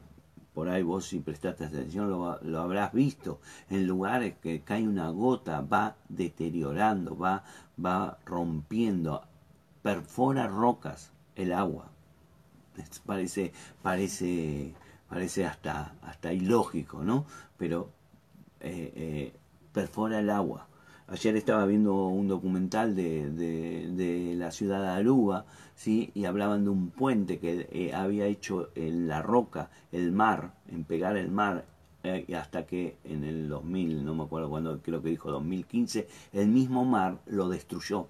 por 0.56 0.70
ahí 0.70 0.82
vos 0.82 1.04
si 1.04 1.20
prestaste 1.20 1.66
atención 1.66 2.08
lo, 2.08 2.40
lo, 2.40 2.60
habrás 2.60 2.90
visto, 2.94 3.40
en 3.68 3.86
lugares 3.86 4.36
que 4.38 4.62
cae 4.62 4.88
una 4.88 5.10
gota 5.10 5.60
va 5.60 5.96
deteriorando, 6.08 7.14
va, 7.14 7.44
va 7.84 8.16
rompiendo, 8.24 9.22
perfora 9.82 10.46
rocas 10.48 11.12
el 11.34 11.52
agua. 11.52 11.90
Parece, 13.04 13.52
parece, 13.82 14.72
parece 15.08 15.46
hasta, 15.46 15.94
hasta 16.02 16.32
ilógico, 16.32 17.02
¿no? 17.02 17.26
Pero 17.56 17.90
eh, 18.60 18.92
eh, 18.96 19.32
perfora 19.72 20.18
el 20.20 20.30
agua. 20.30 20.68
Ayer 21.08 21.36
estaba 21.36 21.66
viendo 21.66 22.06
un 22.06 22.26
documental 22.26 22.96
de, 22.96 23.30
de, 23.30 24.34
la 24.34 24.50
ciudad 24.50 24.82
de 24.82 24.88
Aruba, 24.88 25.44
¿sí? 25.76 26.10
y 26.14 26.24
hablaban 26.24 26.64
de 26.64 26.70
un 26.70 26.90
puente 26.90 27.38
que 27.38 27.68
eh, 27.70 27.94
había 27.94 28.26
hecho 28.26 28.70
en 28.74 29.06
la 29.06 29.22
roca 29.22 29.70
el 29.92 30.10
mar, 30.10 30.54
en 30.68 30.82
pegar 30.82 31.16
el 31.16 31.30
mar, 31.30 31.64
hasta 32.36 32.66
que 32.66 32.96
en 33.04 33.24
el 33.24 33.48
2000, 33.48 34.04
no 34.04 34.14
me 34.14 34.24
acuerdo 34.24 34.48
cuándo, 34.48 34.80
creo 34.80 35.02
que 35.02 35.10
dijo 35.10 35.30
2015, 35.30 36.08
el 36.32 36.48
mismo 36.48 36.84
mar 36.84 37.18
lo 37.26 37.48
destruyó. 37.48 38.08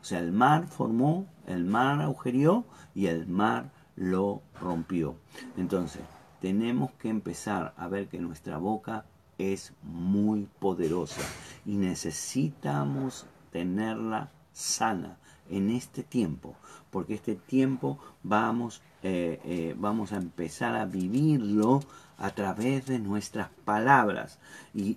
O 0.00 0.04
sea, 0.04 0.18
el 0.18 0.32
mar 0.32 0.66
formó, 0.66 1.26
el 1.46 1.64
mar 1.64 2.00
agujerió 2.00 2.64
y 2.92 3.06
el 3.06 3.28
mar 3.28 3.70
lo 4.02 4.42
rompió. 4.60 5.14
Entonces, 5.56 6.02
tenemos 6.40 6.90
que 6.92 7.08
empezar 7.08 7.72
a 7.76 7.86
ver 7.86 8.08
que 8.08 8.18
nuestra 8.18 8.58
boca 8.58 9.04
es 9.38 9.72
muy 9.82 10.48
poderosa 10.58 11.22
y 11.64 11.76
necesitamos 11.76 13.26
tenerla 13.52 14.30
sana 14.52 15.18
en 15.48 15.70
este 15.70 16.02
tiempo, 16.02 16.56
porque 16.90 17.14
este 17.14 17.36
tiempo 17.36 17.98
vamos, 18.22 18.82
eh, 19.02 19.40
eh, 19.44 19.74
vamos 19.78 20.12
a 20.12 20.16
empezar 20.16 20.74
a 20.74 20.84
vivirlo 20.84 21.80
a 22.18 22.30
través 22.30 22.86
de 22.86 22.98
nuestras 22.98 23.50
palabras. 23.64 24.38
Y, 24.74 24.96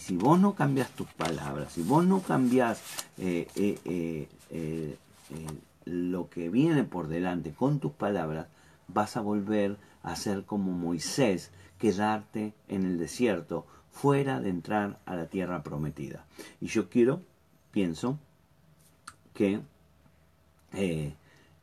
si 0.00 0.16
vos 0.16 0.38
no 0.38 0.54
cambias 0.54 0.90
tus 0.90 1.08
palabras, 1.08 1.72
si 1.72 1.82
vos 1.82 2.04
no 2.04 2.20
cambias 2.20 2.82
eh, 3.16 4.28
lo 5.84 6.28
que 6.28 6.50
viene 6.50 6.84
por 6.84 7.08
delante 7.08 7.52
con 7.52 7.80
tus 7.80 7.92
palabras, 7.92 8.46
vas 8.88 9.16
a 9.16 9.20
volver 9.20 9.76
a 10.02 10.16
ser 10.16 10.44
como 10.44 10.72
Moisés, 10.72 11.50
quedarte 11.78 12.54
en 12.68 12.84
el 12.84 12.98
desierto 12.98 13.66
fuera 13.90 14.40
de 14.40 14.50
entrar 14.50 14.98
a 15.06 15.16
la 15.16 15.26
tierra 15.26 15.62
prometida. 15.62 16.24
Y 16.60 16.66
yo 16.66 16.88
quiero, 16.88 17.20
pienso, 17.70 18.18
que 19.34 19.60
eh, 20.72 21.14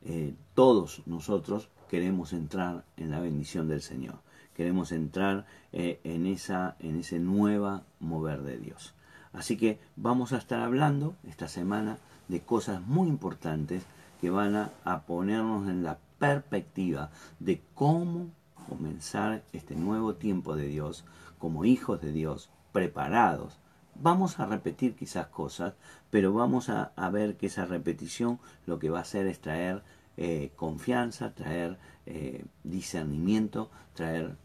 eh, 0.04 0.34
todos 0.54 1.02
nosotros 1.06 1.68
queremos 1.88 2.32
entrar 2.32 2.84
en 2.96 3.10
la 3.10 3.20
bendición 3.20 3.68
del 3.68 3.82
Señor. 3.82 4.20
Queremos 4.54 4.92
entrar 4.92 5.46
eh, 5.72 6.00
en, 6.04 6.26
esa, 6.26 6.76
en 6.78 7.00
ese 7.00 7.18
nueva 7.18 7.82
mover 7.98 8.42
de 8.42 8.58
Dios. 8.58 8.94
Así 9.32 9.56
que 9.56 9.78
vamos 9.96 10.32
a 10.32 10.38
estar 10.38 10.60
hablando 10.60 11.14
esta 11.26 11.48
semana 11.48 11.98
de 12.28 12.40
cosas 12.40 12.80
muy 12.82 13.08
importantes 13.08 13.84
que 14.20 14.30
van 14.30 14.54
a, 14.84 15.02
ponernos 15.06 15.68
en 15.68 15.82
la 15.82 15.98
perspectiva 16.18 17.10
de 17.38 17.62
cómo 17.74 18.30
comenzar 18.68 19.42
este 19.52 19.74
nuevo 19.74 20.14
tiempo 20.14 20.54
de 20.56 20.66
Dios 20.66 21.04
como 21.38 21.64
hijos 21.64 22.02
de 22.02 22.12
Dios, 22.12 22.50
preparados. 22.72 23.58
Vamos 23.94 24.38
a 24.38 24.46
repetir 24.46 24.94
quizás 24.94 25.28
cosas, 25.28 25.74
pero 26.10 26.34
vamos 26.34 26.68
a, 26.68 26.92
ver 27.10 27.36
que 27.36 27.46
esa 27.46 27.64
repetición 27.64 28.38
lo 28.66 28.78
que 28.78 28.90
va 28.90 28.98
a 28.98 29.02
hacer 29.02 29.26
es 29.26 29.40
traer 29.40 29.82
eh, 30.18 30.52
confianza, 30.54 31.34
traer 31.34 31.78
eh, 32.04 32.44
discernimiento, 32.62 33.70
traer 33.94 34.36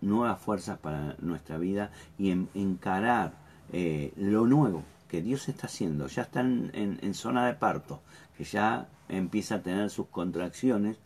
nuevas 0.00 0.40
fuerzas 0.40 0.78
para 0.78 1.16
nuestra 1.18 1.58
vida 1.58 1.90
y 2.18 2.30
encarar 2.30 3.32
eh, 3.72 4.12
lo 4.16 4.46
nuevo 4.46 4.84
que 5.08 5.22
Dios 5.22 5.48
está 5.48 5.66
haciendo. 5.66 6.06
Ya 6.06 6.22
están 6.22 6.70
en 6.74 7.14
zona 7.14 7.46
de 7.46 7.54
parto, 7.54 8.00
que 8.36 8.44
ya 8.44 8.88
empieza 9.08 9.56
a 9.56 9.62
tener 9.62 9.90
sus 9.90 10.06
contracciones 10.06 10.98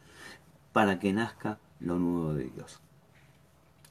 para 0.72 0.98
que 0.98 1.12
nazca 1.12 1.58
lo 1.80 1.98
nuevo 1.98 2.34
de 2.34 2.44
Dios. 2.44 2.80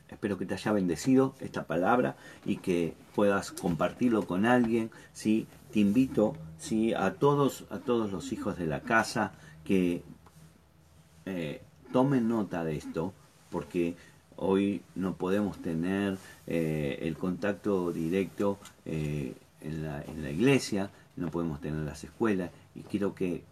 Espero 0.10 0.38
que 0.38 0.46
te 0.46 0.54
haya 0.56 0.74
bendecido 0.74 1.36
esta 1.40 1.66
palabra 1.66 2.18
y 2.46 2.58
que 2.58 2.94
puedas 3.16 3.52
compartirlo 3.52 4.28
con 4.28 4.46
alguien. 4.46 4.92
¿sí? 5.14 5.48
Te 5.72 5.80
invito 5.80 6.36
¿sí? 6.58 6.94
a, 6.94 7.14
todos, 7.14 7.66
a 7.70 7.80
todos 7.80 8.12
los 8.12 8.34
hijos 8.34 8.58
de 8.58 8.68
la 8.68 8.82
casa 8.82 9.32
que 9.64 10.04
eh, 11.26 11.62
tomen 11.94 12.28
nota 12.28 12.66
de 12.66 12.76
esto, 12.76 13.14
porque 13.50 13.96
hoy 14.36 14.82
no 14.96 15.16
podemos 15.16 15.62
tener 15.62 16.18
eh, 16.46 17.00
el 17.04 17.16
contacto 17.16 17.94
directo 17.94 18.60
eh, 18.86 19.36
en, 19.62 19.84
la, 19.84 20.02
en 20.02 20.24
la 20.24 20.30
iglesia, 20.30 20.90
no 21.16 21.30
podemos 21.32 21.62
tener 21.62 21.82
las 21.82 22.04
escuelas 22.04 22.52
y 22.74 22.84
quiero 22.84 23.14
que, 23.14 23.44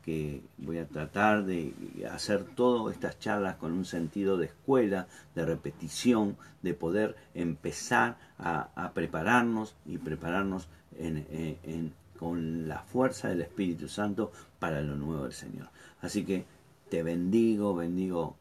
voy 0.58 0.78
a 0.78 0.88
tratar 0.88 1.46
de 1.46 1.74
hacer 2.10 2.44
todas 2.44 2.94
estas 2.94 3.20
charlas 3.20 3.56
con 3.58 3.74
un 3.74 3.86
sentido 3.86 4.38
de 4.38 4.46
escuela, 4.46 5.08
de 5.36 5.46
repetición, 5.46 6.38
de 6.62 6.74
poder 6.74 7.16
empezar 7.34 8.18
a, 8.38 8.92
prepararnos 8.94 9.76
y 9.86 9.98
prepararnos 9.98 10.70
con 12.18 12.68
la 12.68 12.80
fuerza 12.84 13.30
del 13.30 13.42
Espíritu 13.42 13.88
Santo 13.88 14.32
para 14.60 14.82
lo 14.82 14.96
nuevo 14.96 15.24
del 15.24 15.34
Señor. 15.34 15.70
Así 16.02 16.24
que 16.24 16.46
te 16.90 17.04
bendigo, 17.04 17.76
bendigo 17.76 18.38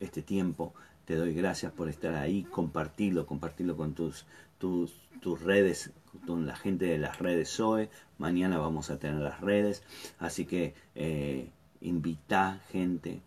este 0.00 0.22
tiempo, 0.22 0.74
te 1.04 1.16
doy 1.16 1.34
gracias 1.34 1.72
por 1.72 1.88
estar 1.88 2.14
ahí, 2.14 2.44
compartirlo, 2.44 3.26
compartirlo 3.26 3.76
con 3.76 3.94
tus, 3.94 4.26
tus, 4.58 4.94
tus 5.20 5.40
redes, 5.42 5.92
con 6.26 6.46
la 6.46 6.56
gente 6.56 6.86
de 6.86 6.98
las 6.98 7.18
redes 7.18 7.48
SOE, 7.48 7.90
Mañana 8.22 8.56
vamos 8.58 8.88
a 8.90 9.00
tener 9.00 9.20
las 9.20 9.40
redes. 9.40 9.82
Así 10.20 10.44
que 10.44 10.74
eh, 10.94 11.50
invita 11.80 12.60
gente 12.70 13.20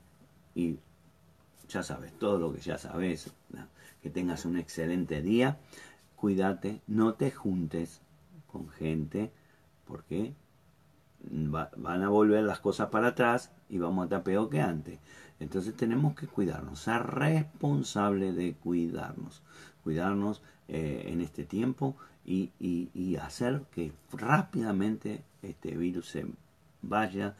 y 0.55 0.77
ya 1.67 1.83
sabes, 1.83 2.17
todo 2.17 2.39
lo 2.39 2.53
que 2.53 2.61
ya 2.61 2.77
sabes. 2.77 3.29
Que 4.01 4.09
tengas 4.09 4.45
un 4.45 4.57
excelente 4.57 5.21
día. 5.21 5.57
Cuídate, 6.15 6.79
no 6.87 7.15
te 7.15 7.29
juntes 7.29 7.99
con 8.47 8.69
gente 8.69 9.31
porque 9.85 10.33
van 11.29 12.03
a 12.03 12.09
volver 12.09 12.43
las 12.43 12.59
cosas 12.59 12.89
para 12.89 13.09
atrás 13.09 13.51
y 13.69 13.77
vamos 13.77 14.03
a 14.03 14.05
estar 14.05 14.23
peor 14.23 14.49
que 14.49 14.61
antes. 14.61 14.99
Entonces 15.39 15.75
tenemos 15.75 16.15
que 16.15 16.27
cuidarnos, 16.27 16.79
ser 16.79 17.03
responsables 17.03 18.35
de 18.35 18.53
cuidarnos, 18.53 19.41
cuidarnos 19.83 20.41
eh, 20.67 21.05
en 21.07 21.21
este 21.21 21.43
tiempo 21.43 21.95
y, 22.25 22.51
hacer 23.21 23.63
que 23.71 23.91
rápidamente 24.11 25.23
este 25.41 25.75
virus 25.75 26.09
se 26.09 26.25
vaya 26.81 27.35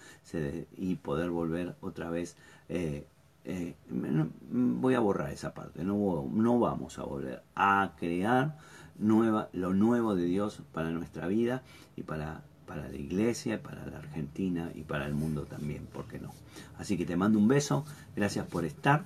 y 0.77 0.95
poder 0.95 1.29
volver 1.29 1.75
otra 1.81 2.09
vez. 2.09 2.35
Eh, 2.69 3.05
eh, 3.45 3.75
voy 3.89 4.95
a 4.95 4.99
borrar 4.99 5.31
esa 5.31 5.53
parte, 5.53 5.83
no, 5.83 6.27
no 6.31 6.59
vamos 6.59 6.97
a 6.97 7.03
volver 7.03 7.43
a 7.55 7.93
crear 7.97 8.57
nueva, 8.97 9.49
lo 9.53 9.73
nuevo 9.73 10.15
de 10.15 10.25
Dios 10.25 10.61
para 10.73 10.89
nuestra 10.89 11.27
vida 11.27 11.61
y 11.95 12.03
para, 12.03 12.41
para 12.65 12.87
la 12.87 12.95
iglesia, 12.95 13.61
para 13.61 13.85
la 13.85 13.97
Argentina 13.97 14.71
y 14.73 14.81
para 14.81 15.05
el 15.05 15.13
mundo 15.13 15.45
también, 15.45 15.85
¿por 15.85 16.05
qué 16.05 16.19
no? 16.19 16.31
Así 16.77 16.97
que 16.97 17.05
te 17.05 17.15
mando 17.15 17.39
un 17.39 17.47
beso, 17.47 17.85
gracias 18.15 18.47
por 18.47 18.65
estar, 18.65 19.05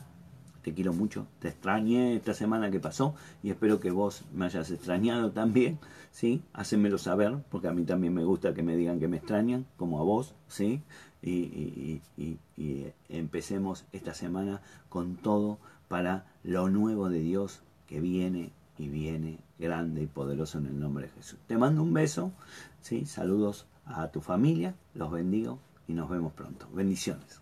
te 0.62 0.74
quiero 0.74 0.93
mucho, 0.93 1.28
te 1.39 1.49
extrañé 1.49 2.16
esta 2.16 2.34
semana 2.34 2.72
que 2.72 2.80
pasó 2.80 3.16
y 3.43 3.49
espero 3.49 3.80
que 3.80 3.91
vos 3.91 4.24
me 4.34 4.45
hayas 4.45 4.72
extrañado 4.72 5.32
también, 5.32 5.80
¿sí? 6.12 6.41
Hacémelo 6.53 6.97
saber, 6.97 7.38
porque 7.49 7.68
a 7.68 7.74
mí 7.74 7.84
también 7.84 8.14
me 8.14 8.24
gusta 8.24 8.53
que 8.53 8.64
me 8.64 8.76
digan 8.76 8.99
que 8.99 9.07
me 9.07 9.18
extrañan, 9.18 9.66
como 9.78 9.99
a 9.99 10.03
vos, 10.03 10.36
¿sí? 10.47 10.82
Y, 11.22 12.01
y 12.18 12.88
empecemos 13.10 13.86
esta 13.91 14.14
semana 14.14 14.62
con 14.88 15.18
todo 15.18 15.60
para 15.89 16.26
lo 16.43 16.70
nuevo 16.70 17.10
de 17.10 17.20
Dios 17.20 17.62
que 17.88 17.99
viene 17.99 18.51
y 18.78 18.88
viene 18.88 19.39
grande 19.60 20.01
y 20.01 20.07
poderoso 20.07 20.57
en 20.57 20.66
el 20.68 20.80
nombre 20.80 21.07
de 21.07 21.12
Jesús. 21.12 21.39
Te 21.45 21.57
mando 21.57 21.84
un 21.84 21.93
beso, 21.93 22.32
¿sí? 22.82 23.05
saludos 23.05 23.68
a 23.86 24.07
tu 24.07 24.22
familia, 24.22 24.76
los 24.95 25.12
bendigo 25.12 25.60
y 25.88 25.93
nos 25.93 26.10
vemos 26.10 26.34
pronto. 26.34 26.68
Bendiciones. 26.74 27.41